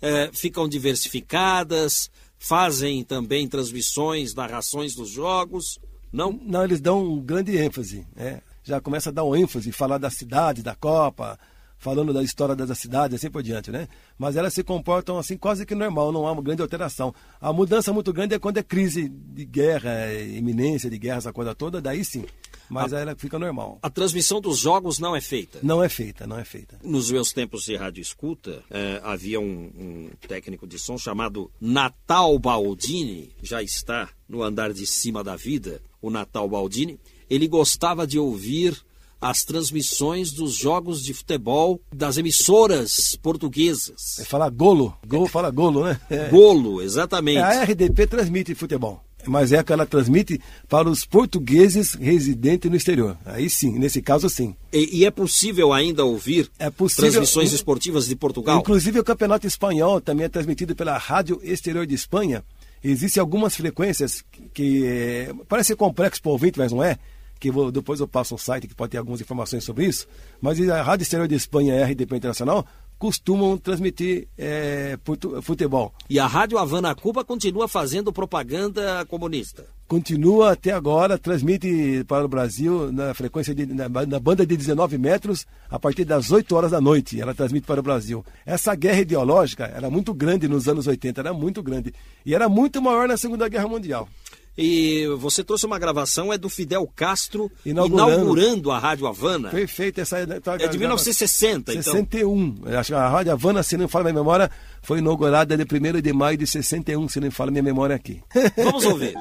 é, 0.00 0.30
ficam 0.32 0.68
diversificadas, 0.68 2.08
fazem 2.38 3.02
também 3.02 3.48
transmissões, 3.48 4.32
narrações 4.32 4.94
dos 4.94 5.10
jogos, 5.10 5.80
não? 6.12 6.38
Não, 6.40 6.62
eles 6.62 6.80
dão 6.80 7.04
um 7.04 7.20
grande 7.20 7.56
ênfase. 7.56 8.06
Né? 8.14 8.42
Já 8.62 8.80
começa 8.80 9.10
a 9.10 9.12
dar 9.12 9.24
um 9.24 9.34
ênfase, 9.34 9.72
falar 9.72 9.98
da 9.98 10.08
cidade, 10.08 10.62
da 10.62 10.76
Copa, 10.76 11.36
falando 11.76 12.12
da 12.12 12.22
história 12.22 12.54
da 12.54 12.74
cidade, 12.76 13.16
assim 13.16 13.28
por 13.28 13.42
diante, 13.42 13.72
né? 13.72 13.88
Mas 14.16 14.36
elas 14.36 14.54
se 14.54 14.62
comportam 14.62 15.18
assim 15.18 15.36
quase 15.36 15.66
que 15.66 15.74
normal, 15.74 16.12
não 16.12 16.28
há 16.28 16.32
uma 16.32 16.42
grande 16.42 16.62
alteração. 16.62 17.12
A 17.40 17.52
mudança 17.52 17.92
muito 17.92 18.12
grande 18.12 18.36
é 18.36 18.38
quando 18.38 18.58
é 18.58 18.62
crise 18.62 19.08
de 19.08 19.44
guerra, 19.44 19.90
é 19.90 20.24
iminência 20.28 20.88
de 20.88 20.96
guerra, 20.96 21.18
essa 21.18 21.32
coisa 21.32 21.56
toda, 21.56 21.82
daí 21.82 22.04
sim. 22.04 22.24
Mas 22.68 22.92
a, 22.92 23.00
ela 23.00 23.14
fica 23.16 23.38
normal. 23.38 23.78
A 23.82 23.90
transmissão 23.90 24.40
dos 24.40 24.58
jogos 24.58 24.98
não 24.98 25.14
é 25.14 25.20
feita? 25.20 25.58
Não 25.62 25.82
é 25.82 25.88
feita, 25.88 26.26
não 26.26 26.38
é 26.38 26.44
feita. 26.44 26.78
Nos 26.82 27.10
meus 27.10 27.32
tempos 27.32 27.64
de 27.64 27.76
rádio 27.76 28.00
escuta, 28.00 28.62
é, 28.70 29.00
havia 29.02 29.40
um, 29.40 29.70
um 29.76 30.10
técnico 30.26 30.66
de 30.66 30.78
som 30.78 30.96
chamado 30.98 31.50
Natal 31.60 32.38
Baldini, 32.38 33.30
já 33.42 33.62
está 33.62 34.08
no 34.28 34.42
andar 34.42 34.72
de 34.72 34.86
cima 34.86 35.22
da 35.22 35.36
vida, 35.36 35.80
o 36.00 36.10
Natal 36.10 36.48
Baldini. 36.48 36.98
Ele 37.28 37.48
gostava 37.48 38.06
de 38.06 38.18
ouvir 38.18 38.84
as 39.20 39.42
transmissões 39.42 40.32
dos 40.32 40.54
jogos 40.54 41.02
de 41.02 41.14
futebol 41.14 41.80
das 41.92 42.18
emissoras 42.18 43.16
portuguesas. 43.22 44.18
É 44.18 44.24
falar 44.24 44.50
golo, 44.50 44.94
gol 45.06 45.26
fala 45.26 45.50
golo, 45.50 45.84
né? 45.84 45.98
É. 46.10 46.28
Golo, 46.28 46.82
exatamente. 46.82 47.38
A 47.38 47.62
RDP 47.62 48.06
transmite 48.06 48.54
futebol, 48.54 49.02
mas 49.26 49.52
é 49.52 49.62
que 49.62 49.72
ela 49.72 49.86
transmite 49.86 50.40
para 50.68 50.88
os 50.88 51.04
portugueses 51.04 51.94
residentes 51.94 52.70
no 52.70 52.76
exterior. 52.76 53.16
Aí 53.24 53.48
sim, 53.48 53.78
nesse 53.78 54.00
caso 54.02 54.28
sim. 54.28 54.54
E, 54.72 55.00
e 55.00 55.04
é 55.04 55.10
possível 55.10 55.72
ainda 55.72 56.04
ouvir 56.04 56.50
é 56.58 56.70
possível, 56.70 57.10
transmissões 57.10 57.52
esportivas 57.52 58.06
de 58.06 58.16
Portugal? 58.16 58.58
Inclusive 58.58 59.00
o 59.00 59.04
Campeonato 59.04 59.46
Espanhol 59.46 60.00
também 60.00 60.26
é 60.26 60.28
transmitido 60.28 60.74
pela 60.74 60.96
Rádio 60.98 61.40
Exterior 61.42 61.86
de 61.86 61.94
Espanha. 61.94 62.44
Existem 62.82 63.20
algumas 63.20 63.56
frequências 63.56 64.22
que, 64.30 64.42
que 64.52 64.86
é, 64.86 65.34
parece 65.48 65.74
complexo 65.74 66.20
para 66.20 66.28
o 66.30 66.32
ouvinte, 66.32 66.58
mas 66.58 66.70
não 66.70 66.82
é 66.82 66.98
que 67.44 67.50
vou, 67.50 67.70
depois 67.70 68.00
eu 68.00 68.08
passo 68.08 68.34
um 68.34 68.38
site 68.38 68.66
que 68.66 68.74
pode 68.74 68.92
ter 68.92 68.98
algumas 68.98 69.20
informações 69.20 69.64
sobre 69.64 69.84
isso, 69.84 70.06
mas 70.40 70.58
a 70.68 70.82
Rádio 70.82 71.02
Exterior 71.02 71.28
de 71.28 71.34
Espanha 71.34 71.84
RDP 71.84 72.16
Internacional 72.16 72.66
costumam 72.98 73.56
transmitir 73.58 74.28
é, 74.36 74.98
futebol. 75.42 75.92
E 76.08 76.18
a 76.18 76.26
Rádio 76.26 76.58
Havana 76.58 76.94
Cuba 76.94 77.24
continua 77.24 77.68
fazendo 77.68 78.12
propaganda 78.12 79.04
comunista? 79.06 79.66
Continua 79.86 80.52
até 80.52 80.72
agora, 80.72 81.18
transmite 81.18 82.02
para 82.08 82.24
o 82.24 82.28
Brasil 82.28 82.90
na 82.90 83.12
frequência 83.12 83.54
de, 83.54 83.66
na, 83.66 83.86
na, 83.86 84.18
banda 84.18 84.46
de 84.46 84.56
19 84.56 84.96
metros 84.96 85.46
a 85.68 85.78
partir 85.78 86.06
das 86.06 86.32
8 86.32 86.56
horas 86.56 86.70
da 86.70 86.80
noite. 86.80 87.20
Ela 87.20 87.34
transmite 87.34 87.66
para 87.66 87.80
o 87.80 87.82
Brasil. 87.82 88.24
Essa 88.46 88.74
guerra 88.74 89.00
ideológica 89.00 89.64
era 89.64 89.90
muito 89.90 90.14
grande 90.14 90.48
nos 90.48 90.68
anos 90.68 90.86
80, 90.86 91.20
era 91.20 91.34
muito 91.34 91.62
grande. 91.62 91.92
E 92.24 92.34
era 92.34 92.48
muito 92.48 92.80
maior 92.80 93.06
na 93.06 93.18
Segunda 93.18 93.46
Guerra 93.46 93.68
Mundial. 93.68 94.08
E 94.56 95.06
você 95.18 95.42
trouxe 95.42 95.66
uma 95.66 95.78
gravação, 95.78 96.32
é 96.32 96.38
do 96.38 96.48
Fidel 96.48 96.88
Castro 96.94 97.50
inaugurando, 97.66 98.12
inaugurando 98.12 98.70
a 98.70 98.78
Rádio 98.78 99.06
Havana. 99.06 99.50
Perfeito, 99.50 100.00
essa 100.00 100.18
é, 100.18 100.26
tá, 100.38 100.54
é 100.54 100.68
de 100.68 100.78
1960, 100.78 101.72
61. 101.72 102.56
então. 102.62 102.78
Acho 102.78 102.92
que 102.92 102.94
a 102.94 103.08
Rádio 103.08 103.32
Havana, 103.32 103.62
se 103.64 103.76
não 103.76 103.88
fala 103.88 104.04
minha 104.04 104.14
memória, 104.14 104.48
foi 104.80 104.98
inaugurada 104.98 105.56
de 105.56 105.64
1 105.64 106.00
de 106.00 106.12
maio 106.12 106.38
de 106.38 106.46
61, 106.46 107.08
se 107.08 107.18
não 107.18 107.30
fala 107.32 107.50
minha 107.50 107.64
memória 107.64 107.96
aqui. 107.96 108.22
Vamos 108.56 108.84
ouvir. 108.84 109.14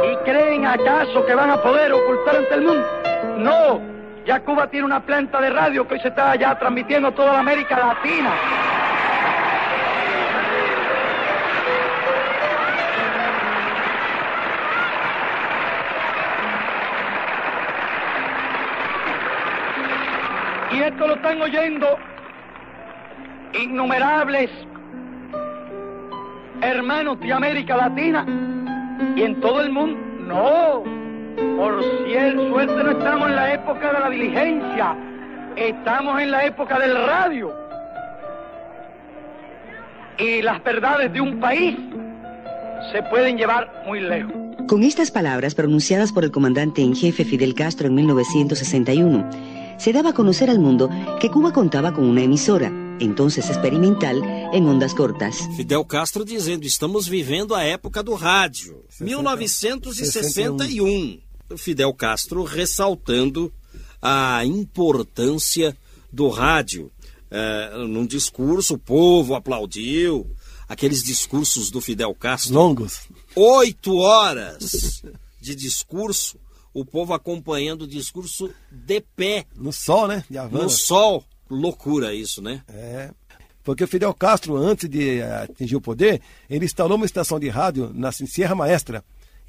¿Y 0.00 0.16
creen 0.24 0.66
acaso 0.66 1.24
que 1.24 1.32
a 1.32 1.62
poder 1.62 1.92
ocultar 1.92 2.36
ante 2.36 2.54
el 2.54 2.62
mundo? 2.62 2.86
No, 3.38 3.80
ya 4.26 4.44
Cuba 4.44 4.68
tiene 4.70 4.84
una 4.84 5.04
planta 5.04 5.40
de 5.40 5.48
radio 5.50 5.88
que 5.88 5.94
hoy 5.94 6.00
se 6.00 6.08
está 6.08 6.36
ya 6.36 6.58
transmitiendo 6.58 7.12
toda 7.12 7.32
la 7.32 7.40
América 7.40 7.78
Latina. 7.78 8.67
Esto 20.88 21.06
lo 21.06 21.16
están 21.16 21.42
oyendo 21.42 21.86
innumerables 23.62 24.48
hermanos 26.62 27.20
de 27.20 27.30
América 27.30 27.76
Latina 27.76 28.24
y 29.14 29.22
en 29.22 29.38
todo 29.38 29.60
el 29.60 29.70
mundo. 29.70 30.00
No, 30.26 30.84
por 31.58 31.84
cierto, 32.06 32.48
suerte 32.48 32.82
no 32.82 32.90
estamos 32.92 33.28
en 33.28 33.36
la 33.36 33.52
época 33.52 33.92
de 33.92 34.00
la 34.00 34.08
diligencia, 34.08 34.96
estamos 35.56 36.22
en 36.22 36.30
la 36.30 36.46
época 36.46 36.78
del 36.78 36.94
radio. 36.94 37.54
Y 40.18 40.40
las 40.40 40.64
verdades 40.64 41.12
de 41.12 41.20
un 41.20 41.38
país 41.38 41.76
se 42.92 43.02
pueden 43.04 43.36
llevar 43.36 43.70
muy 43.86 44.00
lejos. 44.00 44.32
Con 44.66 44.82
estas 44.82 45.10
palabras 45.10 45.54
pronunciadas 45.54 46.12
por 46.12 46.24
el 46.24 46.30
comandante 46.30 46.80
en 46.80 46.94
jefe 46.94 47.26
Fidel 47.26 47.54
Castro 47.54 47.88
en 47.88 47.94
1961, 47.94 49.28
se 49.78 49.92
daba 49.92 50.10
a 50.10 50.14
conocer 50.14 50.50
al 50.50 50.58
mundo 50.58 50.90
que 51.20 51.30
Cuba 51.30 51.52
contaba 51.52 51.94
con 51.94 52.04
una 52.04 52.22
emisora, 52.22 52.72
entonces 53.00 53.48
experimental, 53.48 54.22
en 54.52 54.66
ondas 54.66 54.94
cortas. 54.94 55.48
Fidel 55.56 55.86
Castro 55.86 56.24
dizendo: 56.24 56.66
estamos 56.66 57.08
vivendo 57.08 57.54
a 57.54 57.64
época 57.64 58.02
do 58.02 58.14
rádio, 58.14 58.84
1961. 59.00 61.20
Fidel 61.56 61.94
Castro 61.94 62.44
ressaltando 62.44 63.52
a 64.02 64.44
importância 64.44 65.76
do 66.12 66.28
rádio. 66.28 66.90
É, 67.30 67.86
num 67.86 68.06
discurso, 68.06 68.74
o 68.74 68.78
povo 68.78 69.34
aplaudiu. 69.34 70.26
Aqueles 70.66 71.02
discursos 71.02 71.70
do 71.70 71.80
Fidel 71.80 72.14
Castro. 72.14 72.54
Longos. 72.54 73.00
Oito 73.34 73.96
horas 73.96 75.02
de 75.40 75.54
discurso 75.54 76.38
o 76.80 76.84
povo 76.84 77.12
acompanhando 77.12 77.82
o 77.82 77.86
discurso 77.86 78.50
de 78.70 79.00
pé. 79.16 79.44
No 79.56 79.72
sol, 79.72 80.06
né? 80.06 80.24
De 80.28 80.38
Havana. 80.38 80.64
No 80.64 80.70
sol. 80.70 81.24
Loucura 81.50 82.14
isso, 82.14 82.42
né? 82.42 82.62
É. 82.68 83.10
Porque 83.64 83.84
o 83.84 83.88
Fidel 83.88 84.14
Castro, 84.14 84.56
antes 84.56 84.88
de 84.88 85.22
atingir 85.22 85.76
o 85.76 85.80
poder, 85.80 86.20
ele 86.48 86.64
instalou 86.64 86.96
uma 86.96 87.06
estação 87.06 87.38
de 87.38 87.48
rádio 87.48 87.90
na 87.94 88.12
Sierra 88.12 88.54
Maestra. 88.54 89.04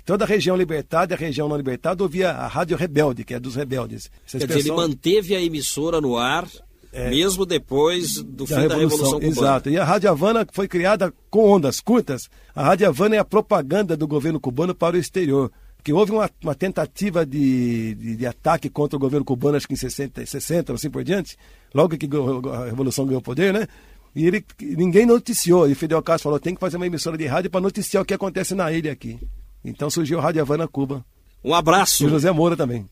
Toda 0.05 0.25
a 0.25 0.27
região 0.27 0.55
libertada 0.55 1.13
e 1.13 1.15
a 1.15 1.17
região 1.17 1.47
não 1.47 1.55
libertada 1.55 2.01
ouvia 2.01 2.31
a 2.31 2.47
Rádio 2.47 2.75
Rebelde, 2.75 3.23
que 3.23 3.33
é 3.33 3.39
dos 3.39 3.55
rebeldes. 3.55 4.09
Essas 4.25 4.41
Quer 4.41 4.47
pessoas... 4.47 4.63
dizer, 4.63 4.69
ele 4.69 4.75
manteve 4.75 5.35
a 5.35 5.41
emissora 5.41 6.01
no 6.01 6.17
ar 6.17 6.47
é, 6.91 7.09
mesmo 7.09 7.45
depois 7.45 8.15
do 8.15 8.45
da 8.45 8.55
fim 8.55 8.61
Revolução, 8.61 8.67
da 8.67 8.75
Revolução 8.77 9.19
Cubana. 9.19 9.47
Exato. 9.47 9.69
E 9.69 9.77
a 9.77 9.83
Rádio 9.83 10.09
Havana 10.09 10.47
foi 10.51 10.67
criada 10.67 11.13
com 11.29 11.49
ondas 11.49 11.79
curtas. 11.79 12.29
A 12.55 12.63
Rádio 12.63 12.87
Havana 12.87 13.15
é 13.15 13.19
a 13.19 13.25
propaganda 13.25 13.95
do 13.95 14.07
governo 14.07 14.39
cubano 14.39 14.73
para 14.73 14.95
o 14.95 14.99
exterior 14.99 15.51
que 15.83 15.93
houve 15.93 16.11
uma, 16.11 16.29
uma 16.43 16.55
tentativa 16.55 17.25
de, 17.25 17.95
de, 17.95 18.15
de, 18.17 18.25
ataque 18.25 18.69
contra 18.69 18.97
o 18.97 18.99
governo 18.99 19.25
cubano, 19.25 19.57
acho 19.57 19.67
que 19.67 19.73
em 19.73 19.77
60, 19.77 20.25
60 20.25 20.73
assim 20.73 20.89
por 20.89 21.03
diante, 21.03 21.37
logo 21.73 21.97
que 21.97 22.07
a 22.51 22.65
Revolução 22.65 23.05
ganhou 23.05 23.21
poder, 23.21 23.53
né? 23.53 23.67
E 24.15 24.25
ele, 24.25 24.43
ninguém 24.59 25.05
noticiou. 25.05 25.69
E 25.69 25.75
Fidel 25.75 26.01
Castro 26.01 26.23
falou: 26.23 26.39
tem 26.39 26.53
que 26.55 26.59
fazer 26.59 26.77
uma 26.77 26.87
emissora 26.87 27.17
de 27.17 27.25
rádio 27.25 27.49
para 27.49 27.61
noticiar 27.61 28.03
o 28.03 28.05
que 28.05 28.13
acontece 28.13 28.55
na 28.55 28.71
ilha 28.71 28.91
aqui. 28.91 29.19
Então 29.63 29.89
surgiu 29.89 30.19
a 30.19 30.21
Rádio 30.21 30.41
Havana 30.41 30.67
Cuba. 30.67 31.05
Um 31.43 31.53
abraço. 31.53 32.03
E 32.03 32.07
o 32.07 32.09
José 32.09 32.31
Moura 32.31 32.57
também. 32.57 32.85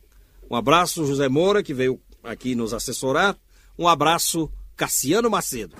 Um 0.49 0.55
abraço, 0.55 1.05
José 1.05 1.27
Moura, 1.27 1.61
que 1.61 1.73
veio 1.73 1.99
aqui 2.23 2.55
nos 2.55 2.73
assessorar. 2.73 3.35
Um 3.77 3.87
abraço, 3.87 4.49
Cassiano 4.75 5.29
Macedo. 5.29 5.75